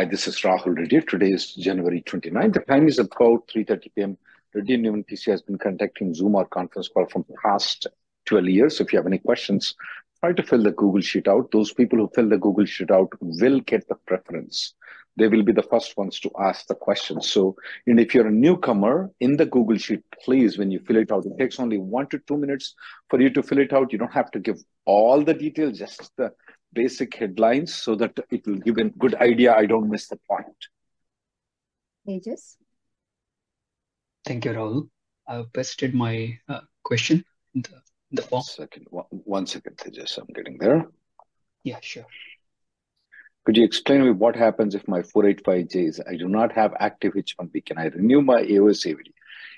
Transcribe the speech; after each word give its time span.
Hi, 0.00 0.06
this 0.06 0.26
is 0.26 0.40
Rahul 0.40 0.78
Reddy. 0.78 1.02
Today 1.02 1.28
is 1.28 1.54
January 1.54 2.00
29th. 2.00 2.54
The 2.54 2.60
time 2.60 2.88
is 2.88 2.98
about 2.98 3.46
3.30 3.48 3.94
p.m. 3.94 4.16
Reddy 4.54 4.78
Neumann 4.78 5.04
PC 5.04 5.30
has 5.30 5.42
been 5.42 5.58
conducting 5.58 6.14
Zoom 6.14 6.36
or 6.36 6.46
conference 6.46 6.88
call 6.88 7.04
from 7.04 7.26
past 7.44 7.86
12 8.24 8.46
years. 8.46 8.80
If 8.80 8.94
you 8.94 8.98
have 8.98 9.06
any 9.06 9.18
questions, 9.18 9.74
try 10.20 10.32
to 10.32 10.42
fill 10.42 10.62
the 10.62 10.70
Google 10.70 11.02
Sheet 11.02 11.28
out. 11.28 11.50
Those 11.52 11.74
people 11.74 11.98
who 11.98 12.10
fill 12.14 12.30
the 12.30 12.38
Google 12.38 12.64
Sheet 12.64 12.90
out 12.90 13.12
will 13.20 13.60
get 13.60 13.86
the 13.88 13.94
preference. 14.06 14.72
They 15.18 15.28
will 15.28 15.42
be 15.42 15.52
the 15.52 15.64
first 15.64 15.94
ones 15.98 16.18
to 16.20 16.30
ask 16.40 16.66
the 16.66 16.76
questions. 16.76 17.30
So, 17.30 17.54
and 17.86 18.00
if 18.00 18.14
you're 18.14 18.28
a 18.28 18.32
newcomer 18.32 19.10
in 19.20 19.36
the 19.36 19.44
Google 19.44 19.76
Sheet, 19.76 20.02
please, 20.24 20.56
when 20.56 20.70
you 20.70 20.78
fill 20.78 20.96
it 20.96 21.12
out, 21.12 21.26
it 21.26 21.36
takes 21.38 21.60
only 21.60 21.76
one 21.76 22.06
to 22.06 22.18
two 22.20 22.38
minutes 22.38 22.74
for 23.10 23.20
you 23.20 23.28
to 23.28 23.42
fill 23.42 23.58
it 23.58 23.74
out. 23.74 23.92
You 23.92 23.98
don't 23.98 24.14
have 24.14 24.30
to 24.30 24.38
give 24.38 24.64
all 24.86 25.22
the 25.22 25.34
details, 25.34 25.78
just 25.78 26.10
the 26.16 26.32
basic 26.72 27.14
headlines 27.14 27.74
so 27.74 27.94
that 27.96 28.18
it 28.30 28.46
will 28.46 28.56
give 28.56 28.78
a 28.78 28.84
good 28.84 29.14
idea. 29.16 29.54
I 29.54 29.66
don't 29.66 29.90
miss 29.90 30.08
the 30.08 30.18
point. 30.28 30.56
Aegis. 32.06 32.56
Thank 34.24 34.44
you, 34.44 34.52
Rahul. 34.52 34.88
I've 35.26 35.52
pasted 35.52 35.94
my 35.94 36.38
uh, 36.48 36.60
question 36.82 37.24
in 37.54 37.62
the, 37.62 37.74
in 38.10 38.16
the 38.16 38.22
form. 38.22 38.42
Second, 38.42 38.86
one, 38.90 39.06
one 39.10 39.46
second, 39.46 39.76
Tejas. 39.76 40.18
I'm 40.18 40.26
getting 40.34 40.58
there. 40.58 40.86
Yeah, 41.62 41.78
sure. 41.80 42.06
Could 43.44 43.56
you 43.56 43.64
explain 43.64 44.04
me 44.04 44.10
what 44.10 44.36
happens 44.36 44.74
if 44.74 44.86
my 44.86 45.00
485J 45.00 45.88
is 45.88 46.00
I 46.08 46.16
do 46.16 46.28
not 46.28 46.52
have 46.52 46.74
active 46.78 47.14
H1B? 47.14 47.64
Can 47.64 47.78
I 47.78 47.86
renew 47.86 48.20
my 48.20 48.42
AOS 48.42 48.86
AVD? 48.86 49.12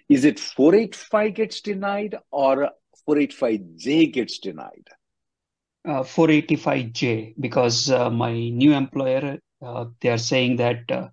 Is 0.09 0.25
it 0.25 0.39
485 0.39 1.35
gets 1.35 1.61
denied 1.61 2.17
or 2.31 2.71
485J 3.09 4.13
gets 4.13 4.39
denied? 4.39 4.89
Uh, 5.85 6.05
485J 6.05 7.35
because 7.41 7.91
uh, 7.91 8.09
my 8.09 8.33
new 8.33 8.73
employer 8.73 9.37
uh, 9.63 9.87
they 10.01 10.11
are 10.11 10.19
saying 10.19 10.55
that 10.55 10.89
uh, 10.93 11.09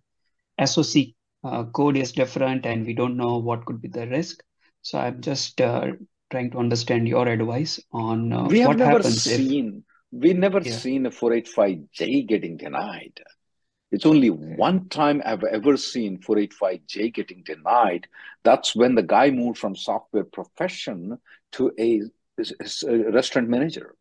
SOC 0.63 1.15
uh, 1.43 1.63
code 1.63 1.97
is 1.97 2.11
different 2.11 2.67
and 2.67 2.85
we 2.85 2.93
don't 2.93 3.17
know 3.17 3.39
what 3.39 3.65
could 3.65 3.81
be 3.81 3.87
the 3.87 4.05
risk. 4.05 4.43
So 4.83 4.99
I'm 4.99 5.21
just 5.21 5.59
uh, 5.59 5.93
trying 6.29 6.51
to 6.51 6.59
understand 6.59 7.07
your 7.07 7.27
advice 7.27 7.79
on 7.91 8.47
we 8.47 8.59
have 8.59 8.77
never 8.77 8.97
happens 8.97 9.25
if 9.25 9.37
seen 9.37 9.83
we 10.11 10.33
never 10.33 10.59
yeah. 10.59 10.75
seen 10.75 11.05
a 11.07 11.09
485J 11.09 12.27
getting 12.27 12.57
denied. 12.57 13.19
It's 13.91 14.05
only 14.05 14.29
one 14.29 14.87
time 14.89 15.21
I've 15.25 15.43
ever 15.43 15.77
seen 15.77 16.19
485J 16.19 17.13
getting 17.13 17.41
denied. 17.43 18.07
That's 18.43 18.75
when 18.75 18.93
the 18.93 19.03
guy 19.03 19.31
moved 19.31 19.57
from 19.57 19.75
software 19.75 20.25
profession 20.25 21.17
to 21.53 21.71
a, 21.79 22.01
a 22.37 23.11
restaurant 23.11 23.49
manager. 23.49 23.95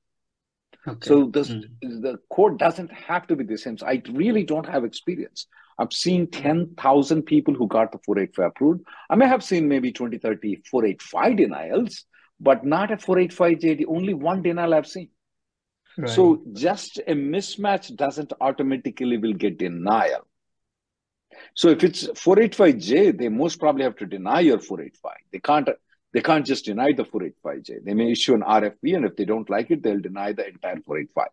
Okay. 0.86 1.08
So 1.08 1.26
this, 1.26 1.50
Mm. 1.50 2.02
the 2.02 2.18
code 2.30 2.58
doesn't 2.58 2.92
have 2.92 3.26
to 3.26 3.36
be 3.36 3.44
the 3.44 3.58
same. 3.58 3.76
So 3.76 3.86
I 3.86 4.02
really 4.12 4.44
don't 4.44 4.66
have 4.66 4.84
experience. 4.84 5.46
I've 5.78 5.92
seen 5.92 6.26
10,000 6.28 7.22
people 7.22 7.54
who 7.54 7.68
got 7.68 7.92
the 7.92 7.98
485 8.04 8.46
approved. 8.46 8.84
I 9.10 9.16
may 9.16 9.26
have 9.26 9.44
seen 9.44 9.68
maybe 9.68 9.92
20, 9.92 10.18
30 10.18 10.62
485 10.70 11.36
denials, 11.36 12.04
but 12.40 12.64
not 12.64 12.90
a 12.90 12.96
485J. 12.96 13.84
Only 13.86 14.14
one 14.14 14.42
denial 14.42 14.74
I've 14.74 14.86
seen. 14.86 15.10
Right. 15.96 16.08
So 16.08 16.42
just 16.52 16.98
a 16.98 17.12
mismatch 17.12 17.94
doesn't 17.96 18.32
automatically 18.40 19.18
will 19.18 19.34
get 19.34 19.58
denial. 19.58 20.26
So 21.54 21.68
if 21.68 21.84
it's 21.84 22.06
485J, 22.06 23.18
they 23.18 23.28
most 23.28 23.60
probably 23.60 23.84
have 23.84 23.96
to 23.96 24.06
deny 24.06 24.40
your 24.40 24.58
485. 24.58 25.12
They 25.32 25.38
can't 25.40 25.68
they 26.12 26.20
can't 26.20 26.46
just 26.46 26.64
deny 26.64 26.92
the 26.92 27.04
485J. 27.04 27.84
They 27.84 27.94
may 27.94 28.10
issue 28.12 28.34
an 28.34 28.42
RFE, 28.42 28.94
and 28.94 29.04
if 29.04 29.16
they 29.16 29.24
don't 29.24 29.48
like 29.50 29.70
it, 29.70 29.82
they'll 29.82 30.00
deny 30.00 30.32
the 30.32 30.46
entire 30.46 30.80
485. 30.80 31.28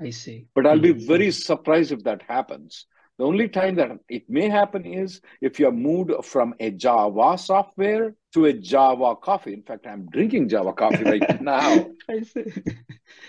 I 0.00 0.10
see. 0.10 0.46
But 0.54 0.66
I'll 0.66 0.80
be 0.80 0.94
Mhm. 0.94 1.06
very 1.06 1.30
surprised 1.30 1.92
if 1.92 2.04
that 2.04 2.22
happens. 2.22 2.86
The 3.18 3.26
only 3.26 3.48
time 3.50 3.74
that 3.74 3.90
it 4.08 4.30
may 4.30 4.48
happen 4.48 4.86
is 4.86 5.20
if 5.42 5.60
you're 5.60 5.72
moved 5.72 6.24
from 6.24 6.54
a 6.58 6.70
Java 6.70 7.36
software 7.36 8.14
to 8.32 8.46
a 8.46 8.52
Java 8.54 9.14
coffee. 9.16 9.52
In 9.52 9.62
fact, 9.62 9.86
I'm 9.86 10.06
drinking 10.06 10.48
Java 10.48 10.72
coffee 10.72 11.04
right 11.04 11.40
now. 11.40 11.90
I 12.08 12.22
see. 12.22 12.44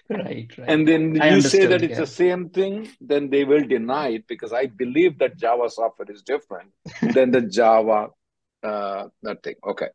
Right, 0.09 0.49
right. 0.57 0.69
And 0.69 0.87
then 0.87 1.21
I 1.21 1.35
you 1.35 1.41
say 1.41 1.65
that 1.65 1.81
it's 1.83 1.91
yeah. 1.91 1.99
the 1.99 2.07
same 2.07 2.49
thing, 2.49 2.89
then 2.99 3.29
they 3.29 3.43
will 3.45 3.65
deny 3.65 4.09
it 4.09 4.27
because 4.27 4.53
I 4.53 4.65
believe 4.67 5.17
that 5.19 5.37
Java 5.37 5.69
software 5.69 6.11
is 6.11 6.21
different 6.21 6.71
than 7.01 7.31
the 7.31 7.41
Java 7.41 8.09
uh, 8.63 9.07
that 9.23 9.41
thing. 9.43 9.55
Okay. 9.65 9.87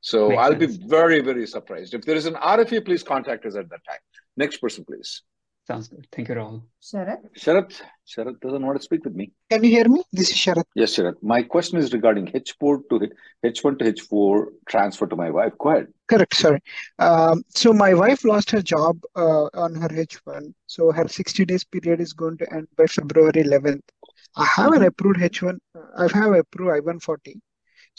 So 0.00 0.28
Makes 0.30 0.40
I'll 0.42 0.54
be 0.54 0.66
very, 0.66 1.20
very 1.20 1.46
surprised. 1.46 1.94
If 1.94 2.02
there 2.02 2.16
is 2.16 2.26
an 2.26 2.34
RFE, 2.34 2.84
please 2.84 3.02
contact 3.02 3.44
us 3.46 3.54
at 3.56 3.68
that 3.70 3.84
time. 3.84 3.98
Next 4.36 4.58
person, 4.58 4.84
please. 4.84 5.22
Sounds 5.66 5.88
good. 5.88 6.06
Thank 6.10 6.28
you, 6.28 6.34
Rahul. 6.34 6.62
Sharat. 6.82 7.18
Sharat. 7.38 7.80
Sharat 8.08 8.40
doesn't 8.40 8.64
want 8.66 8.76
to 8.78 8.82
speak 8.82 9.04
with 9.04 9.14
me. 9.14 9.30
Can 9.50 9.62
you 9.62 9.70
hear 9.70 9.88
me? 9.88 10.02
This 10.10 10.30
is 10.30 10.36
Sharat. 10.36 10.64
Yes, 10.74 10.96
Sharat. 10.96 11.14
My 11.22 11.42
question 11.42 11.78
is 11.78 11.92
regarding 11.92 12.26
H4 12.26 12.80
to 12.88 13.10
H1 13.44 13.78
to 13.78 13.92
H4 13.92 14.46
transfer 14.68 15.06
to 15.06 15.14
my 15.14 15.30
wife. 15.30 15.52
Go 15.58 15.68
ahead. 15.68 15.88
Correct, 16.08 16.34
sorry. 16.34 16.60
Um, 16.98 17.44
so 17.50 17.72
my 17.72 17.94
wife 17.94 18.24
lost 18.24 18.50
her 18.50 18.62
job 18.62 18.98
uh, 19.14 19.44
on 19.54 19.74
her 19.76 19.88
H1. 19.88 20.52
So 20.66 20.90
her 20.90 21.06
60 21.06 21.44
days 21.44 21.62
period 21.62 22.00
is 22.00 22.14
going 22.14 22.38
to 22.38 22.52
end 22.52 22.66
by 22.76 22.86
February 22.86 23.32
11th. 23.32 23.82
I 24.36 24.44
have 24.46 24.72
an 24.72 24.82
approved 24.82 25.20
H1. 25.20 25.58
uh, 25.76 26.08
I 26.12 26.18
have 26.18 26.32
approved 26.32 26.72
I-140. 26.72 27.40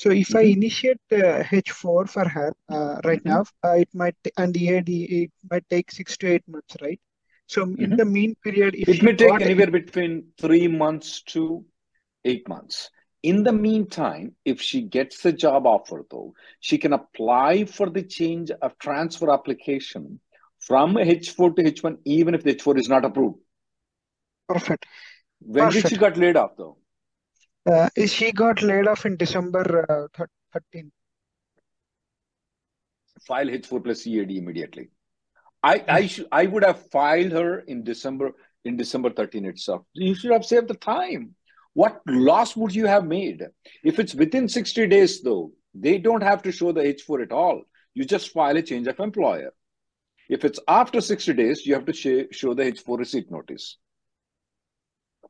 So 0.01 0.09
if 0.09 0.35
I 0.35 0.41
Mhm. 0.41 0.53
initiate 0.57 1.05
uh, 1.11 1.43
H4 1.43 2.09
for 2.09 2.27
her 2.27 2.51
uh, 2.69 3.01
right 3.05 3.21
Mhm. 3.23 3.33
now, 3.33 3.41
uh, 3.63 3.75
it 3.83 3.89
might 3.93 4.15
and 4.37 4.55
EAD 4.57 4.89
it 5.23 5.31
might 5.51 5.67
take 5.69 5.91
six 5.91 6.17
to 6.17 6.27
eight 6.33 6.47
months, 6.47 6.75
right? 6.81 6.99
So 7.47 7.63
in 7.63 7.91
Mhm. 7.91 7.97
the 7.97 8.05
mean 8.05 8.35
period, 8.43 8.75
It 8.93 9.03
may 9.03 9.13
take 9.13 9.41
anywhere 9.41 9.71
between 9.71 10.33
three 10.39 10.67
months 10.67 11.21
to 11.33 11.65
eight 12.25 12.47
months. 12.49 12.89
In 13.21 13.43
the 13.43 13.51
meantime, 13.51 14.35
if 14.43 14.59
she 14.59 14.81
gets 14.81 15.21
the 15.21 15.31
job 15.31 15.67
offer, 15.67 16.03
though, 16.09 16.33
she 16.59 16.79
can 16.79 16.93
apply 16.93 17.65
for 17.65 17.89
the 17.89 18.01
change 18.01 18.49
of 18.49 18.77
transfer 18.79 19.29
application 19.31 20.19
from 20.59 20.95
H4 20.97 21.55
to 21.55 21.63
H1, 21.63 21.99
even 22.05 22.33
if 22.33 22.43
the 22.43 22.55
H4 22.55 22.79
is 22.79 22.89
not 22.89 23.05
approved. 23.05 23.39
perfect, 24.47 24.85
When 25.41 25.71
did 25.71 25.87
she 25.87 25.95
perfect. 25.95 25.97
got 25.97 26.17
laid 26.17 26.37
off, 26.37 26.57
though? 26.57 26.77
Uh, 27.69 27.89
she 28.07 28.31
got 28.31 28.61
laid 28.61 28.87
off 28.87 29.05
in 29.05 29.17
December 29.17 29.85
uh, 29.89 30.07
thir- 30.17 30.61
13th. 30.73 30.91
File 33.27 33.47
H4 33.47 33.83
plus 33.83 34.07
EAD 34.07 34.31
immediately. 34.31 34.89
I 35.63 35.83
I 35.87 36.07
should 36.07 36.27
I 36.31 36.47
would 36.47 36.63
have 36.63 36.89
filed 36.89 37.31
her 37.33 37.59
in 37.59 37.83
December 37.83 38.31
in 38.65 38.77
December 38.77 39.11
13 39.11 39.45
itself. 39.45 39.83
You 39.93 40.15
should 40.15 40.31
have 40.31 40.45
saved 40.45 40.67
the 40.67 40.75
time. 40.75 41.35
What 41.73 42.01
loss 42.07 42.55
would 42.57 42.73
you 42.73 42.87
have 42.87 43.05
made? 43.05 43.45
If 43.83 43.99
it's 43.99 44.13
within 44.15 44.49
60 44.49 44.87
days, 44.87 45.21
though, 45.21 45.51
they 45.73 45.99
don't 45.99 46.23
have 46.23 46.41
to 46.43 46.51
show 46.51 46.71
the 46.71 46.81
H4 46.81 47.23
at 47.23 47.31
all. 47.31 47.61
You 47.93 48.05
just 48.05 48.31
file 48.31 48.57
a 48.57 48.61
change 48.61 48.87
of 48.87 48.99
employer. 48.99 49.53
If 50.29 50.43
it's 50.43 50.59
after 50.67 50.99
60 50.99 51.33
days, 51.33 51.65
you 51.65 51.73
have 51.75 51.85
to 51.85 51.93
sh- 51.93 52.35
show 52.35 52.53
the 52.53 52.63
H4 52.63 52.97
receipt 52.97 53.31
notice. 53.31 53.77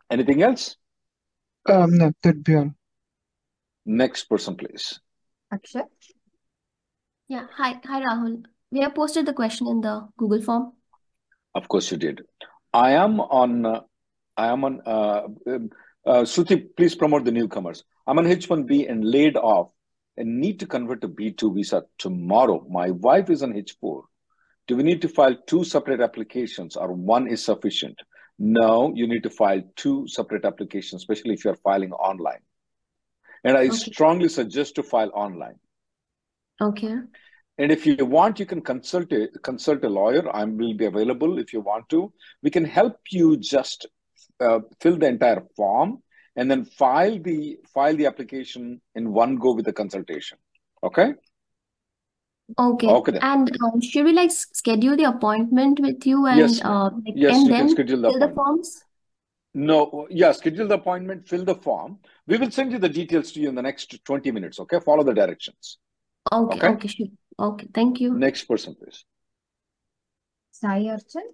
Anything 0.09 0.41
else? 0.41 0.77
Um, 1.67 1.97
no, 1.97 2.11
that'd 2.23 2.43
be 2.43 2.55
all. 2.55 2.71
Next 3.85 4.25
person, 4.25 4.55
please. 4.55 4.99
Akshay. 5.51 5.81
Yeah, 7.27 7.47
hi, 7.55 7.79
hi 7.85 8.01
Rahul. 8.01 8.43
We 8.71 8.79
have 8.81 8.95
posted 8.95 9.25
the 9.25 9.33
question 9.33 9.67
in 9.67 9.81
the 9.81 10.07
Google 10.17 10.41
form. 10.41 10.73
Of 11.55 11.67
course, 11.67 11.91
you 11.91 11.97
did. 11.97 12.21
I 12.73 12.91
am 12.91 13.19
on. 13.19 13.65
Uh, 13.65 13.81
I 14.37 14.47
am 14.47 14.63
on. 14.63 14.81
Uh, 14.85 15.27
um, 15.47 15.69
Uh, 16.03 16.25
Suti, 16.25 16.55
please 16.75 16.95
promote 16.95 17.25
the 17.25 17.31
newcomers. 17.31 17.83
I'm 18.07 18.17
on 18.17 18.25
H1B 18.25 18.89
and 18.89 19.05
laid 19.05 19.37
off 19.37 19.69
and 20.17 20.39
need 20.41 20.59
to 20.61 20.65
convert 20.65 21.01
to 21.01 21.07
B2 21.07 21.53
visa 21.53 21.83
tomorrow. 21.99 22.65
My 22.67 22.89
wife 22.89 23.29
is 23.29 23.43
on 23.43 23.53
H4. 23.53 24.01
Do 24.67 24.75
we 24.77 24.81
need 24.81 25.03
to 25.03 25.07
file 25.07 25.37
two 25.45 25.63
separate 25.63 26.01
applications 26.01 26.75
or 26.75 26.91
one 26.91 27.27
is 27.27 27.45
sufficient? 27.45 28.01
No, 28.41 28.91
you 28.95 29.07
need 29.07 29.23
to 29.23 29.29
file 29.29 29.61
two 29.75 30.07
separate 30.07 30.45
applications, 30.45 31.01
especially 31.01 31.33
if 31.35 31.45
you're 31.45 31.55
filing 31.55 31.93
online. 31.93 32.41
And 33.43 33.55
I 33.55 33.69
Okay. 33.69 33.91
strongly 33.91 34.29
suggest 34.29 34.75
to 34.75 34.83
file 34.83 35.11
online. 35.13 35.59
Okay. 36.61 36.95
And 37.57 37.71
if 37.71 37.85
you 37.85 38.05
want, 38.05 38.39
you 38.39 38.45
can 38.45 38.61
consult 38.61 39.11
a 39.13 39.27
consult 39.43 39.83
a 39.83 39.89
lawyer. 39.89 40.23
I 40.35 40.43
will 40.45 40.73
be 40.73 40.85
available 40.85 41.37
if 41.37 41.53
you 41.53 41.61
want 41.61 41.89
to. 41.89 42.11
We 42.41 42.49
can 42.49 42.65
help 42.65 42.97
you 43.11 43.37
just 43.37 43.85
uh, 44.39 44.59
fill 44.79 44.97
the 44.97 45.07
entire 45.07 45.43
form 45.55 46.01
and 46.35 46.49
then 46.49 46.65
file 46.65 47.19
the 47.19 47.59
file 47.73 47.95
the 47.95 48.07
application 48.07 48.81
in 48.95 49.13
one 49.13 49.35
go 49.35 49.53
with 49.53 49.65
the 49.65 49.73
consultation. 49.73 50.37
Okay. 50.83 51.13
Okay. 52.57 52.87
Okay 52.87 53.11
then. 53.13 53.21
And 53.23 53.51
uh, 53.63 53.79
should 53.81 54.05
we 54.05 54.13
like 54.13 54.29
s- 54.29 54.47
schedule 54.53 54.95
the 54.97 55.03
appointment 55.05 55.79
with 55.79 56.05
you 56.05 56.25
and 56.25 56.39
Yes, 56.39 56.63
ma'am. 56.63 56.71
uh, 56.71 56.89
like, 57.05 57.13
Yes, 57.15 57.35
and 57.35 57.43
you 57.47 57.49
can 57.53 57.67
then 57.67 57.69
schedule 57.69 58.01
the 58.01 58.09
fill 58.11 58.19
the 58.19 58.25
appointment. 58.25 58.35
forms? 58.35 58.83
No, 59.53 60.07
yeah, 60.09 60.31
schedule 60.31 60.67
the 60.67 60.75
appointment, 60.75 61.27
fill 61.27 61.43
the 61.43 61.55
form. 61.55 61.99
We 62.27 62.37
will 62.37 62.51
send 62.51 62.71
you 62.71 62.79
the 62.79 62.87
details 62.89 63.31
to 63.33 63.41
you 63.41 63.49
in 63.49 63.55
the 63.55 63.61
next 63.61 64.03
20 64.05 64.31
minutes. 64.31 64.59
Okay. 64.61 64.79
Follow 64.79 65.03
the 65.03 65.13
directions. 65.13 65.77
Okay. 66.31 66.57
Okay. 66.57 66.67
Okay. 66.69 66.87
Sure. 66.87 67.07
Okay. 67.39 67.67
Thank 67.73 67.99
you. 67.99 68.13
Next 68.13 68.43
person, 68.45 68.75
please. 68.75 69.03
Sai 70.51 70.83
Archan. 70.83 71.27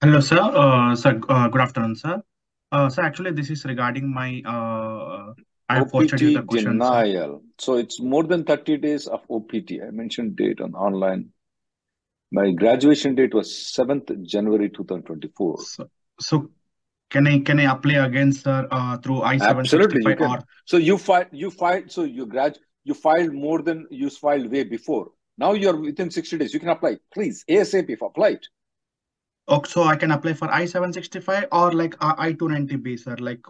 Hello, 0.00 0.20
sir. 0.20 0.38
Uh, 0.38 0.94
sir, 0.94 1.20
uh, 1.28 1.48
good 1.48 1.60
afternoon, 1.60 1.96
sir. 1.96 2.22
Uh, 2.70 2.88
so 2.88 3.02
actually, 3.02 3.32
this 3.32 3.50
is 3.50 3.64
regarding 3.64 4.12
my. 4.12 4.42
Uh, 4.44 5.32
I 5.68 5.76
have 5.78 5.90
posted 5.90 6.20
you 6.20 6.32
the 6.34 6.38
OPT 6.40 6.46
question, 6.48 6.80
sir. 6.80 7.04
denial. 7.04 7.42
So 7.58 7.74
it's 7.74 8.00
more 8.00 8.24
than 8.24 8.44
30 8.44 8.78
days 8.78 9.06
of 9.06 9.22
OPT. 9.30 9.80
I 9.86 9.90
mentioned 9.90 10.36
date 10.36 10.60
on 10.60 10.74
online. 10.74 11.30
My 12.32 12.50
graduation 12.50 13.14
date 13.14 13.34
was 13.34 13.52
7th 13.76 14.26
January 14.26 14.68
2024. 14.68 15.58
So, 15.62 15.88
so 16.20 16.50
can 17.10 17.26
I 17.26 17.38
can 17.38 17.60
I 17.60 17.72
apply 17.72 18.04
again, 18.04 18.32
sir, 18.32 18.66
uh, 18.70 18.98
through 18.98 19.22
Absolutely, 19.22 20.02
I-765 20.04 20.18
can. 20.18 20.30
or 20.30 20.38
So 20.64 20.76
you 20.76 20.98
filed, 20.98 21.28
you 21.32 21.50
filed, 21.50 21.90
so 21.90 22.02
you 22.02 22.26
grad, 22.26 22.58
you 22.84 22.94
filed 22.94 23.32
more 23.32 23.62
than 23.62 23.86
you 23.90 24.10
filed 24.10 24.50
way 24.50 24.64
before. 24.64 25.12
Now 25.38 25.52
you're 25.52 25.76
within 25.76 26.10
60 26.10 26.38
days. 26.38 26.52
You 26.52 26.60
can 26.60 26.70
apply. 26.70 26.96
Please, 27.12 27.44
ASAP, 27.48 27.96
apply 28.02 28.28
it. 28.30 28.46
oh, 29.48 29.62
so 29.62 29.84
I 29.84 29.96
can 29.96 30.10
apply 30.10 30.32
for 30.32 30.52
I-765 30.52 31.48
or 31.52 31.72
like 31.72 31.94
uh, 32.00 32.14
I-290B, 32.18 32.98
sir? 32.98 33.16
Like 33.20 33.40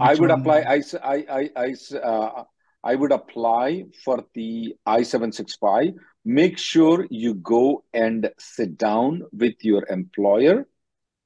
I 0.00 0.14
would 0.14 0.30
one? 0.30 0.40
apply. 0.40 0.60
I 0.60 1.74
uh, 1.96 2.44
I 2.84 2.94
would 2.94 3.12
apply 3.12 3.84
for 4.04 4.24
the 4.34 4.74
I-765. 4.86 5.94
Make 6.24 6.58
sure 6.58 7.06
you 7.10 7.34
go 7.34 7.84
and 7.92 8.30
sit 8.38 8.76
down 8.76 9.22
with 9.32 9.54
your 9.62 9.86
employer. 9.88 10.66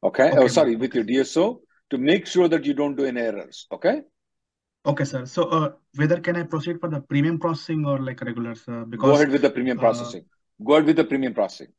Okay. 0.03 0.31
Oh, 0.35 0.49
sorry, 0.49 0.77
with 0.77 0.95
your 0.95 1.05
DSO 1.05 1.61
to 1.91 1.99
make 1.99 2.27
sure 2.27 2.49
that 2.49 2.65
you 2.65 2.75
don't 2.75 2.97
do 2.97 3.05
any 3.05 3.21
errors. 3.21 3.67
Okay. 3.73 4.03
okay, 4.85 5.05
sir. 5.05 5.25
So 5.27 5.45
uh, 5.45 5.73
whether 5.95 6.21
can 6.21 6.37
I 6.37 6.43
proceed 6.43 6.81
for 6.81 6.89
the 6.91 7.01
premium 7.01 7.39
processing 7.39 7.87
or 7.87 7.99
like 7.99 8.21
regular, 8.21 8.55
sir? 8.55 8.85
Go 8.85 9.15
ahead 9.15 9.31
with 9.31 9.43
the 9.43 9.51
premium 9.51 9.79
uh, 9.79 9.81
processing. 9.81 10.25
Go 10.65 10.75
ahead 10.75 10.87
with 10.87 10.97
the 10.97 11.05
premium 11.05 11.35
processing. 11.35 11.73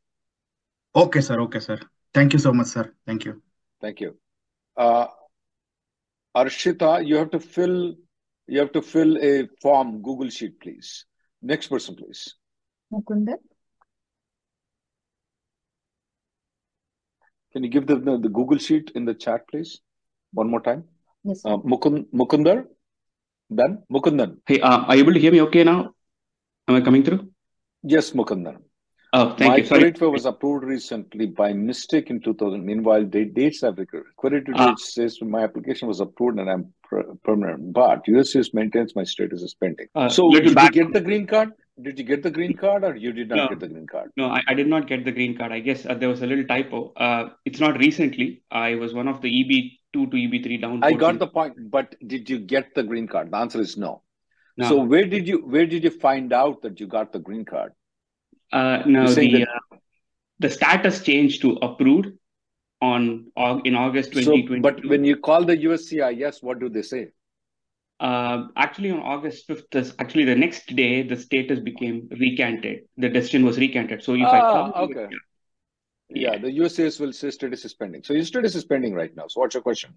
okay, 0.95 1.21
sir. 1.21 1.39
Okay, 1.41 1.59
sir. 1.59 1.79
Thank 2.13 2.33
you 2.33 2.39
so 2.39 2.51
much, 2.53 2.67
sir. 2.67 2.93
Thank 3.05 3.25
you. 3.25 3.41
Thank 3.79 4.01
you. 4.01 4.17
Uh, 4.75 5.07
Arshita, 6.35 7.05
you 7.05 7.15
have 7.15 7.31
to 7.31 7.39
fill, 7.39 7.95
you 8.47 8.59
have 8.59 8.71
to 8.73 8.81
fill 8.81 9.17
a 9.17 9.47
form, 9.61 10.01
Google 10.01 10.29
Sheet, 10.29 10.59
please. 10.59 11.05
Next 11.41 11.67
person, 11.67 11.95
please. 11.95 12.35
Mukundar. 12.91 13.37
Can 17.53 17.63
you 17.63 17.69
give 17.69 17.87
the, 17.87 17.95
the, 17.95 18.17
the 18.17 18.29
Google 18.29 18.57
Sheet 18.57 18.91
in 18.95 19.05
the 19.05 19.13
chat, 19.13 19.47
please? 19.49 19.81
One 20.33 20.49
more 20.49 20.61
time. 20.61 20.85
Yes, 21.23 21.41
sir. 21.41 21.53
Uh, 21.53 21.57
Mukund, 21.57 22.07
Mukundar? 22.13 22.65
Ben? 23.49 23.83
Mukundan. 23.91 24.37
Hey, 24.45 24.59
uh, 24.59 24.83
are 24.83 24.95
you 24.95 25.03
able 25.03 25.13
to 25.13 25.19
hear 25.19 25.31
me 25.31 25.41
okay 25.43 25.63
now? 25.63 25.93
Am 26.67 26.75
I 26.75 26.81
coming 26.81 27.03
through? 27.03 27.31
Yes, 27.81 28.11
Mukundan. 28.11 28.57
Oh, 29.13 29.35
thank 29.35 29.49
My 29.51 29.57
you. 29.57 29.67
Credit 29.67 29.99
waiver 30.01 30.09
was 30.11 30.25
approved 30.25 30.65
recently 30.65 31.27
by 31.27 31.53
mistake 31.53 32.09
in 32.09 32.19
2000. 32.19 32.65
Meanwhile, 32.65 33.05
the 33.05 33.25
dates 33.25 33.61
have 33.61 33.77
recurred. 33.77 34.05
Credit 34.17 34.45
to 34.47 34.51
Ah, 34.55 34.67
date 34.69 34.79
says 34.79 35.21
my 35.21 35.43
application 35.43 35.87
was 35.87 36.01
approved 36.01 36.39
and 36.39 36.49
I'm 36.49 36.73
per- 36.89 37.15
permanent, 37.23 37.71
but 37.73 38.05
USCIS 38.05 38.53
maintains 38.53 38.95
my 38.95 39.03
status 39.05 39.41
is 39.41 39.53
pending. 39.53 39.87
uh, 39.95 40.09
So, 40.09 40.29
did 40.31 40.45
you 40.45 40.55
back. 40.55 40.73
get 40.73 40.91
the 40.91 41.01
green 41.01 41.25
card? 41.25 41.51
Did 41.81 41.99
you 41.99 42.03
get 42.05 42.23
the 42.23 42.31
green 42.31 42.53
card 42.55 42.83
or 42.83 42.95
you 42.95 43.13
did 43.13 43.29
not 43.29 43.35
No, 43.37 43.47
get 43.49 43.59
the 43.59 43.67
green 43.67 43.87
card? 43.87 44.11
no, 44.17 44.25
I, 44.25 44.41
I 44.47 44.53
did 44.55 44.67
not 44.67 44.87
get 44.87 45.05
the 45.05 45.11
green 45.11 45.37
card. 45.37 45.51
I 45.51 45.59
guess 45.59 45.85
uh, 45.85 45.93
there 45.93 46.09
was 46.09 46.21
a 46.23 46.25
little 46.27 46.43
typo. 46.45 46.91
Uh, 46.97 47.29
it's 47.45 47.59
not 47.59 47.77
recently. 47.77 48.41
I 48.51 48.75
was 48.75 48.93
one 48.95 49.07
of 49.07 49.21
the 49.21 49.29
EB2 49.29 50.11
to 50.11 50.17
EB3 50.17 50.59
down 50.61 50.83
I 50.83 50.93
got 50.93 51.19
the 51.19 51.27
point, 51.27 51.69
but 51.71 51.95
did 52.05 52.29
you 52.29 52.39
get 52.39 52.73
the 52.75 52.83
green 52.83 53.07
card? 53.07 53.31
The 53.31 53.37
answer 53.37 53.61
is 53.61 53.77
no. 53.77 54.01
no. 54.57 54.67
So 54.69 54.83
where 54.83 55.05
did 55.05 55.27
you 55.27 55.37
where 55.45 55.67
did 55.67 55.83
you 55.83 55.91
find 55.91 56.33
out 56.33 56.63
that 56.63 56.79
you 56.79 56.87
got 56.87 57.13
the 57.13 57.19
green 57.19 57.45
card? 57.45 57.73
Uh, 58.53 58.83
no, 58.85 59.13
the 59.13 59.43
uh, 59.43 59.77
the 60.39 60.49
status 60.49 61.01
changed 61.03 61.41
to 61.41 61.53
approved 61.61 62.07
on 62.81 63.31
in 63.65 63.75
August 63.75 64.13
so, 64.13 64.37
but 64.61 64.85
when 64.85 65.03
you 65.03 65.17
call 65.17 65.43
the 65.45 65.57
USCIS, 65.57 66.43
what 66.43 66.59
do 66.59 66.69
they 66.69 66.83
say? 66.83 67.09
Uh, 67.99 68.47
actually, 68.55 68.91
on 68.91 68.99
August 68.99 69.47
5th, 69.47 69.95
actually 69.99 70.23
the 70.25 70.35
next 70.35 70.75
day, 70.75 71.01
the 71.01 71.17
status 71.17 71.59
became 71.59 72.07
recanted. 72.11 72.81
The 72.97 73.09
decision 73.09 73.43
was 73.43 73.57
recanted. 73.57 74.03
So 74.03 74.13
if 74.13 74.31
I 74.31 74.41
Ah, 74.41 74.51
call, 74.51 74.83
okay. 74.83 75.07
yeah, 76.09 76.33
Yeah, 76.33 76.37
the 76.37 76.51
USCIS 76.59 76.99
will 76.99 77.11
say 77.11 77.31
status 77.31 77.65
is 77.65 77.73
pending. 77.73 78.03
So 78.03 78.13
your 78.13 78.23
status 78.23 78.53
is 78.55 78.65
pending 78.65 78.93
right 78.93 79.15
now. 79.15 79.27
So 79.27 79.41
what's 79.41 79.55
your 79.55 79.63
question? 79.63 79.95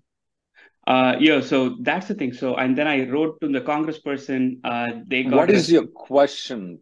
Uh, 0.87 1.17
yeah, 1.21 1.41
so 1.41 1.77
that's 1.83 2.09
the 2.09 2.15
thing. 2.15 2.33
So, 2.33 2.57
and 2.57 2.77
then 2.77 2.89
I 2.89 3.09
wrote 3.09 3.41
to 3.43 3.49
the 3.49 3.61
congressperson, 3.61 4.61
uh, 4.65 4.93
they 5.07 5.25
got 5.25 5.51
What 5.51 5.51
a 5.51 5.73
your 5.73 5.87
question? 5.87 6.81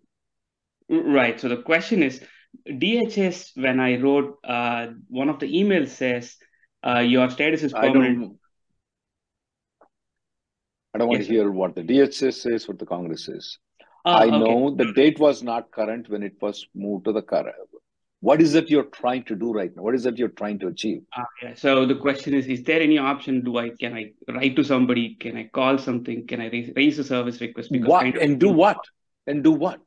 Right. 0.89 1.39
So 1.39 1.49
the 1.49 1.59
question 1.59 2.03
is, 2.03 2.21
DHS, 2.67 3.57
when 3.57 3.79
I 3.81 4.01
wrote, 4.01 4.39
uh, 4.45 4.89
one 5.09 5.29
of 5.29 5.39
the 5.39 5.53
emails 5.53 5.89
says, 5.89 6.37
uh, 6.87 7.01
your 7.01 7.29
status 7.31 7.63
is 7.63 7.75
I 7.75 7.89
permanent. 7.89 8.19
don't 8.21 8.39
I 10.95 10.99
don't 10.99 11.09
want 11.09 11.21
Yes, 11.21 11.29
to 11.29 11.35
sir. 11.35 11.41
hear 11.43 11.51
what 11.51 11.75
the 11.75 11.83
DHS 11.83 12.35
says, 12.35 12.67
what 12.67 12.79
the 12.79 12.87
Congress 12.87 13.27
says. 13.27 13.59
Ah, 14.05 14.21
I 14.21 14.27
okay. 14.27 14.39
know 14.39 14.75
the 14.75 14.93
date 14.93 15.19
was 15.19 15.43
not 15.43 15.71
current 15.71 16.09
when 16.09 16.23
it 16.23 16.35
was 16.41 16.67
moved 16.75 17.05
to 17.05 17.13
the 17.13 17.23
current. 17.23 17.55
What 18.21 18.41
is 18.41 18.55
it 18.55 18.69
you're 18.69 18.85
trying 18.85 19.23
to 19.25 19.37
do 19.37 19.53
right 19.53 19.71
now? 19.77 19.83
What 19.83 19.95
is 19.95 20.07
it 20.07 20.19
you're 20.19 20.31
trying 20.31 20.59
to 20.61 20.69
achieve? 20.69 21.03
Ah. 21.15 21.27
So 21.55 21.87
the 21.87 21.95
question 21.95 22.35
is, 22.35 22.47
is 22.47 22.65
there 22.65 22.81
any 22.81 22.99
option? 22.99 23.45
Do 23.45 23.59
I, 23.59 23.71
can 23.79 23.95
I 23.95 24.13
write 24.29 24.57
to 24.57 24.65
somebody? 24.65 25.17
Can 25.21 25.37
I 25.37 25.51
call 25.53 25.79
something? 25.79 26.27
Can 26.27 26.41
I 26.41 26.49
raise, 26.49 26.73
raise 26.75 26.99
a 26.99 27.05
service 27.05 27.41
request? 27.41 27.71
Because 27.71 27.89
What 27.89 28.17
and 28.17 28.41
do 28.41 28.49
what? 28.49 28.79
And 29.27 29.45
do 29.45 29.53
what? 29.53 29.81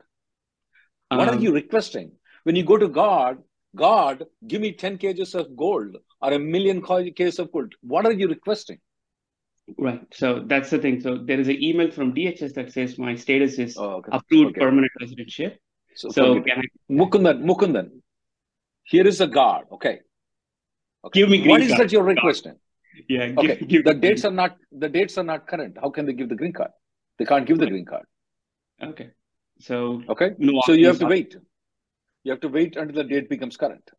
What 1.12 1.28
are 1.28 1.36
um, 1.36 1.42
you 1.42 1.54
requesting? 1.54 2.12
When 2.44 2.56
you 2.56 2.64
go 2.64 2.78
to 2.78 2.88
God, 2.88 3.38
God, 3.76 4.26
give 4.48 4.62
me 4.62 4.72
10 4.72 4.98
kgs 4.98 5.36
of 5.36 5.56
gold 5.56 5.98
or 6.22 6.34
a 6.34 6.40
million 6.40 6.82
kgs 6.82 7.40
of 7.40 7.52
gold. 7.52 7.74
What 7.82 8.06
are 8.06 8.12
you 8.12 8.28
requesting? 8.28 8.80
right. 9.78 10.02
So 10.14 10.44
that's 10.46 10.70
the 10.70 10.80
thing. 10.80 11.02
So 11.02 11.18
there 11.18 11.40
is 11.40 11.48
an 11.48 11.62
email 11.64 11.92
from 11.92 12.14
DHS 12.14 12.54
that 12.56 12.72
says 12.72 12.98
my 12.98 13.16
status 13.16 13.60
is 13.60 13.78
Oh, 13.78 13.96
okay. 13.98 14.12
approved 14.12 14.52
Okay. 14.52 14.62
permanent 14.62 14.92
residentship. 15.02 15.58
So 15.96 16.10
So 16.12 16.42
can 16.42 16.60
I 16.60 16.94
Mukundan, 16.94 17.44
Mukundan, 17.44 17.90
here 18.84 19.08
is 19.08 19.22
a 19.22 19.28
God. 19.28 19.66
Okay. 19.72 20.00
Okay. 21.06 21.20
give 21.22 21.30
me 21.30 21.48
What 21.48 21.62
is 21.62 21.70
card? 21.70 21.82
that 21.82 21.92
you're 21.92 22.04
God. 22.04 22.16
requesting? 22.16 22.56
Yeah, 23.08 23.28
give, 23.28 23.38
Okay. 23.38 23.56
give 23.66 23.86
The 23.86 23.94
me 23.94 24.00
green 24.00 24.02
dates 24.02 24.26
are 24.26 24.32
not 24.32 24.58
the 24.72 24.90
dates 24.90 25.18
are 25.18 25.24
not 25.24 25.48
current. 25.48 25.78
How 25.82 25.90
can 25.90 26.06
they 26.06 26.14
give 26.14 26.30
the 26.30 26.36
green 26.36 26.54
card? 26.54 26.72
They 27.18 27.26
can't 27.26 27.46
give 27.46 27.60
the 27.60 27.68
green 27.68 27.86
card. 27.86 28.06
Okay. 28.84 29.12
So 29.62 30.02
Okay. 30.10 30.32
no 30.38 30.62
So 30.66 30.74
you 30.74 30.88
have 30.88 31.00
to 31.00 31.06
wait. 31.06 31.36
You 32.24 32.32
have 32.32 32.42
to 32.42 32.50
wait 32.50 32.76
until 32.76 33.04
the 33.04 33.04
date 33.04 33.30
becomes 33.30 33.58
current. 33.58 33.90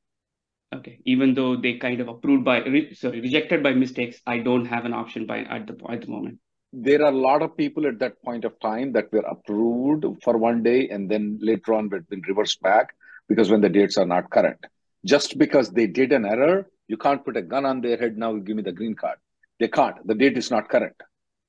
Okay. 0.75 0.99
Even 1.05 1.35
though 1.35 1.57
they 1.57 1.75
kind 1.79 2.01
of 2.01 2.09
approved 2.09 2.45
by, 2.45 2.59
re, 2.59 2.95
sorry, 2.95 3.21
rejected 3.21 3.63
by 3.63 3.73
mistakes, 3.73 4.21
I 4.27 4.39
don't 4.39 4.65
have 4.65 4.85
an 4.85 4.95
option 4.95 5.27
by 5.27 5.41
at 5.41 5.67
the 5.67 5.77
at 5.89 6.03
the 6.03 6.09
moment. 6.09 6.39
There 6.73 7.03
are 7.03 7.13
a 7.13 7.17
lot 7.17 7.43
of 7.43 7.57
people 7.57 7.87
at 7.87 7.99
that 7.99 8.23
point 8.23 8.47
of 8.47 8.59
time 8.61 8.93
that 8.93 9.13
were 9.13 9.27
approved 9.31 10.07
for 10.25 10.39
one 10.39 10.63
day 10.63 10.89
and 10.89 11.11
then 11.11 11.39
later 11.41 11.75
on 11.75 11.91
have 11.91 12.09
been 12.09 12.23
reversed 12.27 12.63
back 12.63 12.95
because 13.29 13.51
when 13.51 13.61
the 13.61 13.69
dates 13.69 13.99
are 13.99 14.07
not 14.07 14.31
current. 14.31 14.65
Just 15.05 15.37
because 15.37 15.71
they 15.71 15.87
did 15.87 16.13
an 16.13 16.25
error, 16.25 16.67
you 16.89 16.97
can't 16.97 17.23
put 17.25 17.37
a 17.37 17.43
gun 17.43 17.67
on 17.67 17.83
their 17.83 17.99
head 17.99 18.17
now, 18.17 18.33
give 18.37 18.57
me 18.57 18.63
the 18.63 18.73
green 18.73 18.95
card. 18.95 19.19
They 19.61 19.69
can't. 19.69 19.97
The 20.07 20.15
date 20.15 20.39
is 20.39 20.51
not 20.51 20.69
current. 20.71 20.97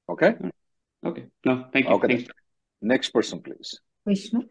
Okay. 0.10 0.36
Okay. 1.06 1.26
No, 1.46 1.66
thank 1.72 1.88
you. 1.88 1.94
Okay. 1.94 2.08
Thanks. 2.08 2.32
Next 2.82 3.10
person, 3.10 3.42
please. 3.42 3.80
Vishnu. 4.06 4.42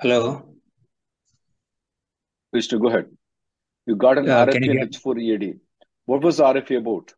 Hello. 0.00 0.54
Vishnu, 2.52 2.78
go 2.78 2.88
ahead. 2.88 3.06
You 3.86 3.96
got 3.96 4.18
an 4.18 4.28
Uh, 4.28 4.46
can 4.46 4.62
RFE 4.62 4.74
you 4.74 4.80
and? 4.80 4.90
H4 4.94 5.20
EAD. 5.20 5.60
What 6.06 6.22
was 6.22 6.38
the 6.38 6.44
RFE 6.44 6.78
about? 6.78 7.12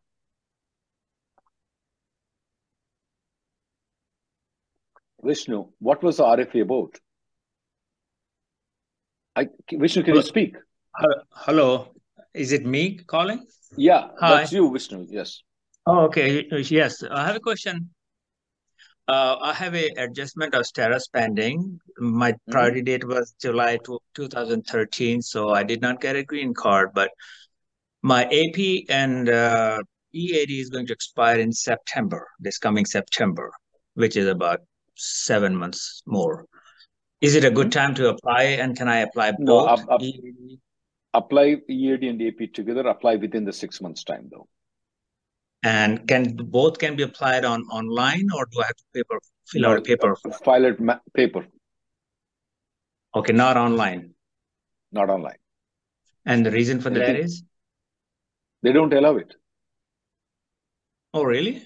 Vishnu, 5.23 5.67
what 5.79 6.01
was 6.03 6.17
the 6.17 6.23
RFE 6.23 6.61
about? 6.61 6.97
I, 9.35 9.47
Vishnu, 9.71 10.03
can 10.03 10.15
you 10.15 10.21
speak? 10.21 10.55
Hello, 11.31 11.93
is 12.33 12.51
it 12.51 12.65
me 12.65 12.97
calling? 12.97 13.45
Yeah, 13.77 14.09
Hi. 14.19 14.37
that's 14.37 14.51
you, 14.51 14.71
Vishnu. 14.71 15.07
Yes. 15.09 15.41
Oh, 15.85 16.01
okay. 16.05 16.45
Yes, 16.51 17.03
I 17.09 17.25
have 17.25 17.35
a 17.35 17.39
question. 17.39 17.89
Uh, 19.11 19.35
I 19.41 19.53
have 19.53 19.75
a 19.75 19.87
adjustment 19.97 20.53
of 20.57 20.65
status 20.65 21.07
pending. 21.15 21.79
My 21.99 22.31
Mhm. 22.31 22.51
priority 22.51 22.81
date 22.81 23.03
was 23.03 23.33
July 23.45 23.71
to 23.87 23.99
2013, 24.13 25.21
so 25.21 25.49
I 25.49 25.63
did 25.63 25.81
not 25.81 25.99
get 25.99 26.15
a 26.15 26.23
green 26.23 26.53
card. 26.53 26.91
But 26.93 27.11
my 28.01 28.21
AP 28.41 28.85
and 28.87 29.27
uh, 29.27 29.79
EAD 30.13 30.61
is 30.61 30.69
going 30.69 30.87
to 30.87 30.93
expire 30.93 31.39
in 31.39 31.51
September, 31.51 32.21
this 32.39 32.57
coming 32.57 32.85
September, 32.85 33.51
which 33.95 34.15
is 34.15 34.27
about 34.27 34.61
seven 34.95 35.57
months 35.57 36.03
more. 36.05 36.45
Is 37.19 37.35
it 37.35 37.43
a 37.43 37.51
good 37.51 37.71
time 37.71 37.93
to 37.95 38.07
apply, 38.09 38.43
and 38.63 38.77
can 38.77 38.87
I 38.87 38.99
apply 38.99 39.33
No, 39.39 39.45
both 39.45 39.79
up, 39.79 39.89
up, 39.89 40.01
EAD? 40.01 40.59
apply 41.13 41.57
EAD 41.67 42.07
and 42.07 42.21
AP 42.21 42.47
together, 42.53 42.87
apply 42.87 43.17
within 43.17 43.43
the 43.43 43.53
six 43.53 43.81
months 43.81 44.05
time 44.05 44.29
though. 44.31 44.47
And 45.63 46.07
can 46.07 46.35
both 46.35 46.79
can 46.79 46.95
be 46.95 47.03
applied 47.03 47.45
on 47.45 47.61
online, 47.63 48.27
or 48.35 48.45
do 48.51 48.61
I 48.61 48.67
have 48.67 48.75
to 48.75 48.83
paper 48.93 49.19
fill 49.47 49.65
out 49.67 49.77
a 49.77 49.81
paper? 49.81 50.15
file 50.43 50.65
it 50.65 50.79
ma- 50.79 50.99
paper, 51.13 51.45
Okay, 53.15 53.33
not 53.33 53.57
online. 53.57 54.13
not 54.91 55.09
online. 55.09 55.37
And 56.25 56.45
the 56.45 56.51
reason 56.51 56.79
for 56.81 56.89
that 56.89 57.03
Anything, 57.09 57.23
is? 57.25 57.43
they 58.63 58.71
don't 58.71 58.93
allow 58.93 59.17
it. 59.17 59.35
Oh, 61.13 61.23
really? 61.23 61.63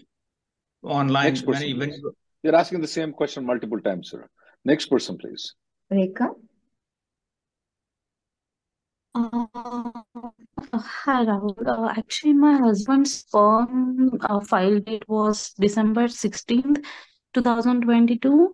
Online, 0.83 1.25
Next 1.25 1.41
person, 1.45 1.69
you, 1.69 1.77
when 1.77 1.89
please. 1.89 1.99
you, 1.99 2.15
You're 2.43 2.55
asking 2.55 2.81
the 2.81 2.87
same 2.87 3.11
question 3.13 3.45
multiple 3.45 3.79
times, 3.81 4.11
sir. 4.11 4.27
Next 4.65 4.87
person, 4.87 5.17
please. 5.17 5.55
Rekha, 5.91 6.29
Uh, 9.15 9.45
hi 10.73 11.23
Rahul. 11.23 11.55
Uh, 11.65 11.93
actually, 11.95 12.33
my 12.33 12.57
husband's 12.57 13.23
perm 13.31 14.11
uh, 14.19 14.41
file 14.41 14.79
date 14.81 15.05
was 15.07 15.53
December 15.57 16.09
16th, 16.09 16.83
2022, 17.33 18.53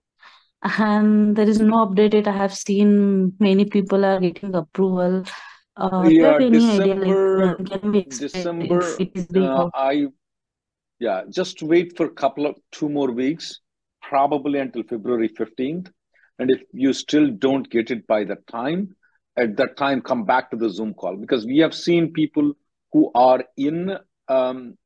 and 0.80 1.36
there 1.36 1.50
is 1.50 1.60
no 1.60 1.88
update 1.88 2.14
yet. 2.14 2.28
I 2.28 2.34
have 2.34 2.54
seen 2.54 3.34
many 3.40 3.66
people 3.66 4.06
are 4.06 4.20
getting 4.20 4.54
approval. 4.54 5.24
Uh, 5.76 6.08
Yeah, 6.08 6.34
have 6.34 6.42
idea, 6.44 6.60
like 6.60 7.08
December, 7.08 7.56
when 7.56 7.66
can 7.66 7.92
we 7.92 8.00
expect 8.00 8.34
December, 8.34 8.80
if 8.82 9.00
it 9.00 9.12
is 9.16 9.26
being 9.26 9.48
uh. 9.48 9.70
I, 9.74 10.08
yeah, 11.00 11.24
just 11.32 11.64
wait 11.64 11.98
for 11.98 12.06
a 12.06 12.14
couple 12.14 12.46
of 12.46 12.56
two 12.72 12.88
more 12.88 13.10
weeks, 13.10 13.62
probably 14.04 14.60
until 14.60 14.84
February 14.84 15.30
15th. 15.30 15.92
And 16.38 16.52
if 16.52 16.62
you 16.72 16.94
still 16.94 17.32
don't 17.32 17.68
get 17.68 17.90
it 17.90 18.06
by 18.06 18.26
that 18.26 18.46
time, 18.46 18.96
at 19.38 19.58
that 19.58 19.78
time, 19.78 20.02
come 20.02 20.26
back 20.26 20.52
to 20.52 20.58
the 20.58 20.70
Zoom 20.70 20.94
call 20.94 21.16
because 21.16 21.46
we 21.46 21.60
have 21.60 21.74
seen 21.74 22.14
people 22.14 22.54
who 22.92 23.12
are 23.16 23.44
in, 23.58 23.98
um, 24.28 24.78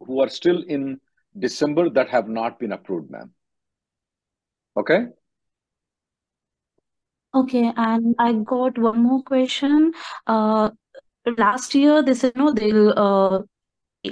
who 0.00 0.20
are 0.20 0.28
still 0.28 0.62
in 0.62 1.00
December 1.38 1.90
that 1.90 2.08
have 2.08 2.28
not 2.28 2.58
been 2.58 2.72
approved, 2.72 3.10
ma'am. 3.10 3.32
Okay? 4.76 5.06
Okay, 7.34 7.72
and 7.76 8.14
I 8.18 8.32
got 8.32 8.78
one 8.78 9.02
more 9.02 9.22
question. 9.22 9.92
Uh, 10.26 10.70
last 11.36 11.74
year 11.74 12.02
they 12.02 12.14
said 12.14 12.32
no, 12.36 12.52
they'll 12.52 12.92
uh, 12.96 13.42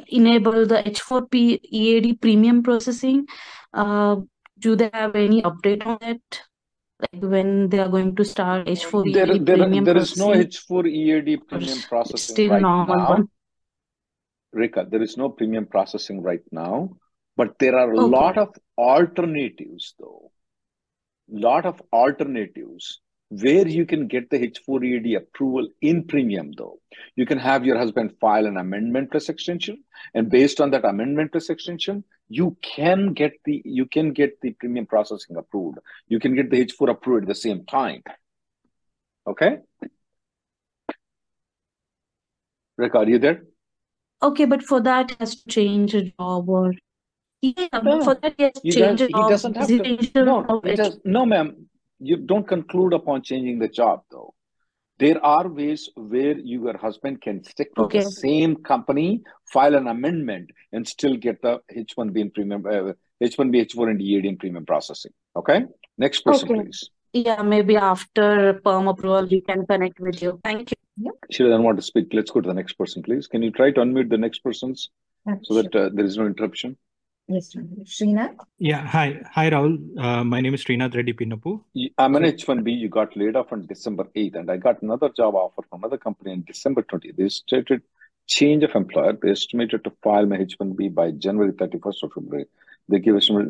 enable 0.09 0.67
the 0.67 0.83
H4P 0.83 1.61
EAD 1.63 2.21
premium 2.21 2.63
processing. 2.63 3.27
Uh, 3.73 4.17
do 4.59 4.77
they 4.77 4.91
have 4.93 5.17
any 5.17 5.43
update 5.43 5.87
on 5.87 5.99
that? 6.01 6.21
Like 7.13 7.23
when 7.23 7.69
they 7.69 7.79
are 7.79 7.89
going 7.89 8.15
to 8.17 8.25
start 8.25 8.67
H4 8.67 9.13
There, 9.13 9.31
EAD 9.31 9.45
there, 9.45 9.57
premium 9.57 9.85
there 9.85 9.97
is 9.97 10.17
no 10.17 10.33
processing, 10.33 10.51
H4 10.51 10.87
EAD 10.89 11.49
premium 11.49 11.79
processing 11.89 12.35
still 12.35 12.51
right 12.51 12.63
normal 12.63 12.97
now. 12.97 13.11
one? 13.11 13.29
Rika, 14.53 14.87
there 14.89 15.03
is 15.03 15.17
no 15.17 15.29
premium 15.29 15.67
processing 15.67 16.23
right 16.23 16.43
now, 16.53 16.97
but 17.37 17.59
there 17.59 17.77
are 17.77 17.91
a 17.93 18.01
Okay. 18.01 18.11
lot 18.11 18.39
of 18.39 18.55
alternatives, 18.79 19.95
though. 19.99 20.31
Lot 21.29 21.67
of 21.67 21.83
alternatives 21.93 23.01
where 23.31 23.67
you 23.67 23.85
can 23.87 24.07
get 24.07 24.31
the 24.31 24.39
H4EAD 24.39 25.17
approval 25.17 25.69
in 25.81 26.05
premium, 26.05 26.53
though. 26.53 26.79
You 27.17 27.27
can 27.27 27.39
have 27.39 27.65
your 27.65 27.77
husband 27.79 28.15
file 28.21 28.47
an 28.47 28.57
amendment 28.57 29.11
plus 29.11 29.29
extension, 29.29 29.83
and 30.15 30.31
based 30.31 30.61
on 30.61 30.71
that 30.71 30.85
amendment 30.85 31.33
plus 31.33 31.51
extension, 31.51 32.05
you 32.29 32.57
can 32.63 33.13
get 33.13 33.33
the 33.45 33.61
you 33.65 33.87
can 33.87 34.13
get 34.13 34.41
the 34.41 34.53
premium 34.53 34.87
processing 34.87 35.37
approved. 35.37 35.79
You 36.09 36.21
can 36.21 36.35
get 36.35 36.51
the 36.51 36.65
H4 36.65 36.91
approved 36.91 37.25
at 37.25 37.29
the 37.29 37.35
same 37.35 37.65
time. 37.65 38.03
Okay, 39.27 39.59
Rick, 42.77 42.95
are 42.95 43.09
you 43.09 43.19
there? 43.19 43.45
Okay, 44.23 44.45
but 44.45 44.63
for 44.63 44.81
that 44.81 45.17
has 45.19 45.43
to 45.43 45.49
change 45.49 45.95
a 45.95 46.03
job 46.03 46.49
or 46.49 46.75
yeah, 47.43 47.69
No, 47.83 48.03
for 48.03 48.15
that 48.15 48.35
he 48.39 48.45
has 48.45 48.53
to 48.55 48.71
change 48.71 49.01
guys, 49.01 49.01
a 49.01 49.07
he 49.07 49.13
job. 49.13 49.31
doesn't 49.31 49.57
have 49.57 49.69
to. 49.69 50.25
No, 50.25 50.45
of 50.45 50.65
he 50.65 50.71
H 50.71 50.77
does. 50.77 51.01
No, 51.05 51.27
ma'am. 51.27 51.69
You 51.99 52.17
don't 52.17 52.47
conclude 52.47 52.93
upon 52.93 53.23
changing 53.23 53.59
the 53.59 53.69
job, 53.69 54.03
though. 54.11 54.35
There 54.99 55.25
are 55.25 55.49
ways 55.49 55.89
where 55.97 56.39
your 56.39 56.77
husband 56.77 57.21
can 57.21 57.43
stick 57.43 57.71
with 57.77 57.91
the 57.91 58.03
same 58.03 58.57
company, 58.57 59.23
file 59.53 59.75
an 59.75 59.89
amendment, 59.89 60.51
and 60.73 60.87
still 60.87 61.17
get 61.17 61.43
the 61.43 61.61
H1B 61.75 62.17
in 62.17 62.31
premium, 62.31 62.65
uh, 62.65 62.93
H1B, 63.21 63.67
H4, 63.67 63.91
and 63.91 64.01
EAD 64.01 64.27
in 64.27 64.37
premium 64.37 64.65
processing. 64.65 65.13
Okay. 65.35 65.65
Next 65.99 66.21
person, 66.21 66.49
Okay. 66.49 66.63
please. 66.63 66.91
Yeah, 67.13 67.43
maybe 67.43 67.77
after 67.77 68.61
perm 68.65 68.89
approval 68.89 69.29
we 69.31 69.41
can 69.41 69.67
connect 69.67 70.01
with 70.01 70.21
you. 70.21 70.41
Thank 70.43 70.73
you. 70.73 70.77
Yep, 70.97 71.15
She 71.31 71.43
doesn't 71.43 71.63
want 71.63 71.79
to 71.79 71.83
speak. 71.83 72.09
Let's 72.13 72.31
go 72.31 72.41
to 72.41 72.49
the 72.49 72.55
next 72.55 72.75
person, 72.75 73.03
please. 73.03 73.27
Can 73.27 73.43
you 73.43 73.51
try 73.51 73.71
to 73.73 73.81
unmute 73.81 74.11
the 74.11 74.19
next 74.19 74.41
persons 74.41 74.91
uh, 75.29 75.35
so 75.43 75.55
sure. 75.55 75.63
that 75.63 75.75
uh, 75.77 75.91
there 75.93 76.05
is 76.05 76.17
no 76.17 76.27
interruption? 76.27 76.77
Yes, 77.27 77.55
Rahul. 77.55 77.87
Srinath, 77.87 78.37
Yeah, 78.59 78.87
hi. 78.87 79.23
Hi, 79.33 79.49
Rahul. 79.49 79.99
Uh, 79.99 80.25
my 80.25 80.41
name 80.41 80.53
is 80.53 80.63
Srinath 80.63 80.95
Reddy 80.95 81.15
Pinnapu. 81.15 81.63
I'm 81.97 82.17
an 82.17 82.25
H1B. 82.25 82.79
You 82.79 82.91
got 82.91 83.17
laid 83.17 83.35
off 83.35 83.51
on 83.51 83.67
December 83.67 84.05
8th, 84.15 84.37
and 84.37 84.51
I 84.51 84.59
got 84.59 84.83
another 84.83 85.09
job 85.09 85.35
offer 85.35 85.63
from 85.69 85.81
another 85.81 85.97
company 85.97 86.33
on 86.33 86.45
December 86.47 86.83
20th. 86.83 87.17
They 87.17 87.29
stated 87.31 87.83
change 88.27 88.63
of 88.63 88.75
employer. 88.75 89.15
They 89.15 89.31
estimated 89.31 89.85
to 89.85 89.93
file 90.03 90.27
my 90.27 90.37
H1B 90.37 90.95
by 90.95 91.13
January 91.13 91.53
31st 91.53 92.03
of 92.03 92.13
February. 92.13 92.47
They 92.91 92.99
give 92.99 93.17
us 93.17 93.31
uh, 93.31 93.43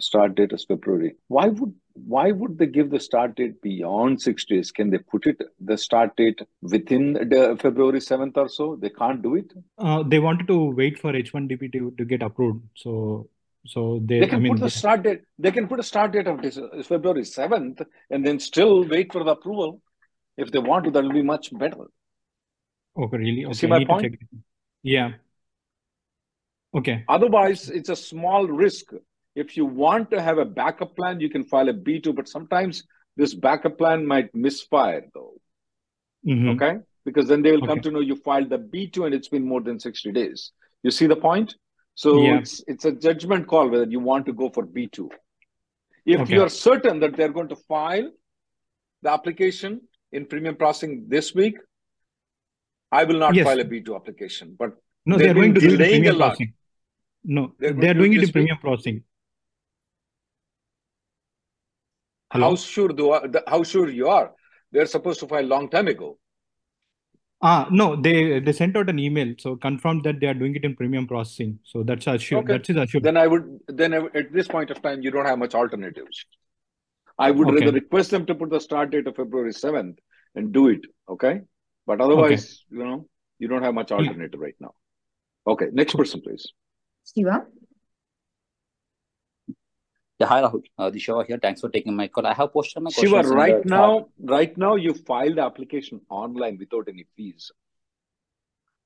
start 0.00 0.34
date 0.36 0.52
as 0.52 0.64
February. 0.64 1.16
Why 1.28 1.48
would 1.48 1.74
why 1.94 2.30
would 2.32 2.58
they 2.58 2.66
give 2.66 2.90
the 2.90 3.00
start 3.00 3.34
date 3.36 3.60
beyond 3.62 4.22
six 4.22 4.44
days? 4.44 4.70
Can 4.72 4.90
they 4.90 4.98
put 4.98 5.26
it 5.26 5.40
the 5.60 5.76
start 5.78 6.16
date 6.16 6.40
within 6.62 7.12
the 7.14 7.56
February 7.60 8.00
7th 8.00 8.36
or 8.36 8.48
so? 8.48 8.76
They 8.76 8.90
can't 8.90 9.22
do 9.22 9.34
it. 9.36 9.52
uh, 9.78 10.02
they 10.02 10.18
wanted 10.18 10.46
to 10.48 10.70
wait 10.74 10.98
for 10.98 11.14
H1DP 11.14 11.68
to, 11.68 11.92
to 11.98 12.04
get 12.04 12.22
approved. 12.22 12.64
So, 12.76 13.28
so 13.66 14.00
They 14.18 14.26
they, 14.26 14.30
I 14.32 14.38
can 14.38 14.40
mean, 14.40 14.58
put 14.58 14.60
the 14.60 14.68
start 14.68 15.02
date. 15.02 15.22
They 15.38 15.50
can 15.50 15.66
put 15.66 15.80
a 15.80 15.82
start 15.82 16.12
date 16.12 16.26
of 16.26 16.42
this, 16.42 16.58
uh, 16.58 16.82
February 16.84 17.24
7th, 17.24 17.84
and 18.10 18.26
then 18.26 18.38
still 18.38 18.86
wait 18.86 19.12
for 19.12 19.24
the 19.24 19.30
approval. 19.32 19.80
If 20.36 20.52
they 20.52 20.58
want 20.60 20.84
to, 20.86 20.90
that 20.92 21.04
will 21.04 21.12
be 21.12 21.22
much 21.22 21.56
better. 21.58 21.86
okay, 22.96 23.16
really? 23.16 23.44
You 23.46 23.54
see 23.54 23.66
Okay, 23.66 23.68
my 23.68 23.80
point? 23.84 24.16
Yeah. 24.82 25.14
Okay. 26.74 27.08
Otherwise, 27.08 27.68
it's 27.70 27.88
a 27.88 27.96
small 27.96 28.46
risk. 28.46 28.92
If 29.38 29.56
you 29.56 29.64
want 29.64 30.10
to 30.10 30.20
have 30.20 30.38
a 30.38 30.44
backup 30.44 30.96
plan, 30.96 31.20
you 31.20 31.30
can 31.30 31.44
file 31.44 31.68
a 31.68 31.72
B2, 31.72 32.14
but 32.14 32.28
sometimes 32.28 32.82
this 33.16 33.34
backup 33.34 33.78
plan 33.78 34.04
might 34.04 34.34
misfire 34.34 35.04
though. 35.14 35.34
Mm-hmm. 36.26 36.48
Okay? 36.50 36.78
Because 37.04 37.28
then 37.28 37.42
they 37.42 37.52
will 37.52 37.66
come 37.66 37.80
to 37.80 37.90
know 37.92 38.00
you 38.00 38.16
filed 38.16 38.50
the 38.50 38.58
B2 38.58 39.06
and 39.06 39.14
it's 39.14 39.28
been 39.28 39.46
more 39.52 39.60
than 39.60 39.78
60 39.78 40.10
days. 40.12 40.50
You 40.82 40.90
see 40.90 41.06
the 41.06 41.20
point? 41.28 41.54
So 41.94 42.16
Yeah. 42.22 42.38
it's 42.38 42.52
it's 42.72 42.84
a 42.84 42.92
judgment 43.06 43.46
call 43.52 43.68
whether 43.68 43.88
you 43.94 44.00
want 44.00 44.26
to 44.26 44.34
go 44.42 44.50
for 44.50 44.66
B2. 44.66 45.08
If 46.04 46.20
Okay. 46.20 46.34
you 46.34 46.42
are 46.42 46.48
certain 46.48 47.00
that 47.00 47.16
they're 47.16 47.36
going 47.38 47.48
to 47.54 47.60
file 47.72 48.10
the 49.02 49.10
application 49.10 49.80
in 50.12 50.26
premium 50.26 50.56
processing 50.56 50.92
this 51.14 51.34
week, 51.40 51.56
I 52.90 53.04
will 53.04 53.20
not 53.24 53.34
Yes. 53.34 53.46
file 53.46 53.60
a 53.60 53.64
B2 53.64 53.96
application. 54.00 54.56
But 54.58 54.76
No, 55.06 55.16
they 55.16 55.24
they've 55.24 55.30
are 55.32 55.40
going 55.40 55.54
to 55.54 55.60
do 55.60 55.76
premium 55.76 56.16
processing. 56.16 56.54
No, 57.24 57.54
They're 57.58 57.72
they 57.72 57.88
going 57.88 57.90
are 57.90 57.94
to 57.94 58.00
do 58.00 58.00
it 58.00 58.08
doing 58.08 58.12
it 58.20 58.24
in 58.24 58.32
premium 58.32 58.58
processing. 58.58 59.04
How 62.30 62.56
sure 62.56 62.88
do 62.88 63.12
I, 63.12 63.26
how 63.46 63.62
sure 63.62 63.88
you 63.88 64.08
are? 64.08 64.32
They're 64.72 64.86
supposed 64.86 65.20
to 65.20 65.26
file 65.26 65.44
long 65.44 65.70
time 65.70 65.88
ago. 65.88 66.18
Ah, 67.40 67.68
no, 67.70 67.94
they 67.94 68.40
they 68.40 68.52
sent 68.52 68.76
out 68.76 68.90
an 68.90 68.98
email, 68.98 69.32
so 69.38 69.54
confirmed 69.56 70.02
that 70.04 70.18
they 70.20 70.26
are 70.26 70.34
doing 70.34 70.56
it 70.56 70.64
in 70.64 70.74
premium 70.74 71.06
processing. 71.06 71.58
So 71.64 71.82
that's 71.82 72.06
assured. 72.06 72.44
Okay. 72.44 72.54
That 72.54 72.70
is 72.70 72.76
assured. 72.76 73.04
Then 73.04 73.16
I 73.16 73.26
would 73.26 73.60
then 73.68 73.94
at 73.94 74.32
this 74.32 74.48
point 74.48 74.70
of 74.70 74.82
time 74.82 75.02
you 75.02 75.10
don't 75.10 75.24
have 75.24 75.38
much 75.38 75.54
alternatives. 75.54 76.26
I 77.18 77.30
would 77.30 77.48
Okay. 77.48 77.64
rather 77.64 77.72
request 77.72 78.10
them 78.10 78.26
to 78.26 78.34
put 78.34 78.50
the 78.50 78.60
start 78.60 78.90
date 78.90 79.06
of 79.06 79.16
February 79.16 79.52
7th 79.52 79.98
and 80.34 80.52
do 80.52 80.68
it. 80.68 80.80
Okay. 81.08 81.40
But 81.86 82.00
otherwise, 82.00 82.64
okay. 82.70 82.78
you 82.78 82.84
know, 82.84 83.08
you 83.38 83.48
don't 83.48 83.62
have 83.62 83.74
much 83.74 83.92
alternative 83.92 84.40
yeah. 84.40 84.44
right 84.44 84.54
now. 84.60 84.74
Okay, 85.46 85.66
next 85.72 85.94
person, 85.94 86.20
please. 86.20 86.52
Shiva. 87.14 87.46
Yeah, 90.18 90.26
hi 90.26 90.42
Rahul. 90.42 90.62
Uh, 90.76 90.90
the 90.90 90.98
show 90.98 91.22
here. 91.22 91.38
Thanks 91.40 91.60
for 91.60 91.68
taking 91.68 91.94
my 91.94 92.08
call. 92.08 92.26
I 92.26 92.34
have 92.34 92.52
posted 92.52 92.82
my 92.82 92.90
Shiva, 92.90 93.22
right 93.22 93.64
now, 93.64 94.08
right 94.18 94.56
now 94.58 94.74
you 94.74 94.92
filed 94.92 95.36
the 95.36 95.42
application 95.42 96.00
online 96.10 96.58
without 96.58 96.88
any 96.88 97.06
fees. 97.16 97.52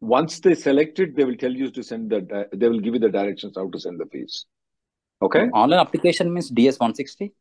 Once 0.00 0.40
they 0.40 0.54
select 0.54 0.98
it, 0.98 1.16
they 1.16 1.24
will 1.24 1.36
tell 1.36 1.52
you 1.52 1.70
to 1.70 1.82
send 1.82 2.10
the. 2.10 2.48
They 2.52 2.68
will 2.68 2.80
give 2.80 2.94
you 2.94 3.00
the 3.00 3.08
directions 3.08 3.54
how 3.56 3.70
to 3.70 3.80
send 3.80 3.98
the 3.98 4.06
fees. 4.06 4.44
Okay. 5.22 5.44
Online 5.54 5.78
application 5.78 6.34
means 6.34 6.50
DS 6.50 6.78
one 6.78 6.94
sixty. 6.94 7.32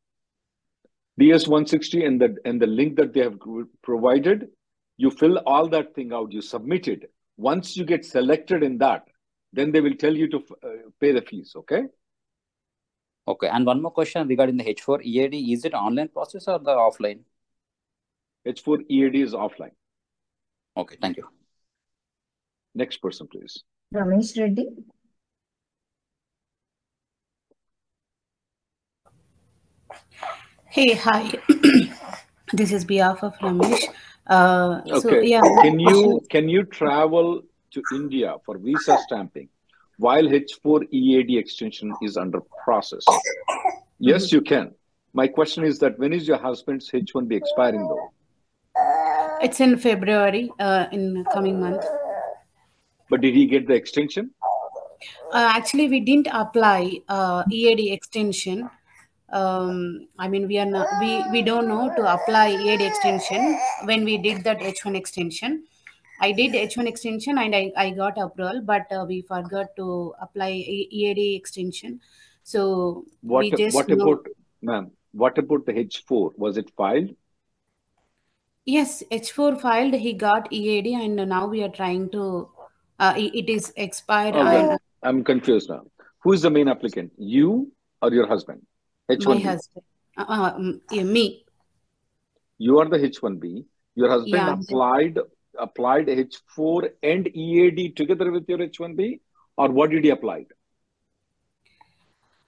DS 1.19 1.47
one 1.47 1.67
sixty 1.67 2.05
and 2.05 2.21
the 2.21 2.37
and 2.45 2.61
the 2.61 2.67
link 2.67 2.95
that 2.95 3.13
they 3.13 3.19
have 3.21 3.37
provided, 3.81 4.47
you 4.95 5.11
fill 5.11 5.39
all 5.39 5.67
that 5.67 5.93
thing 5.95 6.13
out. 6.13 6.31
You 6.31 6.41
submit 6.41 6.87
it. 6.87 7.11
Once 7.35 7.75
you 7.75 7.83
get 7.83 8.05
selected 8.05 8.63
in 8.63 8.77
that, 8.77 9.03
then 9.51 9.71
they 9.71 9.81
will 9.81 9.95
tell 9.95 10.15
you 10.15 10.29
to 10.29 10.37
uh, 10.63 10.69
pay 11.01 11.11
the 11.11 11.21
fees. 11.23 11.53
Okay. 11.57 11.83
Okay. 13.27 13.47
And 13.47 13.65
one 13.65 13.81
more 13.81 13.91
question 13.91 14.27
regarding 14.27 14.57
the 14.57 14.63
H4 14.63 15.03
EAD. 15.03 15.35
Is 15.53 15.65
it 15.65 15.73
online 15.73 16.09
process 16.09 16.47
or 16.47 16.59
the 16.59 16.71
offline? 16.71 17.19
H4 18.47 18.85
EAD 18.89 19.15
is 19.15 19.33
offline. 19.33 19.71
Okay. 20.75 20.97
Thank 21.01 21.17
you. 21.17 21.27
Next 22.73 22.97
person, 22.97 23.27
please. 23.27 23.63
Ramesh 23.93 24.39
Reddy. 24.39 24.69
Hey, 30.65 30.93
hi. 30.93 31.31
this 32.53 32.71
is 32.71 32.85
behalf 32.85 33.23
of 33.23 33.35
Ramesh. 33.39 33.83
Uh, 34.25 34.81
okay. 34.87 34.99
So, 34.99 35.19
yeah. 35.19 35.41
Can 35.61 35.79
you 35.79 36.21
can 36.29 36.47
you 36.47 36.63
travel 36.63 37.41
to 37.71 37.83
India 37.93 38.35
for 38.45 38.57
visa 38.57 38.97
stamping 39.05 39.49
while 40.01 40.23
H4 40.23 40.91
EAD 40.91 41.37
extension 41.37 41.93
is 42.01 42.17
under 42.17 42.41
process? 42.63 43.05
Yes, 43.99 44.31
you 44.31 44.41
can. 44.41 44.71
My 45.13 45.27
question 45.27 45.63
is 45.63 45.77
that 45.79 45.99
when 45.99 46.11
is 46.11 46.27
your 46.27 46.39
husband's 46.39 46.89
H1B 46.89 47.31
expiring 47.33 47.87
though? 47.87 48.09
It's 49.43 49.59
in 49.59 49.77
February, 49.77 50.51
uh, 50.59 50.85
in 50.91 51.23
coming 51.31 51.59
month. 51.59 51.83
But 53.09 53.21
did 53.21 53.35
he 53.35 53.45
get 53.45 53.67
the 53.67 53.73
extension? 53.73 54.31
Uh, 55.31 55.49
actually, 55.57 55.87
we 55.87 55.99
didn't 55.99 56.29
apply 56.31 57.01
uh, 57.07 57.43
EAD 57.51 57.91
extension. 57.93 58.69
Um, 59.31 60.07
I 60.17 60.27
mean, 60.27 60.47
we 60.47 60.57
are 60.57 60.65
not, 60.65 60.87
we 60.99 61.23
we 61.31 61.41
don't 61.41 61.67
know 61.67 61.93
to 61.95 62.13
apply 62.13 62.49
EAD 62.49 62.81
extension 62.81 63.57
when 63.85 64.03
we 64.03 64.17
did 64.17 64.43
that 64.45 64.59
H1 64.59 64.95
extension. 64.95 65.63
I 66.21 66.31
did 66.31 66.53
H1 66.53 66.87
extension 66.87 67.39
and 67.39 67.55
I, 67.55 67.71
I 67.75 67.89
got 67.89 68.17
approval, 68.17 68.61
but 68.63 68.85
uh, 68.91 69.05
we 69.07 69.23
forgot 69.23 69.75
to 69.77 70.13
apply 70.21 70.51
EAD 70.51 71.35
extension. 71.35 71.99
So 72.43 73.05
what, 73.21 73.39
we 73.39 73.51
just 73.51 73.75
what 73.75 73.89
know... 73.89 73.95
about, 73.95 74.27
ma'am, 74.61 74.91
what 75.13 75.37
about 75.39 75.65
the 75.65 75.73
H4? 75.73 76.37
Was 76.37 76.57
it 76.57 76.71
filed? 76.77 77.09
Yes, 78.65 79.01
H4 79.11 79.59
filed, 79.59 79.95
he 79.95 80.13
got 80.13 80.53
EAD 80.53 80.87
and 80.87 81.15
now 81.27 81.47
we 81.47 81.63
are 81.63 81.69
trying 81.69 82.11
to, 82.11 82.49
uh, 82.99 83.13
it 83.17 83.49
is 83.49 83.73
expired. 83.75 84.35
Okay. 84.35 84.69
And... 84.69 84.79
I'm 85.01 85.23
confused 85.23 85.69
now. 85.69 85.81
Who 86.19 86.33
is 86.33 86.43
the 86.43 86.51
main 86.51 86.67
applicant? 86.67 87.13
You 87.17 87.71
or 87.99 88.13
your 88.13 88.27
husband? 88.27 88.61
H1B? 89.09 89.25
My 89.25 89.39
husband. 89.39 89.85
Uh, 90.15 90.25
uh, 90.27 90.71
yeah, 90.91 91.03
me. 91.03 91.45
You 92.59 92.77
are 92.77 92.87
the 92.87 92.99
H1B. 92.99 93.65
Your 93.95 94.09
husband 94.09 94.33
yeah, 94.33 94.53
applied 94.53 95.17
applied 95.59 96.07
H4 96.07 96.89
and 97.03 97.27
EAD 97.27 97.95
together 97.95 98.31
with 98.31 98.47
your 98.47 98.59
H1B, 98.59 99.19
or 99.57 99.69
what 99.69 99.89
did 99.89 100.03
he 100.03 100.09
apply? 100.09 100.45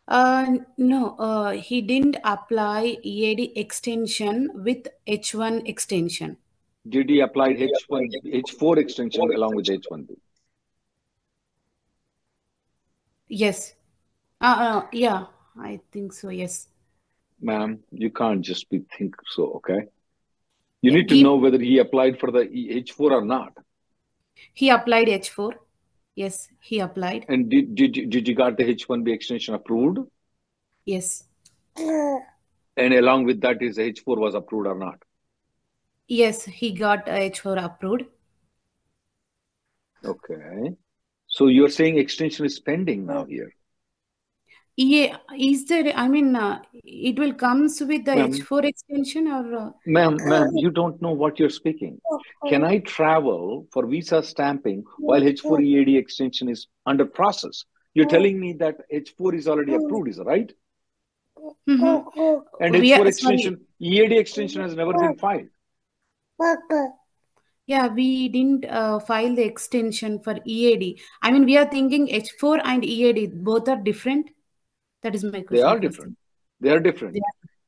Uh, 0.08 0.58
no, 0.78 1.16
uh, 1.18 1.52
he 1.52 1.82
didn't 1.82 2.18
apply 2.24 2.98
EAD 3.04 3.54
extension 3.56 4.50
with 4.54 4.88
H1 5.08 5.68
extension. 5.68 6.38
Did 6.88 7.10
he 7.10 7.22
apply 7.22 7.54
H1 7.54 8.10
H4 8.26 8.78
extension 8.78 9.34
along 9.34 9.56
with 9.56 9.68
H1B? 9.68 10.18
Yes. 13.30 13.74
Uh, 14.42 14.46
uh, 14.46 14.88
yeah, 14.92 15.26
I 15.58 15.80
think 15.92 16.12
so. 16.12 16.30
Yes. 16.30 16.68
Ma'am, 17.42 17.80
you 17.92 18.10
can't 18.10 18.42
just 18.42 18.70
be 18.70 18.84
think 18.98 19.16
so. 19.26 19.54
Okay. 19.54 19.88
You 20.84 20.92
need 20.92 21.08
to 21.08 21.16
he, 21.16 21.24
know 21.24 21.38
whether 21.38 21.58
he 21.58 21.78
applied 21.78 22.20
for 22.20 22.30
the 22.30 22.40
H4 22.40 23.12
or 23.12 23.24
not. 23.24 23.54
He 24.54 24.68
applied 24.68 25.08
H4. 25.08 25.54
Yes, 26.14 26.50
he 26.60 26.80
applied. 26.80 27.26
And 27.30 27.50
did, 27.50 27.74
did, 27.74 28.10
did 28.10 28.28
you 28.28 28.36
got 28.36 28.58
the 28.58 28.66
H1B 28.66 29.14
extension 29.14 29.56
approved? 29.56 30.00
Yes. 30.84 31.24
And 31.78 32.94
along 32.94 33.24
with 33.24 33.40
that, 33.42 33.62
his 33.62 33.78
H4 33.78 34.18
was 34.18 34.36
approved 34.36 34.68
or 34.68 34.76
not? 34.76 35.02
Yes, 36.10 36.44
he 36.44 36.74
got 36.74 37.06
H4 37.06 37.64
approved. 37.64 38.04
Okay. 40.04 40.76
So 41.28 41.48
you're 41.48 41.70
saying 41.70 41.98
extension 41.98 42.46
is 42.46 42.60
pending 42.60 43.06
now 43.06 43.24
here? 43.24 43.54
Yeah, 44.76 45.18
is 45.38 45.66
there, 45.66 45.94
I 45.96 46.08
mean, 46.08 46.36
uh, 46.36 46.60
it 46.74 47.20
will 47.20 47.34
comes 47.34 47.80
with 47.80 48.06
the 48.06 48.12
H4 48.14 48.66
extension 48.66 49.28
or? 49.28 49.56
Uh... 49.56 49.70
Ma'am, 49.86 50.18
ma'am, 50.22 50.50
you 50.56 50.72
don't 50.72 51.00
know 51.00 51.12
what 51.12 51.38
you're 51.38 51.52
speaking. 51.52 52.00
Can 52.50 52.64
I 52.64 52.80
travel 52.80 53.68
for 53.72 53.86
visa 53.86 54.24
stamping 54.24 54.84
while 54.98 55.22
H4 55.22 55.64
EAD 55.64 55.96
extension 55.96 56.50
is 56.50 56.68
under 56.88 57.06
process? 57.06 57.66
You're 57.94 58.08
telling 58.08 58.40
me 58.40 58.54
that 58.54 58.78
H4 58.92 59.36
is 59.36 59.48
already 59.48 59.76
approved, 59.76 60.10
is 60.10 60.18
that 60.18 60.26
right? 60.26 60.52
Mm-hmm. 61.70 62.64
And 62.64 62.74
H4 62.74 63.00
are, 63.00 63.08
extension, 63.08 63.54
sorry. 63.54 64.06
EAD 64.06 64.12
extension 64.14 64.62
has 64.62 64.76
never 64.76 64.94
been 64.94 65.16
filed. 65.18 65.50
Yeah, 67.68 67.88
we 67.88 68.28
didn't 68.28 68.66
uh, 68.66 69.00
file 69.00 69.36
the 69.36 69.44
extension 69.44 70.20
for 70.20 70.38
EAD. 70.46 71.00
I 71.22 71.32
mean, 71.32 71.46
we 71.46 71.58
are 71.58 71.66
thinking 71.66 72.08
H4 72.08 72.62
and 72.64 72.84
EAD, 72.84 73.44
both 73.44 73.70
are 73.70 73.78
different. 73.78 74.32
That 75.04 75.16
is 75.16 75.24
my 75.24 75.42
question. 75.42 75.56
They 75.58 75.62
are 75.62 75.80
different. 75.80 76.18
They 76.60 76.70
are 76.70 76.80
different. 76.80 77.16
Yeah. 77.16 77.22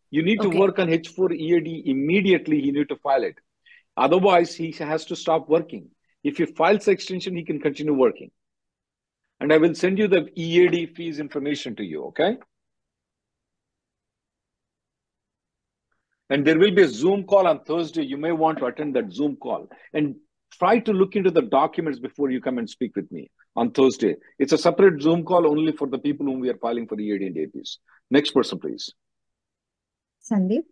You 0.09 0.23
need 0.23 0.41
to 0.41 0.49
work 0.49 0.79
on 0.79 0.87
H4 0.87 1.35
EAD 1.35 1.87
immediately. 1.87 2.61
He 2.61 2.71
need 2.71 2.87
to 2.89 2.95
file 2.95 3.23
it. 3.23 3.35
Otherwise, 3.97 4.55
he 4.55 4.71
has 4.71 5.05
to 5.05 5.15
stop 5.15 5.49
working. 5.49 5.89
If 6.23 6.37
he 6.37 6.45
files 6.45 6.87
extension, 6.87 7.35
he 7.35 7.43
can 7.43 7.59
continue 7.59 7.93
working. 7.93 8.31
And 9.41 9.51
I 9.51 9.57
will 9.57 9.75
send 9.75 9.99
you 9.99 10.07
the 10.07 10.29
EAD 10.35 10.95
fees 10.95 11.19
information 11.19 11.75
to 11.75 11.83
you, 11.83 12.05
okay? 12.05 12.37
And 16.29 16.47
there 16.47 16.57
will 16.57 16.73
be 16.73 16.83
a 16.83 16.87
Zoom 16.87 17.25
call 17.25 17.45
on 17.47 17.63
Thursday. 17.65 18.03
You 18.03 18.17
may 18.17 18.31
want 18.31 18.59
to 18.59 18.65
attend 18.65 18.95
that 18.95 19.11
Zoom 19.11 19.35
call. 19.35 19.69
And 19.93 20.15
try 20.57 20.79
to 20.79 20.93
look 20.93 21.15
into 21.15 21.31
the 21.31 21.41
documents 21.41 21.99
before 21.99 22.29
you 22.31 22.41
come 22.41 22.57
and 22.57 22.69
speak 22.69 22.95
with 22.95 23.11
me 23.11 23.29
on 23.55 23.71
Thursday. 23.71 24.15
It's 24.39 24.53
a 24.53 24.57
separate 24.57 25.01
Zoom 25.01 25.23
call 25.23 25.47
only 25.47 25.71
for 25.71 25.87
the 25.87 25.97
people 25.97 26.25
whom 26.25 26.39
we 26.39 26.49
are 26.49 26.57
filing 26.57 26.87
for 26.87 26.95
the 26.95 27.03
EAD 27.03 27.21
and 27.21 27.35
APs. 27.35 27.77
Next 28.09 28.31
person, 28.31 28.59
please. 28.59 28.93
Sandeep. 30.29 30.63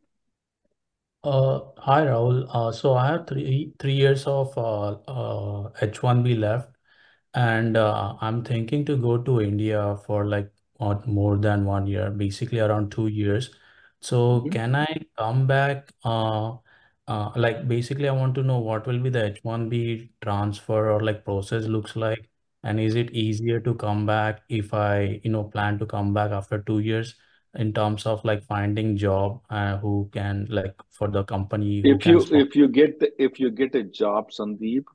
Uh, 1.23 1.59
hi, 1.77 2.01
Rahul. 2.01 2.47
Uh, 2.49 2.71
so 2.71 2.95
I 2.95 3.07
have 3.07 3.27
three 3.27 3.73
three 3.79 3.93
years 3.93 4.25
of 4.27 4.57
uh, 4.57 4.91
uh, 5.07 5.69
H1B 5.81 6.37
left, 6.37 6.69
and 7.33 7.77
uh, 7.77 8.15
I'm 8.19 8.43
thinking 8.43 8.83
to 8.85 8.97
go 8.97 9.17
to 9.17 9.39
India 9.39 9.97
for 10.05 10.25
like 10.25 10.51
not 10.81 11.07
more 11.07 11.37
than 11.37 11.63
one 11.63 11.87
year, 11.87 12.09
basically 12.11 12.59
around 12.59 12.91
two 12.91 13.07
years. 13.07 13.51
So 14.01 14.17
mm 14.17 14.43
-hmm. 14.43 14.51
can 14.51 14.75
I 14.75 14.87
come 15.17 15.45
back 15.47 15.93
uh, 17.07 17.31
like 17.35 17.67
basically, 17.67 18.07
I 18.07 18.13
want 18.13 18.35
to 18.35 18.43
know 18.43 18.59
what 18.59 18.87
will 18.87 18.99
be 18.99 19.09
the 19.09 19.23
H1B 19.25 20.09
transfer 20.21 20.91
or 20.91 21.01
like 21.01 21.25
process 21.25 21.65
looks 21.65 21.95
like, 21.95 22.29
and 22.63 22.79
is 22.79 22.95
it 22.95 23.11
easier 23.11 23.59
to 23.59 23.73
come 23.75 24.05
back 24.05 24.41
if 24.49 24.73
I, 24.73 25.19
you 25.23 25.31
know, 25.31 25.43
plan 25.43 25.79
to 25.79 25.85
come 25.85 26.13
back 26.13 26.31
after 26.31 26.59
two 26.59 26.79
years 26.79 27.15
in 27.55 27.73
terms 27.73 28.05
of 28.05 28.23
like 28.25 28.43
finding 28.43 28.97
job 28.97 29.41
uh, 29.49 29.77
who 29.77 30.09
can 30.11 30.47
like 30.49 30.75
for 30.89 31.07
the 31.09 31.23
company 31.23 31.81
who 31.81 31.97
If 31.97 32.01
can 32.01 32.13
you 32.13 32.19
sponsor. 32.21 32.47
if 32.47 32.55
you 32.55 32.67
get 32.67 32.99
the, 32.99 33.23
if 33.23 33.39
you 33.39 33.51
get 33.51 33.75
a 33.75 33.83
job, 33.83 34.31
Sandeep, 34.31 34.85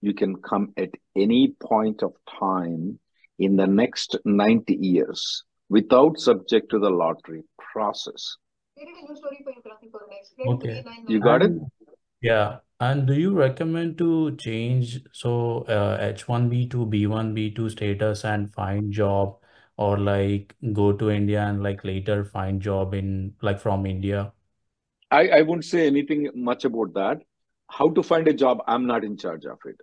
you 0.00 0.14
can 0.14 0.36
come 0.42 0.72
at 0.76 0.90
any 1.16 1.54
point 1.60 2.02
of 2.02 2.12
time 2.38 2.98
in 3.38 3.56
the 3.56 3.66
next 3.66 4.16
90 4.24 4.74
years 4.74 5.44
without 5.70 6.18
subject 6.18 6.70
to 6.70 6.78
the 6.78 6.90
lottery 6.90 7.42
process. 7.72 8.36
Okay. 10.46 10.84
You 11.08 11.20
got 11.20 11.42
it? 11.42 11.52
Yeah. 12.20 12.58
And 12.80 13.06
do 13.06 13.14
you 13.14 13.32
recommend 13.34 13.98
to 13.98 14.36
change 14.36 15.00
so 15.12 15.62
uh, 15.62 15.98
H1B 16.00 16.68
to 16.68 16.86
B1, 16.86 17.34
B2 17.34 17.70
status 17.70 18.24
and 18.24 18.52
find 18.52 18.92
job 18.92 19.38
or 19.76 19.98
like 19.98 20.54
go 20.72 20.92
to 20.92 21.10
India 21.10 21.42
and 21.42 21.62
like 21.62 21.84
later 21.84 22.24
find 22.24 22.60
job 22.60 22.94
in 22.94 23.34
like 23.42 23.60
from 23.60 23.86
India? 23.86 24.32
I, 25.10 25.28
I 25.28 25.42
won't 25.42 25.64
say 25.64 25.86
anything 25.86 26.30
much 26.34 26.64
about 26.64 26.92
that. 26.94 27.22
how 27.68 27.88
to 27.90 28.02
find 28.02 28.28
a 28.28 28.34
job, 28.34 28.58
I'm 28.66 28.86
not 28.86 29.04
in 29.04 29.16
charge 29.16 29.46
of 29.46 29.58
it. 29.64 29.76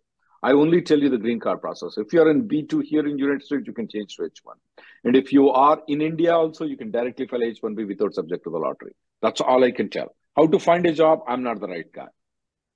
I 0.43 0.53
only 0.53 0.81
tell 0.81 0.99
you 0.99 1.09
the 1.09 1.17
green 1.17 1.39
card 1.39 1.61
process. 1.61 1.97
If 1.97 2.13
you're 2.13 2.29
in 2.29 2.47
B2 2.47 2.83
here 2.83 3.07
in 3.07 3.17
United 3.17 3.43
States, 3.43 3.63
you 3.67 3.73
can 3.73 3.87
change 3.87 4.15
to 4.15 4.23
H1. 4.23 4.55
And 5.03 5.15
if 5.15 5.31
you 5.31 5.49
are 5.49 5.81
in 5.87 6.01
India 6.01 6.35
also, 6.35 6.65
you 6.65 6.77
can 6.77 6.89
directly 6.89 7.27
file 7.27 7.41
H1B 7.41 7.87
without 7.87 8.15
subject 8.15 8.43
to 8.45 8.49
the 8.49 8.57
lottery. 8.57 8.93
That's 9.21 9.41
all 9.41 9.63
I 9.63 9.71
can 9.71 9.89
tell. 9.89 10.15
How 10.35 10.47
to 10.47 10.57
find 10.57 10.85
a 10.87 10.93
job, 10.93 11.19
I'm 11.27 11.43
not 11.43 11.59
the 11.59 11.67
right 11.67 11.91
guy. 11.91 12.07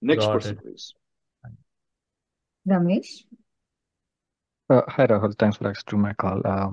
Next 0.02 0.26
Got 0.26 0.34
person, 0.34 0.58
it. 0.58 0.62
please. 0.62 0.94
Ramesh. 2.68 3.24
Uh, 4.68 4.82
hi 4.88 5.06
Rahul, 5.06 5.38
thanks 5.38 5.58
for 5.58 5.70
accepting 5.70 6.02
my 6.02 6.14
call. 6.14 6.42
Uh, 6.44 6.72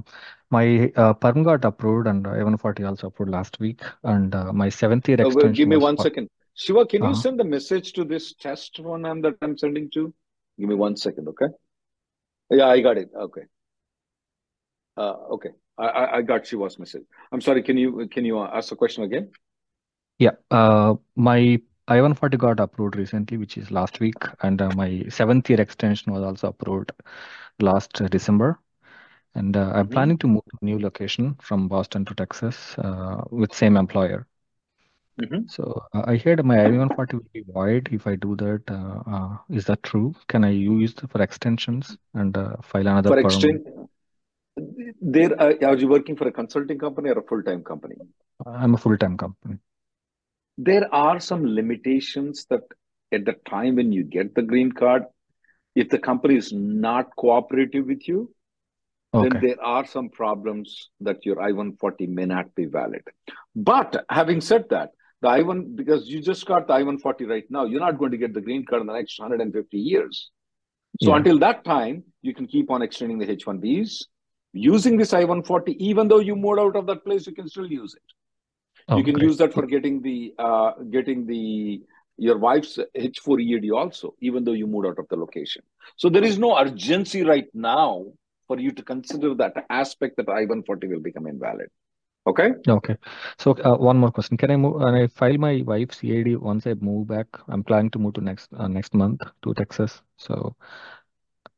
my 0.50 0.90
uh, 0.96 1.12
perm 1.12 1.42
got 1.42 1.64
approved 1.64 2.06
and 2.06 2.26
uh, 2.26 2.30
I-140 2.30 2.88
also 2.88 3.08
approved 3.08 3.30
last 3.30 3.60
week, 3.60 3.82
and 4.02 4.34
uh, 4.34 4.50
my 4.52 4.70
seventh 4.70 5.06
year 5.08 5.18
well, 5.18 5.28
extension 5.28 5.52
give 5.52 5.68
me 5.68 5.76
was 5.76 5.82
one 5.82 5.96
for, 5.96 6.04
second. 6.04 6.28
Shiva, 6.54 6.86
can 6.86 7.02
you 7.02 7.10
uh, 7.10 7.14
send 7.14 7.38
the 7.38 7.44
message 7.44 7.92
to 7.94 8.04
this 8.04 8.34
test 8.34 8.80
one 8.80 9.04
I'm, 9.04 9.20
that 9.22 9.34
I'm 9.42 9.58
sending 9.58 9.90
to? 9.90 10.12
Give 10.58 10.68
me 10.68 10.74
one 10.74 10.96
second, 10.96 11.28
okay? 11.28 11.46
Yeah, 12.50 12.68
I 12.68 12.80
got 12.80 12.98
it. 12.98 13.10
Okay. 13.14 13.42
Uh, 14.96 15.14
okay. 15.32 15.50
I, 15.78 16.18
I, 16.18 16.22
got 16.22 16.46
Shiva's 16.46 16.78
message. 16.78 17.04
I'm 17.32 17.40
sorry. 17.40 17.62
Can 17.62 17.78
you 17.78 18.06
can 18.08 18.24
you 18.26 18.38
uh, 18.38 18.50
ask 18.52 18.68
the 18.68 18.76
question 18.76 19.04
again? 19.04 19.30
yeah. 20.18 20.32
Uh, 20.50 20.94
my 21.16 21.60
I-140 21.88 22.38
got 22.38 22.60
approved 22.60 22.96
recently, 22.96 23.36
which 23.38 23.56
is 23.56 23.70
last 23.70 24.00
week, 24.00 24.14
and 24.42 24.62
uh, 24.62 24.70
my 24.76 25.04
seventh 25.08 25.48
year 25.50 25.60
extension 25.60 26.12
was 26.12 26.22
also 26.22 26.48
approved 26.48 26.92
last 27.60 27.92
December. 28.10 28.58
And 29.34 29.56
uh, 29.56 29.72
I'm 29.74 29.88
Mhm. 29.88 29.90
planning 29.90 30.18
to 30.18 30.28
move 30.28 30.44
to 30.50 30.58
a 30.62 30.64
new 30.64 30.78
location 30.78 31.34
from 31.40 31.68
Boston 31.68 32.04
to 32.06 32.14
Texas 32.14 32.76
uh, 32.78 33.24
with 33.30 33.54
same 33.54 33.76
employer. 33.76 34.26
Mhm. 35.20 35.50
So 35.50 35.82
uh, 35.94 36.02
I 36.06 36.16
heard 36.16 36.44
my 36.44 36.64
I-140 36.64 37.12
will 37.12 37.20
be 37.32 37.42
void 37.42 37.88
if 37.92 38.06
I 38.06 38.16
do 38.16 38.34
that. 38.36 38.62
Uh, 38.68 39.10
uh, 39.10 39.36
is 39.50 39.66
that 39.66 39.82
true? 39.82 40.14
Can 40.28 40.44
I 40.44 40.50
use 40.50 40.92
it 40.92 41.10
for 41.10 41.22
extensions 41.22 41.96
and 42.14 42.36
uh, 42.36 42.56
file 42.62 42.86
another 42.86 43.10
For 43.10 43.18
extent, 43.18 43.66
there 45.00 45.40
uh, 45.40 45.54
are 45.62 45.76
you 45.76 45.88
working 45.88 46.16
for 46.16 46.28
a 46.28 46.32
consulting 46.32 46.78
company 46.78 47.10
or 47.10 47.18
a 47.18 47.22
full-time 47.22 47.62
company? 47.62 47.96
I'm 48.46 48.74
a 48.74 48.78
full-time 48.78 49.16
company. 49.16 49.58
There 50.56 50.92
are 50.94 51.20
some 51.20 51.46
limitations 51.46 52.46
that 52.50 52.62
at 53.12 53.24
the 53.24 53.34
time 53.48 53.76
when 53.76 53.92
you 53.92 54.04
get 54.04 54.34
the 54.34 54.42
green 54.42 54.72
card, 54.72 55.04
if 55.74 55.88
the 55.88 55.98
company 55.98 56.36
is 56.36 56.52
not 56.52 57.14
cooperative 57.16 57.86
with 57.86 58.06
you, 58.08 58.34
then 59.12 59.40
there 59.42 59.62
are 59.62 59.86
some 59.86 60.08
problems 60.08 60.88
that 61.00 61.24
your 61.26 61.40
I-140 61.40 62.08
may 62.08 62.24
not 62.24 62.54
be 62.54 62.64
valid. 62.64 63.02
But 63.54 64.04
having 64.08 64.40
said 64.40 64.70
that, 64.70 64.90
the 65.22 65.28
I-1, 65.28 65.76
because 65.76 66.08
you 66.08 66.20
just 66.20 66.44
got 66.46 66.66
the 66.66 66.74
I-140 66.74 67.28
right 67.28 67.44
now, 67.48 67.64
you're 67.64 67.80
not 67.80 67.98
going 67.98 68.10
to 68.10 68.16
get 68.18 68.34
the 68.34 68.40
green 68.40 68.64
card 68.64 68.82
in 68.82 68.86
the 68.88 68.92
next 68.92 69.18
150 69.18 69.78
years. 69.78 70.30
So 71.00 71.10
Yeah. 71.10 71.16
until 71.18 71.38
that 71.38 71.64
time, 71.64 72.04
you 72.22 72.34
can 72.34 72.46
keep 72.46 72.70
on 72.70 72.82
extending 72.82 73.18
the 73.18 73.30
H-1Bs. 73.30 74.04
Using 74.52 74.96
this 74.98 75.14
I-140, 75.14 75.76
even 75.90 76.08
though 76.08 76.18
you 76.18 76.36
moved 76.36 76.60
out 76.60 76.76
of 76.76 76.86
that 76.86 77.04
place, 77.04 77.26
you 77.26 77.34
can 77.34 77.48
still 77.48 77.70
use 77.70 77.94
it. 77.94 78.02
Oh, 78.88 78.96
You 78.98 79.04
can 79.04 79.14
great. 79.14 79.26
use 79.28 79.36
that 79.38 79.54
for 79.54 79.64
getting 79.64 80.02
the 80.02 80.34
uh, 80.38 80.72
getting 80.90 81.24
the 81.26 81.82
your 82.18 82.36
wife's 82.38 82.78
H4 82.96 83.40
EAD 83.40 83.70
also, 83.70 84.14
even 84.20 84.44
though 84.44 84.52
you 84.52 84.66
moved 84.66 84.86
out 84.88 84.98
of 84.98 85.06
the 85.08 85.16
location. 85.16 85.62
So 85.96 86.08
there 86.10 86.24
is 86.24 86.36
no 86.38 86.58
urgency 86.58 87.22
right 87.22 87.48
now 87.54 88.04
for 88.48 88.58
you 88.58 88.72
to 88.72 88.82
consider 88.82 89.34
that 89.36 89.54
aspect 89.70 90.16
that 90.18 90.28
I-140 90.28 90.88
will 90.90 91.00
become 91.00 91.26
invalid. 91.26 91.70
Okay? 92.26 92.50
Okay. 92.68 92.96
So 93.38 93.52
uh, 93.64 93.76
one 93.76 93.98
more 93.98 94.12
question. 94.12 94.36
Can 94.36 94.50
I 94.50 94.56
move, 94.56 94.74
when 94.74 94.94
I 94.94 95.06
file 95.08 95.36
my 95.38 95.62
wife's 95.66 96.04
EAD 96.04 96.36
once 96.36 96.66
I 96.66 96.74
move 96.74 97.08
back? 97.08 97.26
I'm 97.48 97.64
planning 97.64 97.90
to 97.90 97.98
move 97.98 98.14
to 98.14 98.20
next 98.20 98.48
uh, 98.56 98.68
next 98.68 98.94
month 98.94 99.22
to 99.42 99.54
Texas. 99.54 100.02
So 100.18 100.54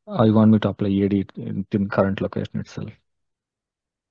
I 0.07 0.29
want 0.31 0.51
me 0.51 0.59
to 0.59 0.69
apply 0.69 0.89
EAD 0.89 1.31
in, 1.37 1.65
in 1.71 1.89
current 1.89 2.21
location 2.21 2.59
itself? 2.59 2.89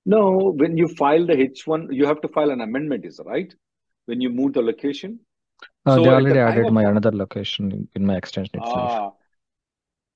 No, 0.07 0.53
when 0.57 0.77
you 0.77 0.89
file 0.89 1.27
the 1.27 1.33
H1, 1.35 1.89
you 1.91 2.07
have 2.07 2.21
to 2.21 2.29
file 2.29 2.51
an 2.51 2.61
amendment, 2.61 3.07
is 3.07 3.21
right? 3.25 3.53
When 4.07 4.21
you 4.21 4.29
move 4.29 4.53
the 4.53 4.63
location. 4.63 5.21
Uh, 5.87 5.97
they 5.97 6.05
So 6.05 6.11
at 6.11 6.23
the 6.23 6.23
already 6.25 6.39
time 6.39 6.49
added 6.49 6.67
of 6.67 6.73
my 6.73 6.83
another 6.83 7.13
location 7.13 7.73
in, 7.73 7.89
in 7.95 8.07
my 8.07 8.17
extension 8.17 8.61
itself. 8.61 8.93
ah, 8.93 9.13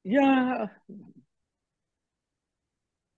yeah, 0.04 0.66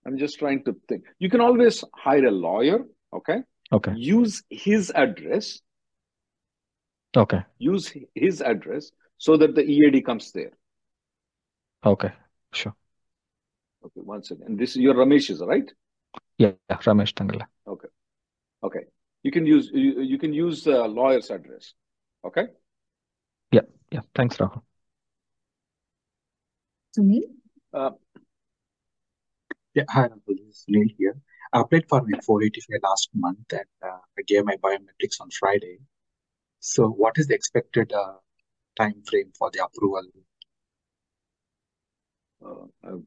I'm 0.05 0.17
just 0.17 0.39
trying 0.39 0.63
to 0.63 0.75
think. 0.87 1.03
You 1.19 1.29
can 1.29 1.41
always 1.41 1.83
hire 1.93 2.25
a 2.25 2.31
lawyer, 2.31 2.85
okay? 3.13 3.43
Okay. 3.71 3.93
Use 3.95 4.43
his 4.49 4.91
address, 4.93 5.61
Okay. 7.15 7.43
use 7.57 7.93
his 8.15 8.41
address 8.41 8.91
so 9.17 9.37
that 9.37 9.55
the 9.55 9.63
EAD 9.63 10.05
comes 10.05 10.31
there. 10.31 10.51
Okay. 11.85 12.11
Sure. 12.53 12.75
Okay, 13.83 14.01
one 14.01 14.23
second. 14.23 14.45
And 14.47 14.59
this 14.59 14.71
is 14.71 14.77
your 14.77 14.93
Ramesh's, 14.93 15.41
right? 15.41 15.71
Yeah. 16.37 16.51
yeah. 16.69 16.77
Ramesh 16.77 17.13
Tangala. 17.13 17.45
Okay. 17.67 17.87
Okay. 18.63 18.85
You 19.23 19.31
can 19.31 19.45
use 19.45 19.69
you, 19.73 20.01
you 20.01 20.17
can 20.17 20.33
use 20.33 20.63
the 20.63 20.87
lawyer's 20.87 21.29
address. 21.29 21.73
Okay? 22.25 22.47
Yeah. 23.51 23.61
Yeah. 23.91 24.01
Thanks, 24.15 24.37
Rahul. 24.37 24.61
Sunil. 26.97 27.23
Uh, 27.73 27.91
yeah, 29.73 29.83
hi, 29.89 30.07
Rahul. 30.07 30.21
This 30.27 30.39
is 30.39 30.65
Sunil 30.69 30.93
here. 30.97 31.17
I 31.53 31.61
applied 31.61 31.85
for 31.89 32.01
my 32.01 32.17
485 32.25 32.79
last 32.83 33.09
month 33.13 33.51
and 33.51 33.61
uh, 33.83 33.97
I 34.17 34.21
gave 34.25 34.45
my 34.45 34.55
biometrics 34.57 35.19
on 35.19 35.29
Friday. 35.31 35.79
So, 36.59 36.87
what 36.87 37.17
is 37.17 37.27
the 37.27 37.33
expected 37.33 37.91
uh, 37.91 38.13
time 38.77 39.01
frame 39.09 39.31
for 39.37 39.51
the 39.51 39.65
approval? 39.65 40.03
Uh, 42.45 42.97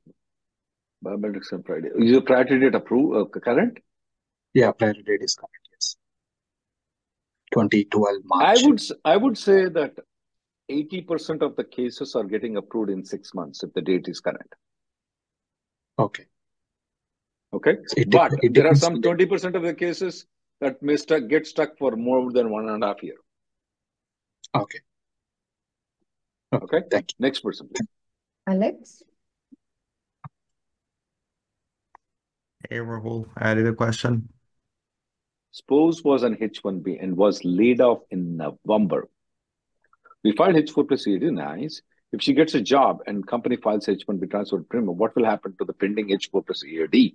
biometrics 1.04 1.52
on 1.52 1.62
Friday. 1.62 1.88
Is 1.96 2.10
your 2.10 2.20
priority 2.20 2.60
date 2.60 2.74
approved 2.74 3.36
uh, 3.36 3.40
current? 3.40 3.78
Yeah, 4.52 4.72
priority 4.72 5.02
date 5.02 5.22
is 5.22 5.34
current, 5.34 5.50
Yes, 5.72 5.96
2012 7.52 8.22
March. 8.24 8.58
I 8.58 8.66
would 8.66 8.82
I 9.04 9.16
would 9.16 9.38
say 9.38 9.68
that 9.68 9.92
80% 10.70 11.42
of 11.42 11.56
the 11.56 11.64
cases 11.64 12.14
are 12.14 12.24
getting 12.24 12.56
approved 12.56 12.90
in 12.90 13.04
six 13.04 13.34
months 13.34 13.62
if 13.62 13.72
the 13.74 13.82
date 13.82 14.08
is 14.08 14.20
current. 14.20 14.54
Okay. 15.98 16.26
Okay. 17.54 17.76
It, 17.96 18.10
But 18.10 18.30
dep- 18.30 18.40
it 18.42 18.54
there 18.54 18.66
are 18.66 18.74
some 18.74 19.00
20% 19.00 19.54
of 19.54 19.62
the 19.62 19.74
cases 19.74 20.26
that 20.60 20.82
may 20.82 20.96
stuck, 20.96 21.28
get 21.28 21.46
stuck 21.46 21.78
for 21.78 21.94
more 21.94 22.32
than 22.32 22.50
one 22.50 22.68
and 22.68 22.82
a 22.82 22.86
half 22.88 23.02
year. 23.02 23.16
Okay. 24.54 24.80
Okay. 26.52 26.64
Okay. 26.64 26.86
Thank 26.90 27.12
you. 27.12 27.16
Next 27.20 27.40
person, 27.40 27.68
please. 27.68 27.86
Alex. 28.48 29.02
Hey, 32.68 32.76
Rahul, 32.76 33.26
I 33.36 33.48
had 33.48 33.58
a 33.58 33.72
question. 33.72 34.28
Spouse 35.52 36.02
was 36.02 36.24
an 36.24 36.36
H1B 36.36 37.00
and 37.00 37.16
was 37.16 37.44
laid 37.44 37.80
off 37.80 38.00
in 38.10 38.36
November. 38.36 39.08
We 40.24 40.32
filed 40.32 40.56
H4 40.56 40.88
plus 40.88 41.06
EAD, 41.06 41.22
nice. 41.30 41.82
If 42.12 42.22
she 42.22 42.32
gets 42.32 42.54
a 42.54 42.60
job 42.60 43.00
and 43.06 43.26
company 43.26 43.56
files 43.56 43.86
H1B 43.86 44.30
transfer 44.30 44.62
premium, 44.62 44.96
what 44.96 45.14
will 45.14 45.24
happen 45.24 45.54
to 45.58 45.64
the 45.64 45.72
pending 45.72 46.08
H4 46.08 46.44
plus 46.46 46.64
EAD? 46.64 47.14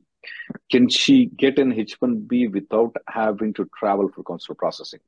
Can 0.71 0.89
she 0.89 1.25
get 1.25 1.59
an 1.59 1.73
H1B 1.73 2.51
without 2.51 2.95
having 3.07 3.53
to 3.53 3.69
travel 3.77 4.09
for 4.13 4.23
consular 4.23 4.55
processing? 4.55 4.99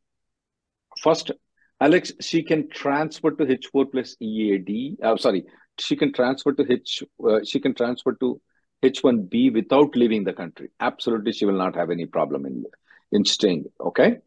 First, 0.97 1.31
Alex, 1.79 2.11
she 2.19 2.43
can 2.43 2.69
transfer 2.69 3.31
to 3.31 3.45
H4 3.45 3.91
plus 3.91 4.15
EAD. 4.19 4.97
Uh, 5.01 5.17
sorry, 5.17 5.45
she 5.79 5.95
can 5.95 6.13
transfer 6.13 6.53
to 6.53 6.71
H. 6.71 7.03
Uh, 7.27 7.39
she 7.43 7.59
can 7.59 7.73
transfer 7.73 8.13
to 8.13 8.39
H1B 8.83 9.53
without 9.53 9.95
leaving 9.95 10.23
the 10.23 10.33
country. 10.33 10.69
Absolutely, 10.79 11.31
she 11.31 11.45
will 11.45 11.57
not 11.57 11.75
have 11.75 11.89
any 11.89 12.05
problem 12.05 12.45
in 12.45 12.65
in 13.11 13.25
staying. 13.25 13.65
Okay. 13.79 14.19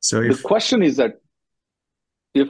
So 0.00 0.22
The 0.22 0.40
question 0.42 0.82
is 0.82 0.96
that 0.96 1.20
if 2.34 2.48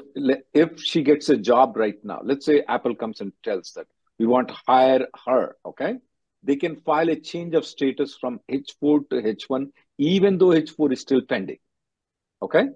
if 0.52 0.80
she 0.80 1.02
gets 1.02 1.28
a 1.28 1.36
job 1.36 1.76
right 1.76 1.98
now, 2.04 2.20
let's 2.22 2.44
say 2.44 2.62
Apple 2.68 2.94
comes 2.94 3.20
and 3.20 3.32
tells 3.42 3.72
that 3.72 3.86
we 4.18 4.26
want 4.26 4.48
to 4.48 4.56
hire 4.66 5.06
her, 5.26 5.56
okay, 5.64 5.98
they 6.48 6.56
can 6.56 6.76
file 6.76 7.10
a 7.10 7.14
change 7.14 7.54
of 7.54 7.66
status 7.66 8.16
from 8.18 8.40
H4 8.50 9.10
to 9.10 9.16
H1, 9.22 9.66
even 9.98 10.38
though 10.38 10.46
H4 10.46 10.94
is 10.94 11.00
still 11.02 11.20
pending. 11.20 11.58
Okay. 12.40 12.68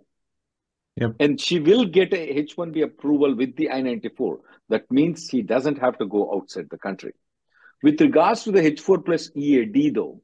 Yep. 0.97 1.15
And 1.21 1.41
she 1.41 1.59
will 1.59 1.87
get 1.87 2.13
a 2.13 2.45
H1B 2.45 2.83
approval 2.83 3.35
with 3.35 3.57
the 3.57 3.71
I-94. 3.71 4.41
That 4.69 4.93
means 4.93 5.27
she 5.31 5.41
doesn't 5.41 5.79
have 5.79 5.97
to 5.99 6.07
go 6.07 6.35
outside 6.35 6.67
the 6.71 6.77
country. 6.77 7.15
With 7.83 7.99
regards 7.99 8.45
to 8.45 8.53
the 8.53 8.61
H4 8.61 9.07
plus 9.07 9.31
EAD, 9.35 9.95
though, 9.95 10.21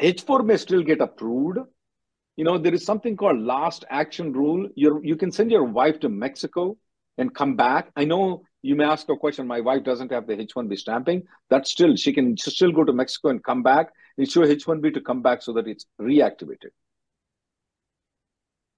H4 0.00 0.46
may 0.46 0.56
still 0.56 0.82
get 0.82 1.02
approved. 1.02 1.58
You 2.36 2.44
know, 2.44 2.56
there 2.56 2.72
is 2.72 2.86
something 2.86 3.14
called 3.14 3.40
last 3.40 3.84
action 3.90 4.32
rule. 4.32 4.70
you 4.74 5.02
you 5.04 5.16
can 5.16 5.32
send 5.32 5.50
your 5.50 5.64
wife 5.64 6.00
to 6.00 6.08
Mexico 6.08 6.78
and 7.18 7.34
come 7.34 7.56
back. 7.56 7.90
I 7.94 8.06
know 8.06 8.44
you 8.62 8.74
may 8.76 8.84
ask 8.84 9.08
a 9.08 9.16
question. 9.16 9.46
My 9.46 9.60
wife 9.60 9.84
doesn't 9.84 10.12
have 10.12 10.26
the 10.26 10.36
H1B 10.36 10.78
stamping. 10.78 11.24
That's 11.50 11.70
still, 11.70 11.96
she 11.96 12.12
can 12.12 12.36
still 12.36 12.72
go 12.72 12.84
to 12.84 12.92
Mexico 12.92 13.28
and 13.28 13.42
come 13.42 13.62
back 13.62 13.88
show 14.24 14.42
H1B 14.42 14.94
to 14.94 15.00
come 15.00 15.22
back 15.22 15.42
so 15.42 15.52
that 15.54 15.66
it's 15.66 15.86
reactivated. 16.00 16.70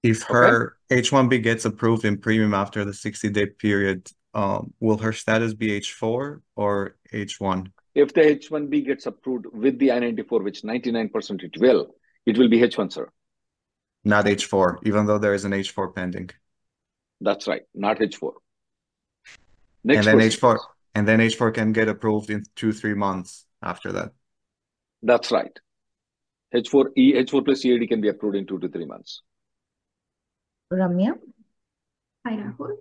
If 0.03 0.23
her 0.23 0.77
H-1B 0.91 1.41
gets 1.41 1.65
approved 1.65 2.05
in 2.05 2.17
premium 2.17 2.53
after 2.53 2.85
the 2.85 2.91
60-day 2.91 3.47
period, 3.47 4.11
um, 4.35 4.71
will 4.79 4.97
her 4.99 5.11
status 5.11 5.53
be 5.53 5.71
H-4 5.71 6.41
or 6.55 6.95
H-1? 7.11 7.71
If 7.95 8.13
the 8.13 8.21
H-1B 8.21 8.85
gets 8.85 9.07
approved 9.07 9.47
with 9.51 9.79
the 9.79 9.91
I-94, 9.91 10.43
which 10.43 10.61
99% 10.61 11.43
it 11.43 11.59
will, 11.59 11.95
it 12.25 12.37
will 12.37 12.49
be 12.49 12.61
H-1, 12.61 12.93
sir. 12.93 13.09
Not 14.03 14.27
H-4, 14.27 14.85
even 14.85 15.07
though 15.07 15.17
there 15.17 15.33
is 15.33 15.43
an 15.43 15.53
H-4 15.53 15.95
pending. 15.95 16.29
That's 17.21 17.47
right, 17.47 17.63
not 17.73 17.99
H-4. 17.99 18.33
And 19.87 20.03
then 20.03 20.21
H-4 20.21 20.57
and 20.95 21.07
then 21.07 21.19
H-4 21.21 21.53
can 21.53 21.71
get 21.73 21.87
approved 21.87 22.29
in 22.29 22.43
two, 22.55 22.71
three 22.71 22.93
months 22.95 23.45
after 23.61 23.91
that. 23.91 24.13
That's 25.03 25.31
right. 25.31 25.51
H-4, 26.53 26.85
E, 26.97 27.15
H-4 27.15 27.45
plus 27.45 27.65
EAD 27.65 27.87
can 27.89 28.01
be 28.01 28.07
approved 28.09 28.35
in 28.35 28.47
two 28.47 28.59
to 28.59 28.69
three 28.69 28.85
months. 28.85 29.21
Ramya? 30.71 31.13
Hi, 32.25 32.37
Rahul. 32.37 32.77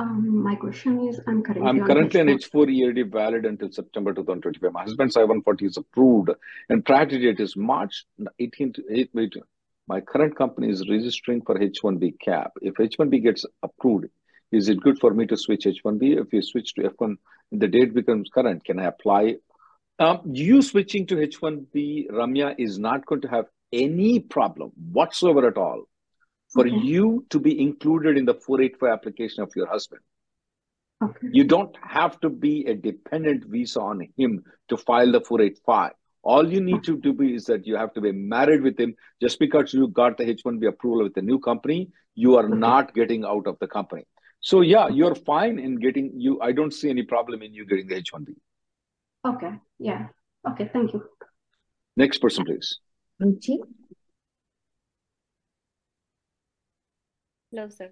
Um, 0.00 0.42
my 0.44 0.54
question 0.54 1.08
is, 1.08 1.20
I'm 1.26 1.42
currently 1.42 1.68
I'm 1.68 1.84
currently 1.84 2.20
on 2.20 2.26
H4. 2.28 2.34
H-4 2.34 2.70
EAD 2.98 3.12
valid 3.12 3.44
until 3.44 3.70
September 3.70 4.14
2025. 4.14 4.72
My 4.72 4.82
husband's 4.82 5.16
I-140 5.16 5.62
is 5.66 5.76
approved 5.76 6.30
and 6.68 6.84
priority 6.84 7.18
date 7.20 7.40
is 7.40 7.56
March 7.56 8.04
18th. 8.40 8.78
eight- 8.90 9.10
wait, 9.12 9.34
My 9.88 10.00
current 10.00 10.36
company 10.36 10.70
is 10.70 10.88
registering 10.88 11.42
for 11.42 11.60
H-1B 11.60 12.18
cap. 12.20 12.52
If 12.62 12.78
H-1B 12.80 13.22
gets 13.22 13.44
approved, 13.62 14.06
is 14.52 14.68
it 14.68 14.80
good 14.80 14.98
for 14.98 15.12
me 15.12 15.26
to 15.26 15.36
switch 15.36 15.66
H-1B? 15.66 16.20
If 16.20 16.32
you 16.32 16.42
switch 16.42 16.74
to 16.74 16.86
F-1, 16.86 17.16
the 17.52 17.68
date 17.68 17.94
becomes 17.94 18.30
current, 18.32 18.64
can 18.64 18.78
I 18.78 18.84
apply? 18.84 19.36
Um, 19.98 20.20
you 20.32 20.62
switching 20.62 21.06
to 21.06 21.20
H-1B, 21.20 22.10
Ramya, 22.10 22.54
is 22.58 22.78
not 22.78 23.04
going 23.06 23.20
to 23.22 23.28
have 23.28 23.46
any 23.72 24.20
problem 24.20 24.72
whatsoever 24.92 25.46
at 25.48 25.56
all 25.56 25.82
for 26.52 26.66
Okay. 26.66 26.76
you 26.76 27.26
to 27.30 27.38
be 27.38 27.60
included 27.60 28.16
in 28.16 28.24
the 28.24 28.34
485 28.34 28.90
application 28.90 29.42
of 29.42 29.52
your 29.54 29.66
husband. 29.66 30.00
Okay. 31.02 31.28
You 31.30 31.44
don't 31.44 31.76
have 31.82 32.18
to 32.20 32.30
be 32.30 32.64
a 32.66 32.74
dependent 32.74 33.44
visa 33.44 33.80
on 33.80 34.08
him 34.16 34.42
to 34.68 34.76
file 34.76 35.12
the 35.12 35.20
485. 35.20 35.92
All 36.22 36.50
you 36.50 36.60
need 36.60 36.82
to 36.84 36.96
do 36.96 37.14
is 37.22 37.44
that 37.44 37.66
you 37.66 37.76
have 37.76 37.92
to 37.94 38.00
be 38.00 38.12
married 38.12 38.62
with 38.62 38.78
him. 38.80 38.94
Just 39.20 39.38
because 39.38 39.72
you 39.72 39.88
got 39.88 40.16
the 40.16 40.24
H1B 40.24 40.66
approval 40.66 41.04
with 41.04 41.14
the 41.14 41.22
new 41.22 41.38
company, 41.38 41.90
you 42.14 42.36
are 42.36 42.48
not 42.48 42.94
getting 42.94 43.24
out 43.24 43.46
of 43.46 43.58
the 43.60 43.68
company. 43.68 44.04
So 44.40 44.60
yeah, 44.60 44.88
you're 44.88 45.14
fine 45.14 45.58
in 45.58 45.76
getting 45.76 46.12
you. 46.14 46.40
I 46.40 46.52
don't 46.52 46.72
see 46.72 46.90
any 46.90 47.02
problem 47.02 47.42
in 47.42 47.52
you 47.52 47.66
getting 47.66 47.88
the 47.88 48.00
H1B. 48.00 48.36
Okay. 49.26 49.52
Yeah. 49.78 50.08
Okay. 50.48 50.70
Thank 50.72 50.92
you. 50.92 51.04
Next 51.96 52.18
person, 52.18 52.44
please. 52.44 52.78
Ruchi? 53.20 53.58
Hello, 57.50 57.68
sir. 57.68 57.90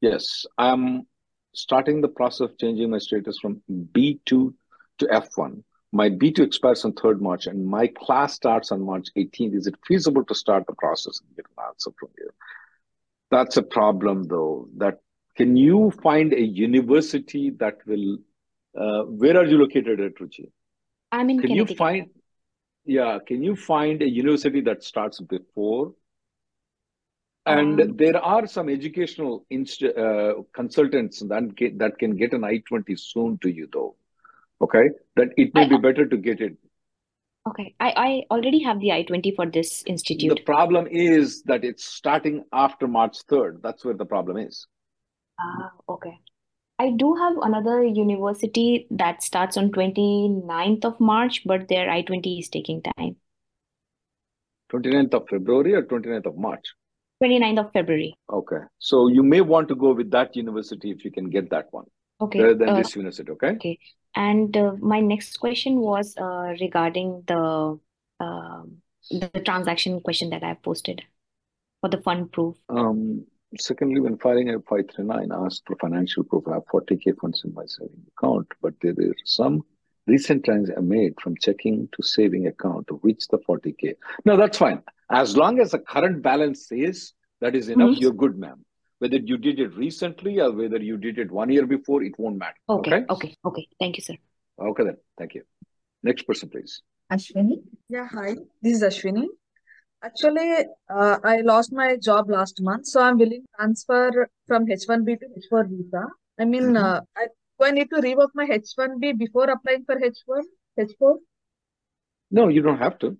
Yes, 0.00 0.46
I'm 0.56 1.06
starting 1.54 2.00
the 2.00 2.08
process 2.08 2.40
of 2.40 2.58
changing 2.58 2.90
my 2.90 2.98
status 2.98 3.38
from 3.38 3.60
B2 3.70 4.24
to 4.26 4.54
F1. 5.00 5.62
My 5.92 6.08
B2 6.08 6.40
expires 6.40 6.84
on 6.84 6.92
3rd 6.92 7.20
March 7.20 7.46
and 7.46 7.66
my 7.66 7.88
class 7.88 8.34
starts 8.34 8.72
on 8.72 8.80
March 8.82 9.08
18th. 9.16 9.54
Is 9.54 9.66
it 9.66 9.74
feasible 9.86 10.24
to 10.24 10.34
start 10.34 10.66
the 10.66 10.74
process 10.74 11.20
and 11.20 11.36
get 11.36 11.46
an 11.46 11.64
answer 11.68 11.90
from 11.98 12.08
you? 12.16 12.30
That's 13.30 13.56
a 13.56 13.62
problem 13.62 14.24
though. 14.24 14.68
That 14.76 14.98
can 15.36 15.56
you 15.56 15.92
find 16.02 16.32
a 16.32 16.40
university 16.40 17.50
that 17.58 17.78
will 17.86 18.18
uh, 18.78 19.04
where 19.04 19.36
are 19.36 19.44
you 19.44 19.58
located 19.58 20.00
at 20.00 20.14
Ruchi? 20.16 20.50
I'm 21.12 21.30
in 21.30 21.40
Can 21.40 21.50
you 21.50 21.66
find 21.66 22.10
yeah, 22.84 23.18
can 23.26 23.42
you 23.42 23.56
find 23.56 24.02
a 24.02 24.08
university 24.08 24.60
that 24.62 24.82
starts 24.82 25.20
before 25.20 25.92
and 27.46 27.80
Um, 27.80 27.96
there 27.96 28.22
are 28.22 28.46
some 28.46 28.68
educational 28.68 29.46
inst 29.50 29.82
uh, 29.82 30.34
consultants 30.52 31.20
that 31.20 31.54
get, 31.54 31.78
that 31.78 31.98
can 31.98 32.16
get 32.16 32.32
an 32.32 32.44
I-20 32.44 32.98
soon 32.98 33.38
to 33.38 33.50
you 33.50 33.68
though. 33.72 33.96
Okay, 34.60 34.90
that 35.16 35.28
it 35.38 35.54
may 35.54 35.62
I 35.62 35.68
be 35.68 35.78
better 35.78 36.06
to 36.06 36.16
get 36.16 36.40
it. 36.40 36.56
Okay. 37.50 37.74
I 37.80 37.92
I 37.96 38.22
already 38.30 38.62
have 38.62 38.80
the 38.80 38.92
I-20 38.92 39.34
for 39.36 39.46
this 39.46 39.82
institute. 39.86 40.36
The 40.36 40.42
problem 40.42 40.88
is 40.90 41.42
that 41.44 41.64
it's 41.64 41.84
starting 41.84 42.44
after 42.52 42.88
March 42.88 43.18
3rd. 43.26 43.62
That's 43.62 43.84
where 43.84 43.94
the 43.94 44.06
problem 44.06 44.36
is. 44.38 44.66
Ah, 45.38 45.70
okay. 45.88 46.18
I 46.78 46.90
do 46.96 47.14
have 47.14 47.36
another 47.42 47.84
university 47.84 48.86
that 48.90 49.22
starts 49.22 49.58
on 49.58 49.70
29th 49.70 50.84
of 50.86 50.98
March, 50.98 51.42
but 51.44 51.68
their 51.68 51.90
I-20 51.90 52.38
is 52.40 52.48
taking 52.48 52.82
time. 52.82 53.16
29th 54.72 55.14
of 55.14 55.28
February 55.28 55.74
or 55.74 55.82
29th 55.82 56.26
of 56.26 56.38
March. 56.38 56.72
29th 57.22 57.66
of 57.66 57.72
February. 57.72 58.14
Okay, 58.32 58.62
so 58.78 59.08
you 59.08 59.22
may 59.22 59.42
want 59.42 59.68
to 59.68 59.74
go 59.74 59.92
with 59.92 60.10
that 60.10 60.34
university 60.34 60.90
if 60.90 61.04
you 61.04 61.10
can 61.10 61.28
get 61.28 61.50
that 61.50 61.66
one 61.70 61.84
Okay. 62.20 62.40
rather 62.40 62.54
than 62.54 62.68
Uh, 62.70 62.76
this 62.78 62.94
university. 62.96 63.30
Okay. 63.32 63.52
okay. 63.54 63.78
And 64.14 64.56
uh, 64.56 64.72
my 64.80 65.00
next 65.00 65.38
question 65.38 65.80
was 65.80 66.16
uh, 66.16 66.54
regarding 66.60 67.22
the 67.26 67.78
um 68.20 68.82
the 69.10 69.40
transaction 69.44 70.00
question 70.00 70.30
that 70.30 70.42
I 70.42 70.54
posted 70.54 71.02
for 71.80 71.88
the 71.88 72.00
fund 72.02 72.30
proof. 72.32 72.56
Um, 72.68 73.24
secondly, 73.58 74.00
when 74.00 74.18
filing 74.18 74.50
a 74.50 74.58
539, 74.60 75.30
ask 75.32 75.62
for 75.66 75.76
financial 75.76 76.22
proof. 76.24 76.44
I 76.48 76.54
have 76.54 76.66
40K 76.66 77.18
funds 77.20 77.42
in 77.44 77.54
my 77.54 77.64
saving 77.66 78.04
account, 78.16 78.46
but 78.60 78.74
there 78.82 78.94
is 78.98 79.14
some 79.24 79.62
recent 80.06 80.44
trends 80.44 80.70
I 80.76 80.80
made 80.80 81.14
from 81.20 81.34
checking 81.40 81.88
to 81.92 82.02
saving 82.02 82.46
account 82.46 82.88
to 82.88 83.00
reach 83.02 83.26
the 83.28 83.38
40K. 83.38 83.94
No, 84.26 84.36
that's 84.36 84.58
fine. 84.58 84.82
As 85.10 85.36
long 85.36 85.60
as 85.60 85.70
the 85.70 85.78
current 85.78 86.22
balance 86.22 86.68
says 86.68 87.12
that 87.40 87.54
is 87.54 87.68
enough, 87.70 87.90
Mhm. 87.96 88.00
you're 88.00 88.12
good, 88.12 88.36
ma'am. 88.38 88.64
Whether 89.00 89.16
you 89.16 89.38
did 89.38 89.58
it 89.58 89.74
recently 89.76 90.40
or 90.40 90.52
whether 90.52 90.76
you 90.76 90.96
did 90.98 91.18
it 91.18 91.30
one 91.30 91.50
year 91.50 91.66
before, 91.66 92.02
it 92.02 92.18
won't 92.18 92.36
matter. 92.36 92.60
Okay, 92.68 92.96
Okay? 92.96 93.04
okay, 93.14 93.34
okay. 93.46 93.68
Thank 93.78 93.96
you, 93.96 94.02
sir. 94.02 94.14
Okay, 94.60 94.84
then. 94.84 94.96
Thank 95.18 95.34
you. 95.34 95.42
Next 96.02 96.24
person, 96.26 96.50
please. 96.50 96.82
Ashwini? 97.10 97.62
Yeah, 97.88 98.06
hi. 98.06 98.36
This 98.60 98.74
is 98.76 98.82
Ashwini. 98.82 99.24
Actually, 100.02 100.64
uh, 100.94 101.16
I 101.24 101.40
lost 101.40 101.72
my 101.72 101.96
job 101.96 102.28
last 102.28 102.60
month, 102.60 102.86
so 102.86 103.00
I'm 103.00 103.16
willing 103.18 103.42
to 103.42 103.48
transfer 103.56 104.28
from 104.46 104.66
H1B 104.66 105.18
to 105.20 105.26
H4 105.40 105.64
visa. 105.70 106.04
I 106.38 106.44
mean, 106.44 106.68
Mhm. 106.74 106.82
uh, 106.84 107.00
I, 107.16 107.26
do 107.58 107.64
I 107.66 107.70
need 107.70 107.88
to 107.94 108.00
revoke 108.02 108.32
my 108.34 108.46
H1B 108.46 109.16
before 109.24 109.48
applying 109.56 109.84
for 109.84 109.96
H1, 109.96 110.44
H4? 110.78 111.16
No, 112.30 112.48
you 112.48 112.62
don't 112.62 112.78
have 112.78 112.98
to. 113.00 113.16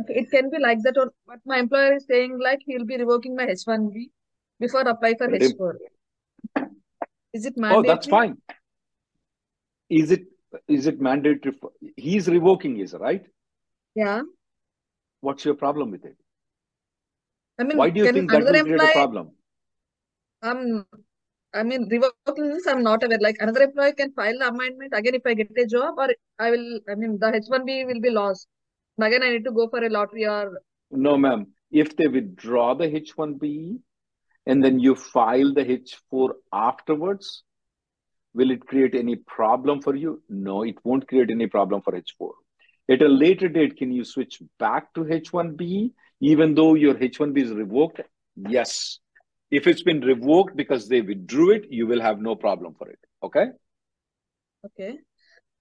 Okay, 0.00 0.14
it 0.20 0.30
can 0.30 0.50
be 0.50 0.58
like 0.58 0.78
that, 0.82 0.96
or 0.98 1.12
but 1.26 1.40
my 1.44 1.58
employer 1.58 1.94
is 1.94 2.06
saying 2.06 2.38
like 2.40 2.60
he'll 2.66 2.84
be 2.84 2.96
revoking 2.96 3.34
my 3.34 3.46
H1B 3.46 4.10
before 4.60 4.82
apply 4.82 5.14
for 5.14 5.28
But 5.28 5.42
if- 5.42 5.56
H4. 5.56 5.74
Is 7.32 7.44
it 7.46 7.56
mandatory? 7.56 7.86
Oh, 7.88 7.92
that's 7.92 8.06
fine. 8.06 8.38
Is 9.90 10.10
it 10.10 10.24
is 10.66 10.86
it 10.86 11.00
mandatory? 11.00 11.54
For, 11.60 11.70
he's 11.96 12.28
revoking 12.28 12.76
his, 12.76 12.94
right? 12.94 13.24
Yeah. 13.94 14.22
What's 15.20 15.44
your 15.44 15.54
problem 15.54 15.90
with 15.90 16.04
it? 16.04 16.16
I 17.58 17.64
mean, 17.64 17.76
Why 17.76 17.90
do 17.90 18.00
you 18.00 18.12
think 18.12 18.30
that 18.30 18.44
will 18.44 18.64
create 18.64 18.80
a 18.80 18.92
problem? 18.92 19.32
um, 20.42 20.86
I 21.52 21.62
mean, 21.64 21.88
revoking 21.90 22.48
this, 22.50 22.66
I'm 22.66 22.82
not 22.82 23.02
aware. 23.02 23.18
Like 23.20 23.36
another 23.40 23.62
employee 23.62 23.92
can 23.92 24.12
file 24.12 24.38
the 24.38 24.48
amendment 24.48 24.92
again 24.94 25.14
if 25.14 25.22
I 25.26 25.34
get 25.34 25.50
a 25.58 25.66
job, 25.66 25.94
or 25.98 26.08
I 26.38 26.50
will, 26.50 26.80
I 26.88 26.94
mean, 26.94 27.18
the 27.18 27.26
H1B 27.26 27.86
will 27.86 28.00
be 28.00 28.10
lost. 28.10 28.46
And 28.96 29.06
again, 29.06 29.22
I 29.22 29.30
need 29.30 29.44
to 29.44 29.52
go 29.52 29.68
for 29.68 29.84
a 29.84 29.88
lottery 29.88 30.26
or, 30.26 30.62
No, 30.90 31.16
ma'am. 31.18 31.46
If 31.70 31.96
they 31.96 32.06
withdraw 32.06 32.74
the 32.74 32.88
H1B 32.88 33.80
and 34.48 34.64
then 34.64 34.80
you 34.80 34.96
file 34.96 35.54
the 35.54 35.64
H4 35.64 36.30
afterwards, 36.52 37.44
will 38.34 38.50
it 38.50 38.66
create 38.66 38.94
any 38.94 39.16
problem 39.16 39.82
for 39.82 39.94
you? 39.94 40.22
No, 40.28 40.62
it 40.62 40.76
won't 40.84 41.06
create 41.06 41.30
any 41.30 41.46
problem 41.46 41.82
for 41.82 41.92
H4. 41.92 42.30
At 42.90 43.02
a 43.02 43.08
later 43.08 43.48
date, 43.48 43.76
can 43.76 43.92
you 43.92 44.04
switch 44.04 44.42
back 44.58 44.92
to 44.94 45.04
H1B 45.04 45.92
even 46.20 46.54
though 46.54 46.74
your 46.74 46.94
H1B 46.94 47.38
is 47.38 47.52
revoked? 47.52 48.00
Yes. 48.36 48.98
If 49.50 49.66
it's 49.66 49.82
been 49.82 50.00
revoked 50.00 50.56
because 50.56 50.88
they 50.88 51.02
withdrew 51.02 51.50
it, 51.52 51.66
you 51.70 51.86
will 51.86 52.00
have 52.00 52.18
no 52.20 52.34
problem 52.34 52.74
for 52.74 52.88
it. 52.88 52.98
Okay? 53.22 53.46
okay. 54.64 54.98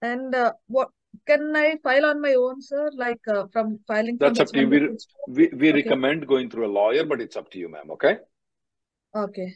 And 0.01 0.33
uh, 0.33 0.53
what 0.67 0.89
can 1.25 1.55
I 1.55 1.77
file 1.83 2.05
on 2.05 2.21
my 2.21 2.35
own, 2.35 2.61
sir? 2.61 2.89
Like 2.95 3.21
uh, 3.27 3.47
from 3.51 3.79
filing 3.87 4.19
from 4.19 4.35
That's 4.35 4.39
up 4.39 4.47
to 4.53 4.59
you. 4.59 4.67
H1B 4.67 4.69
We, 4.69 4.79
to 4.79 4.85
H4? 4.93 4.97
we, 5.27 5.47
we 5.53 5.67
Okay. 5.69 5.81
recommend 5.81 6.27
going 6.27 6.49
through 6.49 6.67
a 6.67 6.73
lawyer, 6.79 7.05
but 7.05 7.21
it's 7.21 7.35
up 7.35 7.51
to 7.51 7.59
you, 7.59 7.69
ma'am. 7.69 7.91
Okay? 7.91 8.17
Okay. 9.14 9.54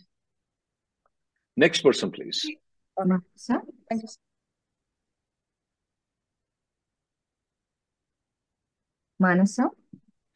Next 1.57 1.81
person, 1.81 2.11
please. 2.11 2.47
Manasa? 2.99 3.63
Thank 3.89 4.03
you. 4.03 4.09
Manasa? 9.19 9.71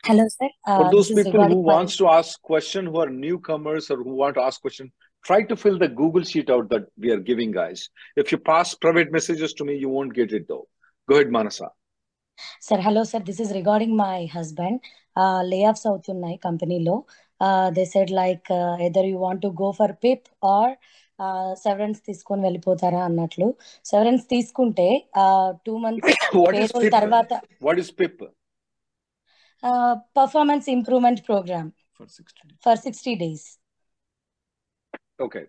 Hello, 0.04 0.26
sir. 0.28 0.48
For 0.64 0.84
Uh, 0.86 0.90
those 0.90 1.08
this 1.08 1.18
is 1.18 1.24
people 1.24 1.40
who 1.40 1.46
regarding 1.46 1.64
my 1.66 1.72
wants 1.74 1.96
to 1.96 2.08
ask 2.08 2.40
question, 2.40 2.86
who 2.86 2.98
are 3.00 3.10
newcomers 3.10 3.90
or 3.90 3.96
who 3.96 4.14
want 4.14 4.34
to 4.36 4.42
ask 4.42 4.60
question, 4.60 4.90
try 5.24 5.42
to 5.42 5.56
fill 5.56 5.78
the 5.78 5.88
Google 5.88 6.22
sheet 6.22 6.48
out 6.48 6.70
that 6.70 6.86
we 6.96 7.10
are 7.10 7.20
giving, 7.20 7.50
guys. 7.50 7.90
If 8.16 8.32
you 8.32 8.38
pass 8.38 8.74
private 8.74 9.12
messages 9.12 9.52
to 9.54 9.64
me, 9.64 9.76
you 9.76 9.90
won't 9.90 10.14
get 10.14 10.32
it 10.32 10.48
though. 10.48 10.68
Go 11.08 11.16
ahead, 11.16 11.30
Manasa. 11.30 11.70
sir. 12.60 12.80
Hello, 12.80 13.04
sir. 13.04 13.20
This 13.20 13.40
is 13.40 13.52
regarding 13.52 13.94
my 13.96 14.26
husband. 14.36 14.80
లే 15.42 15.58
offs 15.62 15.86
అవుతున్నాయి 15.86 16.36
కంపెనీలో 16.36 16.94
they 17.70 17.84
said 17.92 18.12
like 18.20 18.48
either 18.88 19.08
you 19.10 19.18
want 19.18 19.42
to 19.42 19.50
go 19.62 19.68
for 19.72 19.94
పిప్ 20.04 20.26
are 20.54 20.72
severance 21.62 21.98
తీసుకొని 22.04 22.42
వెళ్ళిపోతారా 22.42 23.00
అన్నట్లు 23.08 23.46
severance 23.84 24.24
తీసుకుంటే 24.34 24.88
two 25.66 25.74
months 25.84 26.06
What 26.36 26.54
is 26.54 26.70
payroll 26.72 26.84
PIP? 26.84 26.94
తర్వాత 26.98 27.32
What 27.60 27.78
is 27.82 27.90
PIP? 28.00 28.18
Performance 30.18 30.68
improvement 30.76 31.22
programme 31.30 31.70
For 32.00 32.06
60 32.08 32.44
days. 32.44 32.58
For 32.66 32.78
sixty 32.84 33.14
days 33.22 33.46
Okay. 35.20 35.44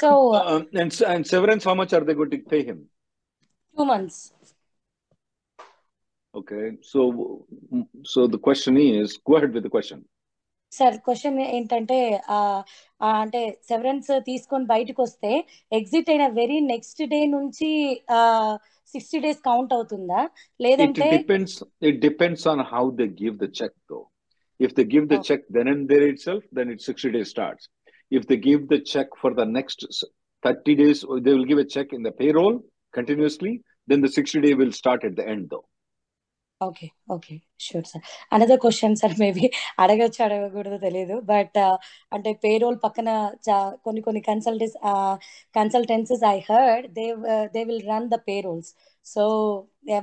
so 0.00 0.10
Um, 0.42 0.62
and, 0.82 0.90
and 1.12 1.22
severance, 1.26 1.64
how 1.68 1.74
much 1.80 1.92
are 1.96 2.04
they 2.08 2.14
going 2.14 2.30
to 2.30 2.38
pay 2.52 2.62
him? 2.64 2.78
Okay, 6.33 6.77
so 6.83 7.45
so 8.05 8.27
the 8.27 8.37
question 8.39 8.77
is, 8.77 9.17
go 9.19 9.35
ahead 9.37 9.53
with 9.53 9.63
the 9.63 9.69
question. 9.71 10.01
Sir 10.71 10.95
question 11.05 11.37
ఏంటంటే 11.53 11.95
అంటే 13.19 13.39
severance 13.69 14.09
తీసుకొని 14.27 14.65
బయటకు 14.71 15.01
వస్తే 15.05 15.31
exit 15.71 16.09
అయిన 16.13 16.25
very 16.35 16.57
next 16.71 17.01
day 17.13 17.19
నుంచి 17.31 17.69
sixty 18.93 19.19
days 19.25 19.41
count 19.47 19.73
అవుతుందా? 19.77 20.19
లేదంటే 20.59 21.07
depends 21.13 21.57
it 21.89 21.97
depends 22.05 22.45
on 22.53 22.61
how 22.73 22.83
they 22.99 23.07
give 23.21 23.35
the 23.43 23.49
cheque 23.59 23.75
though 23.93 23.99
if 24.59 24.75
they 24.79 24.85
give 24.93 25.07
the 25.13 25.19
cheque 25.29 25.47
then 25.57 25.71
and 25.73 25.87
there 25.93 26.05
itself 26.27 26.45
then 26.59 26.71
it 26.75 26.83
sixty 26.89 27.11
days 27.17 27.31
starts 27.35 27.67
if 28.11 28.27
they 28.31 28.37
give 28.47 28.61
the 28.73 28.79
cheque 28.93 29.17
for 29.23 29.35
the 29.41 29.45
next 29.57 29.85
thirty 30.43 30.75
days 30.83 31.01
they 31.25 31.33
will 31.35 31.49
give 31.51 31.61
a 31.65 31.69
cheque 31.77 31.93
in 31.99 32.05
the 32.09 32.13
payroll 32.39 32.59
continuously 32.93 33.53
then 33.87 34.03
the 34.07 34.11
sixty 34.17 34.41
day 34.47 34.51
will 34.61 34.77
start 34.81 35.05
at 35.09 35.17
the 35.21 35.25
end 35.35 35.49
though 35.55 35.61
okay 36.61 36.85
okay 37.09 37.33
sure 37.65 37.85
sir 37.89 38.01
another 38.31 38.59
question 38.63 38.97
sir 39.01 39.13
maybe 39.21 39.43
అడగచ్చు 39.83 40.19
అడగకూడదు 40.25 40.77
తెలియదు 40.81 41.15
but 41.29 41.57
అంటే 42.11 42.31
payroll 42.43 42.77
పక్కన 42.83 43.09
కొన్ని 43.85 44.01
కొన్ని 44.07 44.21
consultants 44.27 44.75
consultancies 45.55 46.25
I 46.29 46.37
heard 46.49 46.87
they 46.97 47.05
they 47.53 47.61
will 47.69 47.85
run 47.89 48.09
the 48.09 48.19
payrolls 48.27 48.71
so 49.05 49.23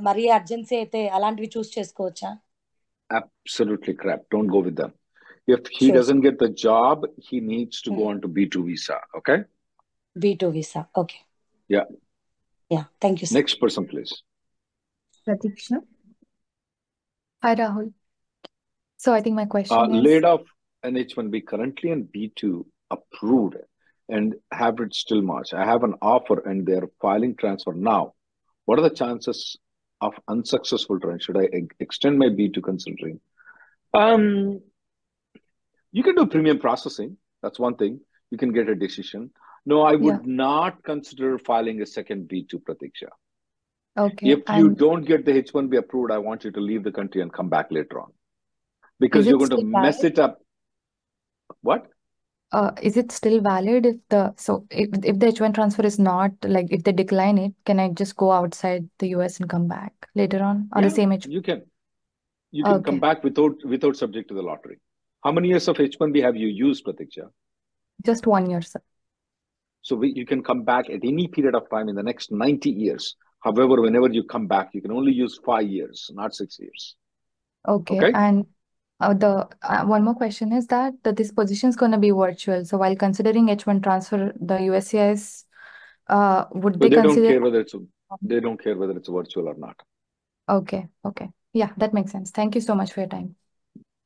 మరీ 0.09 0.25
urgency 0.37 0.75
అయితే 0.79 1.01
అలాంటివి 1.16 1.49
చూస్ 1.55 1.71
చేసుకోవచ్చా? 1.77 2.31
Absolutely 3.11 3.95
crap 4.01 4.25
don't 4.33 4.53
go 4.55 4.61
with 4.66 4.79
them 4.81 4.95
if 5.49 5.69
he 5.77 5.88
doesn't 5.97 6.25
get 6.27 6.38
the 6.42 6.49
job 6.64 7.05
he 7.27 7.38
needs 7.51 7.83
to 7.87 7.92
go 7.99 8.07
on 8.12 8.23
to 8.25 8.31
B two 8.37 8.62
visa 8.69 8.97
okay 9.19 9.37
B two 10.16 10.51
visa 10.57 10.83
okay 11.03 11.19
yeah 11.71 11.83
yeah 12.71 12.83
thank you 13.03 13.29
next 13.38 13.61
person 13.62 13.88
please 13.92 14.14
Pratiksha 15.27 15.69
Hi, 17.42 17.55
Rahul. 17.55 17.92
So 18.96 19.12
I 19.12 19.20
think 19.20 19.37
my 19.37 19.44
question 19.44 19.77
Uh, 19.77 19.88
is 19.88 20.03
laid 20.05 20.25
off 20.25 20.42
an 20.83 20.94
H1B 20.96 21.46
currently 21.46 21.90
and 21.90 22.05
B2 22.05 22.64
approved 22.90 23.57
and 24.09 24.35
have 24.53 24.81
it 24.81 24.94
still 24.94 25.22
March. 25.22 25.53
I 25.53 25.64
have 25.64 25.83
an 25.85 25.94
offer 26.01 26.40
and 26.49 26.66
they're 26.66 26.88
filing 27.01 27.37
transfer 27.37 27.72
now. 27.72 28.14
What 28.64 28.79
are 28.79 28.88
the 28.88 28.94
chances 28.94 29.59
of 30.01 30.14
unsuccessful 30.29 30.99
transfer? 31.01 31.33
Should 31.33 31.38
I 31.38 31.49
extend 31.81 32.18
my 32.18 32.27
B2 32.27 32.62
considering? 32.62 33.20
Um, 33.94 34.61
you 35.92 36.03
can 36.03 36.14
do 36.14 36.27
premium 36.27 36.59
processing. 36.59 37.16
That's 37.42 37.59
one 37.59 37.77
thing. 37.77 38.01
You 38.31 38.38
can 38.38 38.53
get 38.53 38.68
a 38.68 38.75
decision. 38.75 39.31
No, 39.64 39.83
I 39.83 39.94
would 39.96 40.27
not 40.27 40.83
consider 40.83 41.38
filing 41.38 41.83
a 41.83 41.87
second 41.87 42.29
B2 42.29 42.62
Pratiksha. 42.62 43.09
Okay. 43.97 44.31
If 44.31 44.39
you 44.39 44.67
And 44.69 44.77
don't 44.77 45.05
get 45.05 45.25
the 45.25 45.33
H1B 45.33 45.77
approved, 45.79 46.11
I 46.11 46.19
want 46.19 46.45
you 46.45 46.51
to 46.51 46.61
leave 46.61 46.85
the 46.85 46.93
country 46.93 47.23
and 47.23 47.33
come 47.33 47.49
back 47.49 47.71
later 47.71 48.01
on 48.01 48.13
because 49.01 49.27
you're 49.27 49.39
going 49.39 49.51
to 49.51 49.57
still 49.57 49.69
mess 49.69 50.05
it 50.05 50.19
up. 50.19 50.41
What? 51.63 51.87
Uh, 52.53 52.71
is 52.81 52.97
it 52.97 53.11
still 53.11 53.41
valid 53.41 53.87
if 53.87 53.97
the 54.09 54.33
so 54.37 54.65
if 54.71 54.89
if 55.05 55.19
the 55.19 55.27
H1 55.27 55.53
transfer 55.55 55.85
is 55.85 55.99
not 55.99 56.31
like 56.45 56.67
if 56.71 56.85
they 56.85 56.93
decline 56.93 57.39
it, 57.39 57.53
can 57.65 57.81
I 57.81 57.89
just 57.89 58.17
go 58.17 58.31
outside 58.31 58.89
the 58.99 59.09
US 59.09 59.41
and 59.41 59.51
come 59.51 59.67
back 59.67 59.93
later 60.15 60.43
on 60.43 60.69
on 60.73 60.85
the 60.85 60.91
same 60.91 61.13
H? 61.13 61.27
you 61.27 61.43
can. 61.43 61.63
You 62.53 62.65
can 62.65 62.83
come 62.85 63.01
back 63.01 63.25
without 63.25 63.57
without 63.65 63.97
subject 63.97 64.29
to 64.29 64.35
the 64.35 64.43
lottery. 64.43 64.79
How 65.25 65.33
many 65.33 65.49
years 65.49 65.67
of 65.67 65.77
H1B 65.77 66.23
have 66.23 66.37
you 66.37 66.47
used, 66.47 66.87
Pratiksha? 66.87 67.29
Just 68.05 68.27
one 68.27 68.49
year, 68.49 68.63
sir. 68.63 68.81
So 69.83 69.97
we, 69.97 70.13
you 70.15 70.25
can 70.25 70.43
come 70.43 70.63
back 70.63 70.89
at 70.89 71.01
any 71.05 71.27
period 71.29 71.55
of 71.55 71.69
time 71.69 71.89
in 71.89 71.97
the 71.97 72.03
next 72.03 72.31
90 72.31 72.71
years. 72.71 73.17
However, 73.47 73.81
whenever 73.81 74.09
you 74.09 74.25
come 74.25 74.49
back, 74.49 74.71
you 74.75 74.83
can 74.83 74.91
only 74.91 75.13
use 75.13 75.39
five 75.47 75.69
years, 75.69 76.11
not 76.13 76.35
six 76.35 76.59
years. 76.59 76.97
Okay. 77.69 77.99
Okay? 77.99 78.13
And 78.13 78.47
uh, 78.99 79.15
the 79.15 79.49
uh, 79.63 79.85
one 79.85 80.03
more 80.03 80.15
question 80.15 80.53
is 80.53 80.67
that, 80.67 80.95
that 81.05 81.17
this 81.17 81.31
position 81.31 81.69
is 81.69 81.77
going 81.77 81.93
to 81.93 81.99
be 81.99 82.11
virtual. 82.11 82.65
So 82.65 82.79
while 82.79 82.97
considering 82.97 83.47
H1 83.47 83.85
transfer, 83.85 84.33
the 84.41 84.55
USCIS, 84.55 85.45
uh, 86.09 86.47
would 86.53 86.81
But 86.81 86.91
they 86.91 86.97
they 86.97 87.03
don't 87.03 87.15
care 87.15 87.41
whether 87.41 87.61
it's 87.61 87.75
they 88.23 88.41
don't 88.41 88.61
care 88.63 88.77
whether 88.77 88.97
it's 88.97 89.09
virtual 89.09 89.49
or 89.49 89.55
not. 89.57 89.77
Okay. 90.49 90.89
Okay. 91.05 91.29
Yeah, 91.53 91.71
that 91.77 91.95
makes 91.95 92.11
sense. 92.11 92.33
Thank 92.33 92.57
you 92.57 92.61
so 92.61 92.75
much 92.75 92.93
for 92.93 93.01
your 93.01 93.09
time. 93.09 93.37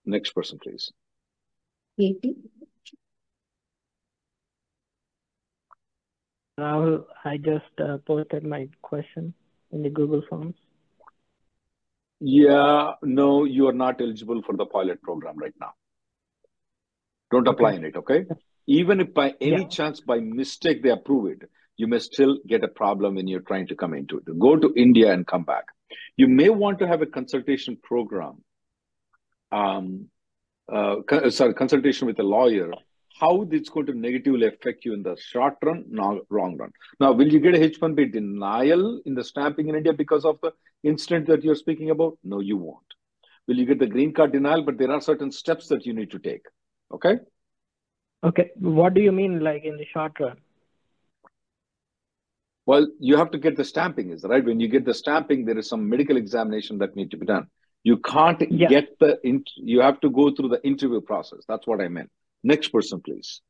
Next 0.05 0.33
person, 0.33 0.59
please. 0.59 0.93
Katie 1.99 2.31
Rahul, 6.61 7.05
I 7.25 7.37
just 7.39 7.81
uh, 7.83 7.99
posted 8.07 8.45
my 8.45 8.69
question 8.83 9.33
in 9.73 9.83
the 9.83 9.91
Google 9.91 10.23
Forms. 10.29 10.55
Yeah, 12.21 12.93
no, 13.03 13.45
you 13.45 13.69
are 13.69 13.73
not 13.73 14.01
eligible 14.01 14.43
for 14.43 14.55
the 14.57 14.67
pilot 14.67 15.01
program 15.03 15.39
right 15.39 15.55
now. 15.61 15.73
Don't 17.31 17.49
apply 17.49 17.71
Okay. 17.71 17.77
in 17.79 17.85
it, 17.85 17.97
okay? 17.97 18.25
Even 18.67 19.01
if 19.01 19.15
by 19.15 19.35
any 19.41 19.63
Yeah. 19.63 19.69
chance, 19.69 20.01
by 20.01 20.19
mistake, 20.21 20.83
they 20.83 20.91
approve 20.91 21.33
it, 21.33 21.49
you 21.77 21.87
may 21.87 21.99
still 21.99 22.39
get 22.47 22.63
a 22.63 22.69
problem 22.69 23.15
when 23.15 23.27
you're 23.27 23.41
trying 23.53 23.67
to 23.69 23.75
come 23.75 23.95
into 23.95 24.19
it. 24.19 24.39
Go 24.39 24.57
to 24.57 24.73
India 24.77 25.13
and 25.13 25.27
come 25.27 25.45
back. 25.45 25.65
You 26.17 26.29
may 26.29 26.51
want 26.51 26.79
to 26.81 26.87
have 26.87 27.01
a 27.01 27.07
consultation 27.07 27.79
program, 27.83 28.45
um, 29.51 30.11
uh, 30.71 30.97
co- 31.09 31.31
sorry, 31.31 31.55
consultation 31.55 32.07
with 32.07 32.19
a 32.19 32.23
lawyer, 32.23 32.71
how 33.21 33.47
it's 33.51 33.69
going 33.69 33.87
to 33.87 33.95
negatively 33.95 34.47
affect 34.47 34.85
you 34.85 34.95
in 34.95 35.03
the 35.03 35.17
short 35.17 35.57
run, 35.63 35.85
no, 35.89 36.23
long 36.31 36.57
run. 36.57 36.73
Now, 36.99 37.13
will 37.13 37.31
you 37.33 37.41
get 37.41 37.55
a 37.55 37.59
H1B 37.59 38.13
denial 38.13 39.01
in 39.05 39.15
the 39.15 39.25
stamping 39.25 39.69
in 39.69 39.77
India 39.77 39.93
because 39.93 40.25
of 40.25 40.39
the 40.43 40.53
incident 40.83 41.27
that 41.27 41.45
you're 41.45 41.55
speaking 41.55 41.91
about? 41.91 42.19
No, 42.25 42.41
you 42.41 42.57
won't. 42.57 42.95
Will 43.47 43.59
you 43.59 43.67
get 43.67 43.79
the 43.79 43.87
green 43.87 44.13
card 44.13 44.33
denial? 44.33 44.63
But 44.63 44.79
there 44.79 44.91
are 44.91 45.01
certain 45.01 45.31
steps 45.33 45.69
that 45.69 45.85
you 45.85 45.93
need 45.93 46.11
to 46.13 46.19
take. 46.19 46.47
Okay. 46.93 47.19
Okay, 48.23 48.51
what 48.57 48.95
do 48.95 49.01
you 49.01 49.13
mean, 49.13 49.41
like 49.41 49.65
in 49.65 49.77
the 49.77 49.87
short 49.87 50.13
run? 50.21 50.37
Well, 52.67 52.87
you 53.01 53.17
have 53.17 53.31
to 53.33 53.39
get 53.39 53.57
the 53.57 53.65
stamping, 53.65 54.11
is 54.11 54.25
right. 54.25 54.45
When 54.45 54.61
you 54.61 54.69
get 54.69 54.85
the 54.85 54.95
stamping, 54.95 55.45
there 55.45 55.59
is 55.59 55.69
some 55.69 55.89
medical 55.89 56.17
examination 56.17 56.79
that 56.79 56.95
need 56.95 57.11
to 57.13 57.17
be 57.17 57.27
done. 57.27 57.47
You 57.83 57.97
can't 57.97 58.41
Yeah. 58.51 58.69
get 58.69 58.99
the. 58.99 59.19
In, 59.27 59.45
you 59.57 59.81
have 59.81 60.01
to 60.01 60.11
go 60.11 60.31
through 60.31 60.51
the 60.51 60.63
interview 60.63 61.01
process. 61.01 61.41
That's 61.49 61.67
what 61.67 61.81
I 61.81 61.89
meant. 61.89 62.11
Next 62.43 62.69
person, 62.69 63.01
please. 63.01 63.41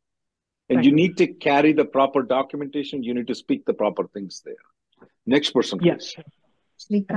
And 0.69 0.85
you 0.85 0.93
need 0.93 1.17
to 1.17 1.27
carry 1.27 1.73
the 1.73 1.85
proper 1.85 2.23
documentation. 2.23 3.03
You 3.03 3.15
need 3.15 3.27
to 3.27 3.35
speak 3.35 3.65
the 3.65 3.75
proper 3.75 4.07
things 4.07 4.43
there. 4.45 5.09
Next 5.27 5.51
person, 5.51 5.79
please. 5.79 6.15
Yes. 6.17 7.17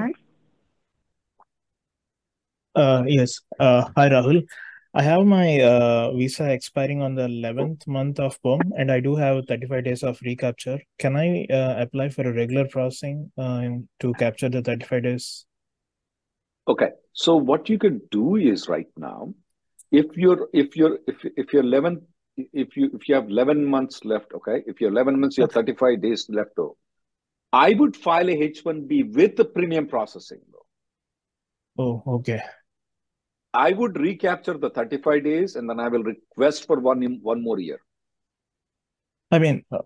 Uh, 2.76 3.04
yes. 3.06 3.40
Uh, 3.60 3.90
hi, 3.96 4.10
Rahul. 4.10 4.44
I 4.96 5.02
have 5.02 5.26
my 5.26 5.60
uh, 5.60 6.12
visa 6.12 6.52
expiring 6.52 7.02
on 7.02 7.16
the 7.16 7.28
11th 7.28 7.88
month 7.88 8.20
of 8.20 8.40
PERM 8.44 8.62
and 8.78 8.92
I 8.92 9.00
do 9.00 9.16
have 9.16 9.46
35 9.48 9.84
days 9.84 10.04
of 10.04 10.20
recapture. 10.24 10.80
Can 11.00 11.16
I 11.16 11.46
uh, 11.46 11.82
apply 11.82 12.10
for 12.10 12.22
a 12.22 12.34
regular 12.34 12.68
processing 12.68 13.32
uh, 13.36 13.70
to 14.02 14.14
capture 14.14 14.50
the 14.50 14.62
35 14.62 15.04
days? 15.04 15.46
Okay. 16.68 16.90
So, 17.14 17.36
what 17.36 17.70
you 17.70 17.80
can 17.80 18.02
do 18.12 18.36
is 18.36 18.70
right 18.70 18.88
now, 18.96 19.34
if 19.94 20.18
you're 20.18 20.50
if 20.52 20.76
you're 20.76 20.98
if 21.08 21.24
if 21.38 21.54
you're 21.54 21.64
11 21.64 22.02
if 22.36 22.76
you 22.76 22.90
if 22.94 23.08
you 23.08 23.16
have 23.16 23.30
11 23.30 23.64
months 23.64 24.04
left, 24.04 24.34
okay, 24.34 24.64
if 24.66 24.82
you're 24.82 24.90
11 24.90 25.20
months, 25.20 25.38
you 25.38 25.44
have 25.44 25.52
35 25.52 26.02
days 26.02 26.26
left 26.30 26.50
though. 26.58 26.76
I 27.54 27.74
would 27.74 27.96
file 27.96 28.28
a 28.30 28.36
H1B 28.36 29.14
with 29.14 29.36
the 29.36 29.46
premium 29.46 29.88
processing 29.88 30.42
though. 30.52 31.84
Oh, 31.84 32.16
okay. 32.16 32.42
I 33.54 33.72
would 33.72 34.00
recapture 34.00 34.58
the 34.58 34.72
35 34.72 35.24
days 35.24 35.56
and 35.56 35.70
then 35.70 35.80
I 35.80 35.88
will 35.90 36.04
request 36.04 36.66
for 36.66 36.80
one 36.80 37.04
one 37.22 37.44
more 37.44 37.60
year. 37.60 37.80
I 39.30 39.38
mean, 39.38 39.64
uh, 39.72 39.80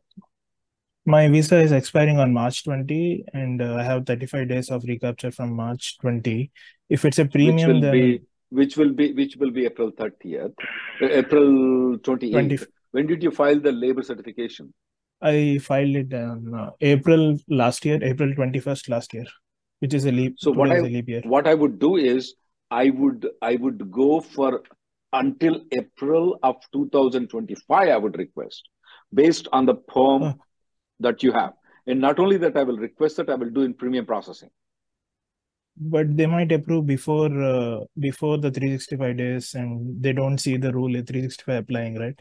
my 1.06 1.28
visa 1.28 1.58
is 1.58 1.74
expiring 1.74 2.20
on 2.20 2.34
March 2.34 2.64
20, 2.64 3.26
and 3.34 3.62
uh, 3.62 3.76
I 3.76 3.84
have 3.84 4.06
35 4.06 4.48
days 4.48 4.70
of 4.70 4.84
recapture 4.86 5.32
from 5.32 5.54
March 5.54 5.98
20. 6.00 6.52
If 6.90 7.04
it's 7.06 7.20
a 7.20 7.26
premium, 7.26 7.82
then 7.82 7.92
be 7.92 8.22
which 8.50 8.78
will 8.78 8.94
be 8.94 9.14
which 9.14 9.36
will 9.38 9.52
be 9.52 9.66
April 9.66 9.92
30th, 9.92 10.54
uh, 11.02 11.06
April 11.06 11.98
28th. 12.00 12.32
20, 12.32 12.60
When 12.92 13.08
did 13.08 13.24
you 13.24 13.32
file 13.32 13.60
the 13.60 13.72
labor 13.72 14.04
certification? 14.04 14.74
I 15.22 15.60
filed 15.62 15.96
it 15.96 16.14
on 16.14 16.54
uh, 16.54 16.70
April 16.80 17.38
last 17.50 17.84
year, 17.86 18.00
April 18.04 18.34
21st 18.34 18.90
last 18.90 19.14
year, 19.14 19.26
which 19.80 19.94
is 19.94 20.06
a 20.06 20.12
leap. 20.12 20.36
So 20.38 20.52
what 20.52 20.72
I 20.72 20.80
leap 20.80 21.10
year. 21.10 21.22
what 21.26 21.48
I 21.48 21.54
would 21.54 21.80
do 21.80 21.98
is 21.98 22.36
I 22.70 22.90
would 22.92 23.28
I 23.42 23.56
would 23.56 23.92
go 23.92 24.22
for 24.22 24.64
until 25.14 25.62
April 25.72 26.40
of 26.44 26.58
2025. 26.74 27.90
I 27.90 27.98
would 27.98 28.18
request 28.18 28.70
based 29.14 29.48
on 29.52 29.66
the 29.66 29.76
perm 29.76 30.36
that 31.00 31.24
you 31.24 31.32
have, 31.32 31.54
and 31.88 32.00
not 32.00 32.20
only 32.20 32.38
that, 32.38 32.56
I 32.56 32.64
will 32.64 32.78
request 32.78 33.18
that 33.18 33.30
I 33.30 33.36
will 33.36 33.50
do 33.50 33.62
in 33.62 33.74
premium 33.74 34.06
processing. 34.06 34.50
But 35.80 36.16
they 36.18 36.26
might 36.26 36.52
approve 36.52 36.86
before 36.86 37.32
uh, 37.42 37.80
before 38.00 38.38
the 38.38 38.52
365 38.52 39.18
days, 39.18 39.54
and 39.54 40.02
they 40.02 40.14
don't 40.14 40.38
see 40.38 40.58
the 40.58 40.74
rule 40.74 40.98
at 40.98 41.08
365 41.08 41.64
applying, 41.64 42.00
right? 42.00 42.20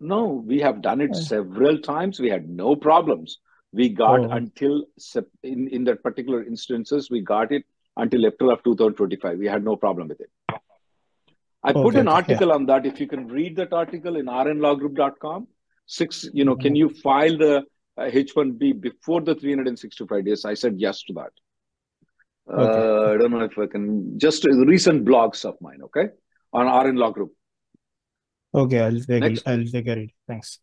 No, 0.00 0.42
we 0.46 0.60
have 0.60 0.80
done 0.80 1.00
it 1.00 1.14
several 1.14 1.78
times. 1.78 2.20
We 2.20 2.30
had 2.30 2.48
no 2.48 2.74
problems. 2.74 3.38
We 3.72 3.90
got 3.90 4.20
oh, 4.20 4.30
until 4.30 4.86
in 5.42 5.68
in 5.68 5.84
that 5.84 6.02
particular 6.02 6.42
instances, 6.44 7.10
we 7.10 7.20
got 7.20 7.52
it 7.52 7.64
until 7.96 8.26
April 8.26 8.50
of 8.50 8.62
2025. 8.64 9.38
We 9.38 9.46
had 9.46 9.62
no 9.64 9.76
problem 9.76 10.08
with 10.08 10.20
it. 10.20 10.30
I 11.62 11.74
put 11.74 11.94
an 11.94 12.00
okay, 12.00 12.04
yeah. 12.08 12.14
article 12.14 12.52
on 12.52 12.66
that. 12.66 12.86
If 12.86 13.00
you 13.00 13.06
can 13.06 13.28
read 13.28 13.56
that 13.56 13.72
article 13.74 14.16
in 14.16 14.26
rnlawgroup.com, 14.26 15.46
six, 15.84 16.26
you 16.32 16.44
know, 16.44 16.56
can 16.56 16.72
Mhm. 16.72 16.78
you 16.78 16.88
file 16.88 17.36
the 17.36 17.64
uh, 17.98 18.04
H1B 18.04 18.80
before 18.80 19.20
the 19.20 19.34
365 19.34 20.24
days? 20.24 20.44
I 20.46 20.54
said 20.54 20.80
yes 20.80 21.02
to 21.04 21.12
that. 21.14 21.32
Okay, 22.52 22.80
Uh, 22.80 23.12
I 23.12 23.16
don't 23.16 23.30
know 23.30 23.40
if 23.40 23.58
I 23.58 23.66
can 23.66 24.18
just 24.18 24.44
recent 24.44 25.04
blogs 25.04 25.44
of 25.44 25.60
mine, 25.60 25.80
okay, 25.84 26.08
on 26.52 26.66
RN 26.66 26.96
Law 26.96 27.10
Group. 27.10 27.32
okay, 28.54 28.80
I'll 28.80 29.00
take 29.00 29.22
a, 29.22 29.28
Next, 29.28 29.46
I'll 29.46 29.64
take 29.64 29.86
a 29.86 29.94
read. 29.94 30.12
Thanks. 30.26 30.58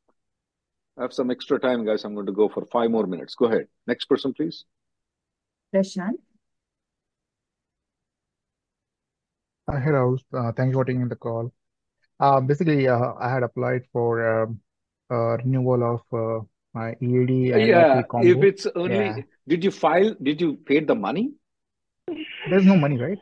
I 0.97 1.03
have 1.03 1.13
some 1.13 1.31
extra 1.31 1.59
time, 1.59 1.85
guys. 1.85 2.03
I'm 2.03 2.13
going 2.15 2.25
to 2.25 2.31
go 2.33 2.49
for 2.49 2.65
five 2.71 2.89
more 2.91 3.05
minutes. 3.07 3.35
Go 3.35 3.45
ahead. 3.45 3.67
Next 3.85 4.05
person, 4.05 4.33
please. 4.33 4.65
Prashant. 5.73 6.17
Uh, 9.67 9.79
Hey 9.79 9.91
Rahul, 9.91 10.19
uh, 10.33 10.51
thank 10.53 10.69
you 10.71 10.75
for 10.75 10.85
taking 10.85 11.07
the 11.07 11.15
call. 11.15 11.51
Uh, 12.19 12.39
basically, 12.41 12.87
uh, 12.87 13.13
I 13.19 13.29
had 13.31 13.43
applied 13.43 13.83
for 13.91 14.43
um, 14.43 14.59
uh, 15.11 15.37
renewal 15.37 15.83
of 15.95 16.01
uh, 16.13 16.43
my 16.73 16.95
EAD 17.01 17.51
and 17.53 17.67
Yeah, 17.67 17.99
IP 17.99 18.05
if 18.05 18.07
combo. 18.09 18.41
it's 18.47 18.65
Yeah, 18.65 18.71
only, 18.75 19.25
did 19.47 19.63
you 19.63 19.71
file, 19.71 20.15
did 20.21 20.41
you 20.41 20.55
pay 20.55 20.79
the 20.79 20.95
money? 20.95 21.33
There's 22.49 22.65
no 22.65 22.75
money, 22.77 22.97
right? 22.97 23.19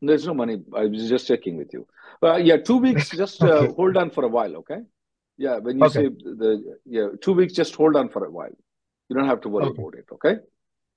There's 0.00 0.26
no 0.26 0.34
money. 0.34 0.62
I 0.74 0.86
was 0.86 1.08
just 1.08 1.26
checking 1.26 1.56
with 1.56 1.72
you. 1.72 1.86
Uh, 2.22 2.36
yeah, 2.36 2.56
two 2.56 2.78
weeks, 2.78 3.10
just 3.22 3.42
uh, 3.42 3.46
Okay, 3.46 3.74
hold 3.74 3.96
on 3.96 4.10
for 4.10 4.24
a 4.24 4.28
while, 4.28 4.56
okay? 4.56 4.80
Yeah, 5.36 5.58
when 5.58 5.78
you 5.78 5.86
okay, 5.86 6.04
say 6.04 6.08
the, 6.08 6.78
yeah, 6.84 7.08
two 7.20 7.32
weeks, 7.32 7.52
just 7.52 7.74
hold 7.74 7.96
on 7.96 8.08
for 8.08 8.24
a 8.24 8.30
while. 8.30 8.54
You 9.08 9.16
don't 9.16 9.26
have 9.26 9.40
to 9.42 9.48
worry 9.48 9.66
okay, 9.66 9.82
about 9.82 9.94
it, 9.94 10.06
okay? 10.12 10.36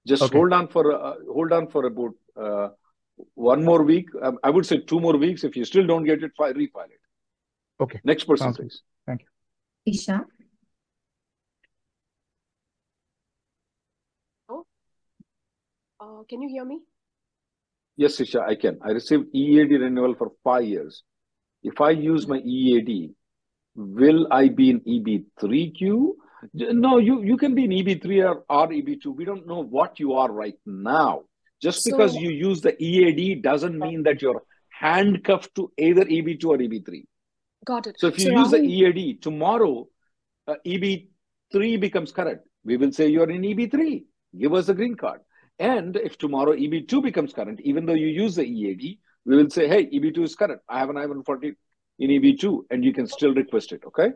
Just 0.06 0.24
okay, 0.24 0.38
hold 0.38 0.54
on 0.54 0.68
for, 0.68 0.94
uh, 0.94 1.16
hold 1.32 1.52
on 1.52 1.68
for 1.68 1.86
about 1.86 2.14
uh, 2.40 2.70
one 3.36 3.64
more 3.64 3.84
week. 3.84 4.10
Um, 4.22 4.38
I 4.44 4.50
would 4.50 4.66
say 4.66 4.80
two 4.80 5.00
more 5.00 5.18
weeks. 5.18 5.44
If 5.44 5.56
you 5.58 5.66
still 5.66 5.86
don't 5.86 6.04
get 6.04 6.24
it, 6.24 6.32
file, 6.38 6.54
refile 6.54 6.86
it. 6.86 7.02
okay. 7.82 8.00
Next 8.04 8.26
person, 8.26 8.46
Sounds 8.46 8.58
good. 8.58 8.64
please. 8.68 8.82
Thank 9.06 9.22
you. 9.22 9.94
Isha. 9.94 10.26
Oh, 14.50 14.66
uh, 16.00 16.24
can 16.30 16.42
you 16.42 16.50
hear 16.50 16.66
me? 16.66 16.82
Yes, 17.98 18.20
Isha, 18.22 18.42
I 18.48 18.56
can. 18.56 18.80
I 18.84 18.92
received 18.92 19.36
EAD 19.36 19.72
renewal 19.82 20.16
for 20.16 20.32
five 20.44 20.66
years. 20.66 21.04
If 21.64 21.82
I 21.82 21.90
use 21.90 22.28
my 22.28 22.38
EAD, 22.38 23.12
will 23.76 24.28
I 24.32 24.50
be 24.50 24.70
in 24.70 24.80
EB3 24.82 25.76
queue? 25.76 26.16
No, 26.54 27.00
you, 27.00 27.24
you 27.24 27.36
can 27.38 27.56
be 27.56 27.64
in 27.66 27.72
EB3 27.72 28.24
or, 28.24 28.44
or 28.50 28.68
EB2. 28.68 29.16
We 29.16 29.26
don't 29.26 29.48
know 29.48 29.64
what 29.64 30.00
you 30.00 30.14
are 30.14 30.32
right 30.32 30.58
now. 30.66 31.24
Just 31.60 31.84
because 31.86 32.16
you 32.16 32.30
use 32.30 32.62
the 32.62 32.82
EAD 32.82 33.42
doesn't 33.42 33.78
mean 33.78 34.04
that 34.04 34.22
you're 34.22 34.44
handcuffed 34.70 35.56
to 35.56 35.72
either 35.78 36.06
EB2 36.06 36.46
or 36.46 36.58
EB3. 36.58 37.04
got 37.66 37.88
it. 37.88 37.96
So 38.00 38.08
if 38.08 38.22
So 38.22 38.30
you 38.30 38.40
use 38.40 38.52
the 38.52 38.62
EAD 38.62 39.24
tomorrow, 39.24 39.88
uh, 40.48 40.56
EB3 40.66 41.80
becomes 41.80 42.12
current. 42.12 42.42
We 42.64 42.78
will 42.78 42.92
say 42.92 43.08
you're 43.08 43.30
in 43.30 43.42
EB3. 43.42 44.04
Give 44.40 44.54
us 44.54 44.68
the 44.68 44.76
green 44.76 44.96
card. 44.96 45.22
And 45.60 45.96
if 45.96 46.18
tomorrow 46.18 46.54
EB2 46.54 47.02
becomes 47.02 47.34
current, 47.34 47.60
even 47.62 47.86
though 47.86 47.94
you 47.94 48.08
use 48.08 48.36
the 48.36 48.46
EAD, 48.46 49.00
we 49.26 49.36
will 49.36 49.50
say, 49.50 49.68
hey, 49.68 49.88
EB2 49.88 50.24
is 50.24 50.36
current. 50.36 50.62
I 50.70 50.80
have 50.80 50.90
an 50.90 50.98
I-140 50.98 51.56
in 52.00 52.10
EB2, 52.12 52.66
and 52.70 52.86
you 52.86 52.94
can 52.94 53.08
still 53.08 53.34
request 53.34 53.72
it. 53.72 53.84
Okay? 53.86 54.12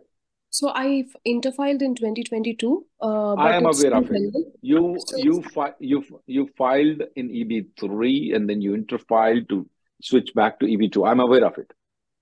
so 0.51 0.69
I 0.69 1.05
interfiled 1.25 1.81
in 1.81 1.95
2022, 1.95 2.85
uh, 3.01 3.33
I 3.35 3.55
am 3.55 3.65
aware 3.65 3.95
of 3.95 4.11
it. 4.11 4.33
You 4.61 4.97
you 5.15 5.41
fi- 5.41 5.73
you 5.79 6.03
you 6.27 6.49
filed 6.57 7.03
in 7.15 7.29
EB3 7.29 8.35
and 8.35 8.49
then 8.49 8.61
you 8.61 8.73
interfiled 8.73 9.47
to 9.47 9.67
switch 10.01 10.33
back 10.35 10.59
to 10.59 10.65
EB2. 10.65 11.07
I'm 11.07 11.21
aware 11.21 11.45
of 11.45 11.57
it. 11.57 11.71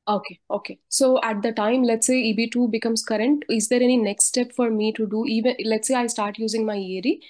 Okay, 0.07 0.39
okay. 0.49 0.77
So 0.89 1.19
at 1.23 1.41
the 1.41 1.51
time, 1.51 1.83
let's 1.83 2.05
say 2.05 2.33
EB2 2.33 2.71
becomes 2.71 3.03
current, 3.03 3.45
is 3.49 3.67
there 3.67 3.81
any 3.81 3.97
next 3.97 4.25
step 4.25 4.53
for 4.53 4.69
me 4.69 4.91
to 4.93 5.07
do? 5.07 5.25
Even 5.25 5.55
let's 5.65 5.87
say 5.87 5.95
I 5.95 6.05
start 6.07 6.37
using 6.37 6.65
my 6.67 6.77
EAD, 6.77 7.23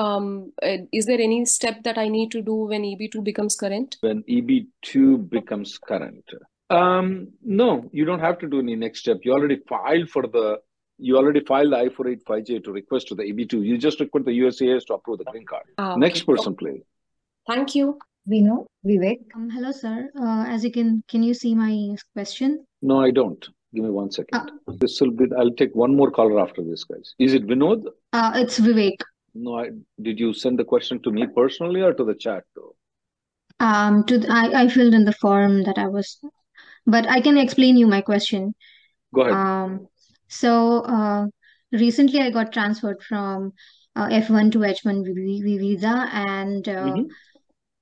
um, 0.00 0.52
uh, 0.62 0.78
is 0.92 1.06
there 1.06 1.20
any 1.20 1.44
step 1.44 1.82
that 1.86 1.98
I 1.98 2.08
need 2.08 2.30
to 2.36 2.42
do 2.42 2.54
when 2.72 2.82
EB2 2.82 3.22
becomes 3.30 3.56
current? 3.62 3.96
when 4.00 4.22
EB2 4.22 5.28
becomes 5.36 5.78
current. 5.78 6.24
Um, 6.70 7.28
no, 7.42 7.88
you 7.92 8.04
don't 8.04 8.20
have 8.20 8.38
to 8.42 8.48
do 8.48 8.60
any 8.60 8.76
next 8.76 9.00
step. 9.00 9.18
You 9.24 9.32
already 9.32 9.58
filed 9.68 10.08
for 10.08 10.22
the, 10.26 10.58
you 10.98 11.16
already 11.16 11.40
filed 11.40 11.72
the 11.72 11.78
I-485J 11.78 12.62
to 12.64 12.72
request 12.72 13.08
to 13.08 13.14
the 13.14 13.24
EB2. 13.24 13.64
You 13.70 13.76
just 13.78 14.00
request 14.00 14.26
the 14.26 14.38
USCIS 14.38 14.86
to 14.86 14.94
approve 14.94 15.18
the 15.18 15.24
green 15.32 15.46
card. 15.46 15.64
Ah, 15.78 15.96
Next 15.96 16.22
okay. 16.22 16.32
person, 16.32 16.54
please. 16.54 16.82
Thank 17.48 17.74
you. 17.74 17.98
We 18.26 18.42
know. 18.42 18.66
Vivek. 18.86 19.20
Um, 19.34 19.50
hello, 19.50 19.72
sir. 19.72 20.10
Uh, 20.16 20.44
as 20.46 20.62
you 20.62 20.70
can, 20.70 21.02
can 21.08 21.22
you 21.22 21.34
see 21.34 21.54
my 21.54 21.96
question? 22.14 22.64
No, 22.82 23.00
I 23.00 23.10
don't. 23.10 23.44
Give 23.74 23.84
me 23.84 23.90
one 23.90 24.10
second. 24.10 24.38
Uh. 24.40 24.72
This 24.78 25.00
will 25.00 25.10
be, 25.10 25.26
I'll 25.38 25.56
take 25.62 25.74
one 25.74 25.96
more 25.96 26.10
caller 26.10 26.38
after 26.40 26.62
this, 26.62 26.84
guys. 26.84 27.14
Is 27.18 27.34
it 27.34 27.46
Vinod? 27.46 27.86
uh, 28.12 28.32
it's 28.36 28.58
Vivek. 28.60 28.98
No, 29.34 29.58
I, 29.58 29.70
did 30.00 30.20
you 30.20 30.32
send 30.32 30.58
the 30.58 30.64
question 30.64 31.02
to 31.02 31.10
me 31.10 31.26
personally 31.26 31.82
or 31.82 31.92
to 31.94 32.04
the 32.04 32.14
chat 32.14 32.44
though? 32.54 32.76
Um, 33.58 34.04
to 34.04 34.18
th- 34.18 34.30
I, 34.30 34.62
I 34.62 34.68
filled 34.68 34.94
in 34.94 35.04
the 35.04 35.12
form 35.12 35.64
that 35.64 35.76
I 35.78 35.86
was, 35.88 36.18
but 36.86 37.06
I 37.08 37.20
can 37.20 37.36
explain 37.38 37.76
you 37.76 37.86
my 37.86 38.00
question. 38.00 38.54
Go 39.12 39.22
ahead. 39.22 39.34
Um, 39.34 39.88
so 40.28 40.80
uh, 40.84 41.26
recently 41.72 42.20
I 42.20 42.30
got 42.30 42.52
transferred 42.52 43.02
from 43.02 43.52
uh, 43.96 44.08
F1 44.10 44.50
to 44.52 44.64
H1B 44.64 45.42
visa, 45.58 46.08
and 46.12 46.68
uh, 46.68 46.96
Mhm. 46.96 47.10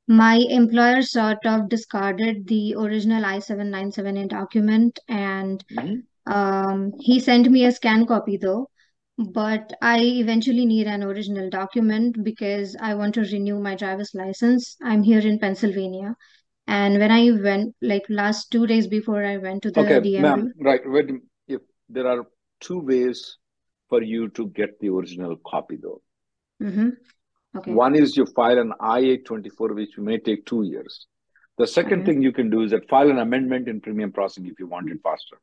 my 0.09 0.37
employer 0.51 1.03
sort 1.03 1.45
of 1.47 1.69
discarded 1.69 2.47
the 2.49 2.75
original 2.77 3.25
I-797A 3.25 4.29
document, 4.29 4.99
and 5.09 5.65
Mhm. 5.71 6.03
um, 6.27 6.93
he 7.01 7.21
sent 7.21 7.51
me 7.51 7.65
a 7.67 7.73
scan 7.73 8.07
copy 8.07 8.37
though. 8.37 8.71
But 9.19 9.73
I 9.83 10.01
eventually 10.01 10.65
need 10.65 10.87
an 10.87 11.03
original 11.03 11.51
document 11.51 12.25
because 12.25 12.75
I 12.81 12.95
want 12.95 13.15
to 13.17 13.21
renew 13.23 13.59
my 13.61 13.75
driver's 13.75 14.15
license. 14.15 14.77
I'm 14.83 15.03
here 15.03 15.21
in 15.21 15.39
Pennsylvania. 15.39 16.15
And 16.67 16.99
when 16.99 17.11
I 17.11 17.31
went, 17.33 17.75
like 17.83 18.05
last 18.09 18.51
two 18.51 18.67
days 18.67 18.87
before 18.87 19.25
I 19.25 19.37
went 19.39 19.63
to 19.65 19.71
the 19.71 19.81
Okay, 19.81 20.01
DMV, 20.01 20.23
ma'am, 20.23 20.53
right. 20.61 20.81
Wait, 20.85 21.11
if 21.49 21.61
there 21.89 22.07
are 22.07 22.27
two 22.61 22.81
ways 22.81 23.37
for 23.89 24.03
you 24.03 24.29
to 24.31 24.47
get 24.49 24.79
the 24.81 24.89
original 24.89 25.37
copy 25.47 25.77
though. 25.77 26.03
hmm 26.61 26.91
Okay. 27.57 27.73
One 27.73 27.95
is 27.97 28.17
you 28.17 28.27
file 28.27 28.59
an 28.59 28.73
I-824, 28.81 29.75
which 29.75 29.99
may 29.99 30.19
take 30.19 30.45
two 30.47 30.63
years. 30.63 31.07
The 31.57 31.67
second 31.67 32.01
Okay. 32.01 32.13
thing 32.13 32.23
you 32.23 32.33
can 32.33 32.51
do 32.51 32.63
is 32.63 32.71
that 32.73 32.89
file 32.89 33.11
an 33.11 33.19
amendment 33.19 33.69
in 33.69 33.81
premium 33.81 34.13
processing 34.13 34.47
if 34.47 34.59
you 34.61 34.67
want 34.67 34.91
it 34.91 35.01
faster. 35.03 35.39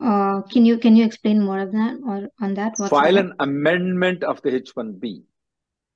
Uh, 0.00 0.42
can 0.42 0.64
you 0.64 0.78
can 0.78 0.96
you 0.96 1.04
explain 1.04 1.44
more 1.44 1.58
of 1.60 1.72
that 1.72 1.98
or 2.04 2.28
on 2.40 2.54
that? 2.54 2.74
What's 2.78 2.90
File 2.90 3.14
that? 3.14 3.18
an 3.18 3.32
amendment 3.38 4.24
of 4.24 4.42
the 4.42 4.54
H1B 4.54 5.24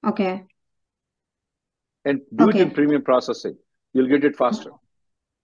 Okay. 0.05 0.47
and 2.05 2.21
do 2.37 2.49
it 2.49 2.61
in 2.61 2.71
premium 2.71 3.03
processing. 3.03 3.57
You'll 3.93 4.09
get 4.09 4.25
it 4.25 4.37
faster. 4.37 4.71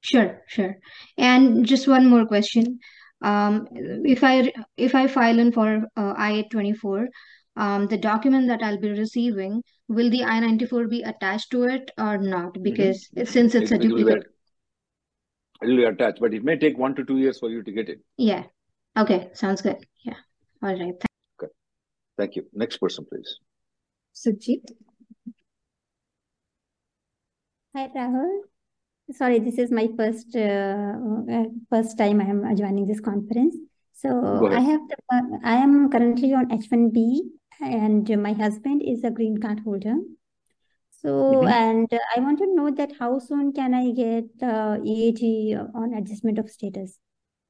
Sure, 0.00 0.42
sure. 0.46 0.76
And 1.16 1.66
just 1.66 1.88
one 1.88 2.06
more 2.08 2.26
question. 2.26 2.78
Um, 3.20 3.66
if 3.72 4.22
I 4.22 4.52
if 4.76 4.94
I 4.94 5.06
file 5.08 5.38
in 5.38 5.52
for 5.52 5.82
uh, 5.96 6.14
I-824, 6.16 7.08
um, 7.56 7.86
the 7.88 7.98
document 7.98 8.48
that 8.48 8.62
I'll 8.62 8.78
be 8.80 8.90
receiving, 8.90 9.62
will 9.88 10.10
the 10.10 10.24
I-94 10.24 10.86
be 10.88 11.02
attached 11.02 11.50
to 11.52 11.64
it 11.64 11.90
or 11.98 12.18
not? 12.18 12.54
Mhm. 12.54 12.62
Because 12.62 13.08
it, 13.16 13.28
since 13.28 13.54
it's 13.54 13.70
It, 13.70 13.72
a 13.72 13.78
it 13.78 13.90
will 13.90 14.04
be, 14.04 14.04
duplicate. 14.04 14.26
It 15.62 15.66
will 15.66 15.76
be 15.76 15.84
attached, 15.84 16.20
but 16.20 16.34
it 16.34 16.44
may 16.44 16.56
take 16.56 16.78
one 16.78 16.94
to 16.94 17.04
two 17.04 17.18
years 17.18 17.38
for 17.38 17.50
you 17.50 17.62
to 17.62 17.72
get 17.72 17.88
it. 17.88 18.00
Yeah. 18.16 18.44
Okay, 18.96 19.30
sounds 19.34 19.62
good. 19.62 19.84
Yeah. 20.04 20.14
All 20.62 20.76
right. 20.76 20.94
Okay. 21.42 21.52
Thank 22.16 22.36
you. 22.36 22.46
Next 22.52 22.78
person, 22.78 23.06
please. 23.10 23.38
Sujit. 24.14 24.72
Hi, 27.76 27.88
Rahul. 27.94 28.40
Sorry, 29.12 29.38
this 29.38 29.58
is 29.58 29.70
my 29.70 29.88
first 29.96 30.36
uh, 30.36 30.94
uh, 31.32 31.44
first 31.70 31.96
time 31.96 32.20
I 32.20 32.24
am 32.24 32.56
joining 32.56 32.86
this 32.86 33.00
conference. 33.00 33.56
So 33.94 34.48
I 34.52 34.60
have 34.60 34.80
the, 34.88 34.96
uh, 35.12 35.38
I 35.44 35.54
am 35.54 35.90
currently 35.90 36.34
on 36.34 36.50
H1B, 36.50 37.18
and 37.60 38.22
my 38.22 38.32
husband 38.32 38.82
is 38.84 39.02
a 39.04 39.10
green 39.10 39.38
card 39.38 39.60
holder. 39.60 39.94
So, 41.02 41.08
Mhm. 41.08 41.48
and 41.48 41.92
uh, 41.94 41.98
I 42.16 42.20
want 42.20 42.38
to 42.38 42.46
know 42.54 42.70
that 42.70 42.92
how 42.98 43.18
soon 43.20 43.52
can 43.52 43.72
I 43.72 43.92
get 43.92 44.24
uh, 44.42 44.78
on 45.74 45.94
adjustment 45.94 46.38
of 46.38 46.50
status? 46.50 46.98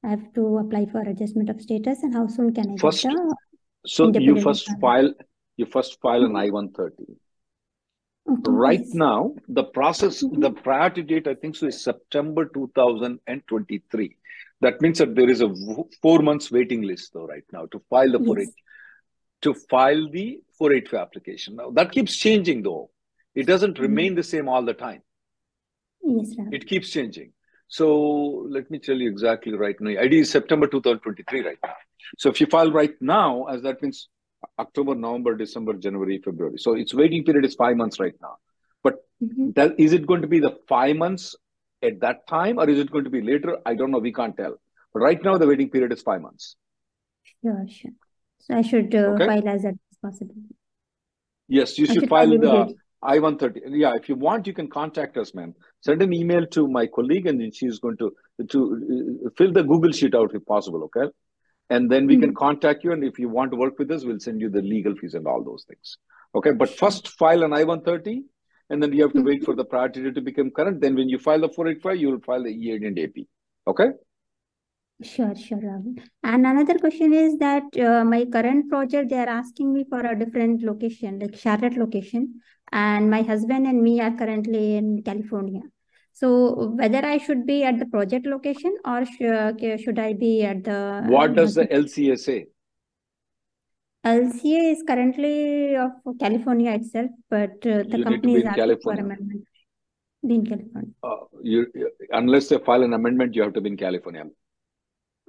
I 0.03 0.09
have 0.09 0.31
to 0.33 0.57
apply 0.59 0.85
for 0.85 1.01
adjustment 1.01 1.49
of 1.49 1.59
status, 1.61 2.03
and 2.03 2.13
how 2.13 2.27
soon 2.27 2.53
can 2.53 2.65
I 2.69 2.71
get 2.73 2.81
First, 2.81 3.03
the 3.03 3.35
so 3.85 4.11
you 4.13 4.39
first 4.41 4.69
file 4.79 5.13
you 5.57 5.65
first 5.65 5.99
file 5.99 6.23
an 6.25 6.33
Mhm. 6.33 6.37
I-130. 6.43 7.17
Okay, 8.27 8.51
Right 8.51 8.79
yes. 8.81 8.93
now, 8.93 9.33
the 9.47 9.63
process, 9.63 10.21
Mhm. 10.23 10.41
the 10.41 10.51
priority 10.51 11.01
date, 11.01 11.27
I 11.27 11.33
think 11.33 11.55
so, 11.55 11.65
is 11.67 11.81
September 11.83 12.45
2023. 12.45 14.15
That 14.61 14.79
means 14.81 14.99
that 14.99 15.15
there 15.15 15.29
is 15.29 15.41
a 15.41 15.49
four 16.03 16.19
months 16.19 16.51
waiting 16.51 16.83
list 16.83 17.13
though 17.13 17.25
right 17.25 17.45
now 17.51 17.65
to 17.67 17.79
file 17.89 18.11
the 18.11 18.19
48 18.19 18.47
Yes. 18.47 18.53
to 19.41 19.53
file 19.55 20.07
the 20.11 20.41
485 20.57 21.01
application. 21.01 21.55
Now 21.55 21.71
that 21.71 21.91
keeps 21.91 22.15
changing 22.15 22.61
though. 22.63 22.91
It 23.35 23.45
doesn't 23.45 23.75
Mhm. 23.77 23.81
remain 23.81 24.15
the 24.15 24.23
same 24.23 24.47
all 24.49 24.63
the 24.63 24.73
time. 24.73 25.01
Yes. 26.03 26.35
It 26.51 26.67
keeps 26.67 26.89
changing. 26.89 27.33
So 27.67 28.47
let 28.49 28.69
me 28.71 28.79
tell 28.79 28.95
you 28.97 29.09
exactly 29.09 29.53
right 29.53 29.79
now. 29.79 29.91
ID 29.91 30.19
is 30.19 30.29
September 30.31 30.67
2023 30.67 31.41
right 31.45 31.59
now. 31.63 31.75
So 32.17 32.29
if 32.29 32.41
you 32.41 32.47
file 32.47 32.71
right 32.71 32.95
now, 33.01 33.45
as 33.45 33.61
that 33.61 33.81
means 33.81 34.09
October, 34.57 34.95
November, 34.95 35.35
December, 35.35 35.73
January, 35.73 36.17
February. 36.19 36.57
So 36.57 36.73
its 36.73 36.93
waiting 36.93 37.23
period 37.23 37.45
is 37.45 37.55
five 37.55 37.77
months 37.77 37.99
right 37.99 38.15
now. 38.21 38.37
But 38.83 39.05
Mhm. 39.21 39.53
that 39.55 39.79
is 39.79 39.93
it 39.93 40.07
going 40.07 40.21
to 40.21 40.27
be 40.27 40.39
the 40.39 40.57
five 40.67 40.95
months 40.95 41.35
at 41.83 41.99
that 41.99 42.25
time, 42.27 42.57
or 42.57 42.67
is 42.69 42.79
it 42.79 42.89
going 42.91 43.03
to 43.03 43.09
be 43.09 43.21
later? 43.21 43.57
I 43.65 43.75
don't 43.75 43.91
know. 43.91 43.99
We 43.99 44.13
can't 44.13 44.35
tell. 44.35 44.59
But 44.93 45.01
right 45.01 45.21
now, 45.23 45.37
the 45.37 45.47
waiting 45.47 45.69
period 45.69 45.91
is 45.93 46.01
five 46.01 46.21
months. 46.21 46.55
Sure, 47.41 47.65
sure. 47.67 47.91
So 48.39 48.55
I 48.55 48.61
should 48.63 48.95
uh, 48.95 49.09
Okay. 49.13 49.27
file 49.27 49.47
as 49.49 49.65
early 49.65 49.79
as 49.91 49.97
possible. 50.01 50.35
Yes, 51.47 51.77
you 51.77 51.85
should 51.85 51.99
should 52.01 52.09
file 52.09 52.29
the. 52.29 52.75
I-130. 53.01 53.61
Yeah, 53.69 53.95
if 53.95 54.09
you 54.09 54.15
want, 54.15 54.47
you 54.47 54.53
can 54.53 54.67
contact 54.67 55.17
us, 55.17 55.33
ma'am. 55.33 55.53
Send 55.81 56.01
an 56.01 56.13
email 56.13 56.45
to 56.47 56.67
my 56.67 56.85
colleague, 56.87 57.27
and 57.27 57.39
then 57.39 57.51
she's 57.51 57.79
going 57.79 57.97
to 57.97 58.13
to 58.49 59.21
uh, 59.25 59.29
fill 59.37 59.51
the 59.53 59.63
Google 59.63 59.91
sheet 59.91 60.15
out 60.15 60.35
if 60.35 60.45
possible. 60.45 60.83
Okay, 60.83 61.09
and 61.69 61.89
then 61.89 62.07
we 62.07 62.17
can 62.17 62.31
Mhm. 62.31 62.35
contact 62.35 62.83
you, 62.83 62.91
and 62.91 63.03
if 63.03 63.17
you 63.19 63.29
want 63.29 63.51
to 63.51 63.57
work 63.57 63.79
with 63.79 63.91
us, 63.91 64.03
we'll 64.05 64.19
send 64.19 64.41
you 64.41 64.49
the 64.49 64.61
legal 64.61 64.95
fees 64.95 65.13
and 65.13 65.27
all 65.27 65.43
those 65.43 65.63
things. 65.69 65.97
Okay, 66.35 66.51
but 66.51 66.69
first 66.69 67.07
file 67.23 67.43
an 67.43 67.53
I-130, 67.53 68.23
and 68.69 68.83
then 68.83 68.93
you 68.93 69.03
have 69.03 69.13
to 69.13 69.21
wait 69.23 69.43
for 69.45 69.55
the 69.55 69.65
priority 69.65 70.03
date 70.03 70.15
to 70.15 70.21
become 70.21 70.51
current. 70.51 70.81
Then 70.81 70.95
when 70.95 71.09
you 71.09 71.19
file 71.19 71.39
the 71.39 71.49
485, 71.49 71.97
you 71.97 72.09
will 72.11 72.19
file 72.21 72.43
the 72.43 72.51
EAD 72.53 72.85
and 72.85 72.99
AP. 72.99 73.27
Okay. 73.67 73.91
Sure, 75.01 75.33
sure, 75.33 75.57
Rahul. 75.59 75.97
And 76.23 76.45
another 76.45 76.77
question 76.77 77.13
is 77.13 77.37
that 77.37 77.63
uh, 77.79 78.03
my 78.03 78.25
current 78.25 78.67
project, 78.69 79.09
they 79.09 79.17
are 79.19 79.29
asking 79.29 79.71
me 79.73 79.85
for 79.89 80.01
a 80.01 80.13
different 80.19 80.61
location, 80.61 81.19
like 81.19 81.37
Charlotte 81.37 81.77
location, 81.77 82.41
and 82.71 83.09
my 83.09 83.21
husband 83.21 83.67
and 83.67 83.81
me 83.81 83.99
are 84.01 84.11
currently 84.15 84.75
in 84.75 85.01
California. 85.03 85.61
So 86.13 86.69
whether 86.75 87.05
I 87.05 87.17
should 87.17 87.45
be 87.45 87.63
at 87.63 87.79
the 87.79 87.85
project 87.85 88.25
location 88.25 88.75
or 88.85 89.05
sh 89.05 89.17
should 89.83 89.99
I 89.99 90.13
be 90.13 90.43
at 90.43 90.63
the 90.63 91.03
What 91.07 91.35
does 91.35 91.55
the? 91.55 91.65
LCA 91.65 92.19
say? 92.19 92.47
LCA 94.05 94.71
is 94.73 94.83
currently 94.87 95.75
of 95.75 95.91
California 96.19 96.71
itself, 96.71 97.11
but 97.29 97.51
uh, 97.65 97.83
the 97.83 97.97
You 97.97 98.03
company 98.03 98.35
is 98.35 98.41
in 98.41 98.47
asking 98.47 98.53
for 98.83 98.95
California. 98.95 99.03
amendment. 99.03 99.43
Be 100.25 100.35
in 100.35 100.45
California. 100.45 100.91
Uh, 101.03 101.17
you, 101.41 101.67
unless 102.11 102.49
they 102.49 102.57
file 102.59 102.83
an 102.83 102.93
amendment, 102.93 103.35
you 103.35 103.41
have 103.41 103.53
to 103.53 103.61
be 103.61 103.69
in 103.69 103.77
California. 103.77 104.25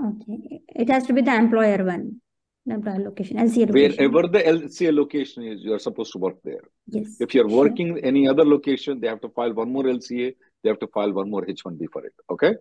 Okay. 0.05 0.61
It 0.69 0.89
has 0.89 1.07
to 1.07 1.13
be 1.13 1.21
the 1.23 1.35
employer 1.35 1.85
one, 1.85 2.21
the 2.67 2.75
employer 2.75 2.99
location, 2.99 3.37
LCA 3.39 3.67
location. 3.69 4.13
Wherever 4.13 4.29
the 4.29 4.43
LCA 4.43 4.95
location 4.95 5.43
is, 5.45 5.63
you 5.63 5.73
are 5.73 5.79
supposed 5.79 6.13
to 6.13 6.19
work 6.19 6.37
there. 6.45 6.61
Yes, 6.87 7.17
If 7.21 7.35
you're 7.35 7.49
sure. 7.49 7.59
working 7.59 7.99
any 8.03 8.29
other 8.29 8.45
location, 8.45 9.01
they 9.01 9.09
have 9.09 9.21
to 9.23 9.29
file 9.31 9.53
one 9.53 9.73
more 9.73 9.85
LCA. 9.85 10.35
They 10.63 10.69
have 10.69 10.79
to 10.81 10.87
file 10.89 11.13
one 11.13 11.31
more 11.31 11.45
H1B 11.47 11.87
for 11.93 12.05
it. 12.05 12.13
Okay. 12.31 12.55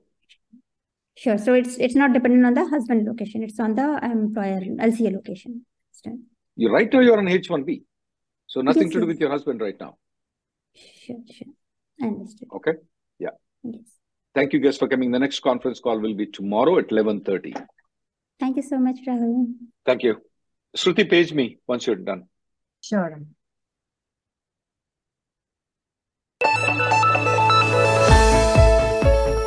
Sure. 1.18 1.38
So 1.38 1.54
it's 1.54 1.78
it's 1.78 1.96
not 1.96 2.14
dependent 2.14 2.46
on 2.46 2.54
the 2.54 2.66
husband 2.70 3.06
location. 3.06 3.44
It's 3.44 3.60
on 3.60 3.76
the 3.76 4.00
employer 4.02 4.62
LCA 4.62 5.12
location. 5.14 5.66
Understand? 5.92 6.22
You 6.56 6.72
right 6.74 6.92
now 6.94 7.02
you're 7.02 7.18
on 7.18 7.26
H1B, 7.28 7.84
so 8.48 8.62
nothing 8.62 8.84
Yes, 8.84 8.94
to 8.94 9.00
do 9.02 9.06
yes. 9.06 9.08
with 9.14 9.20
your 9.20 9.30
husband 9.30 9.60
right 9.60 9.76
now. 9.80 9.98
Sure, 10.76 11.18
sure. 11.30 11.48
I 12.02 12.06
understood. 12.08 12.48
Okay. 12.56 12.74
Yeah. 13.18 13.32
Yes. 13.64 13.82
Thank 14.34 14.54
you 14.54 14.60
guys 14.60 14.78
for 14.78 14.88
coming. 14.88 15.12
The 15.12 15.20
next 15.20 15.42
conference 15.42 15.82
call 15.82 16.00
will 16.00 16.14
be 16.14 16.28
tomorrow 16.28 16.78
at 16.78 16.88
11:30. 16.88 17.54
Thank 18.40 18.56
you 18.56 18.64
so 18.64 18.80
much, 18.80 18.98
Rahul. 19.06 19.54
Thank 19.86 20.04
you. 20.04 20.22
Shruti, 20.76 21.10
page 21.10 21.34
me 21.34 21.60
once 21.68 21.86
you're 21.86 21.96
done. 21.96 22.26
Sure. 22.82 23.20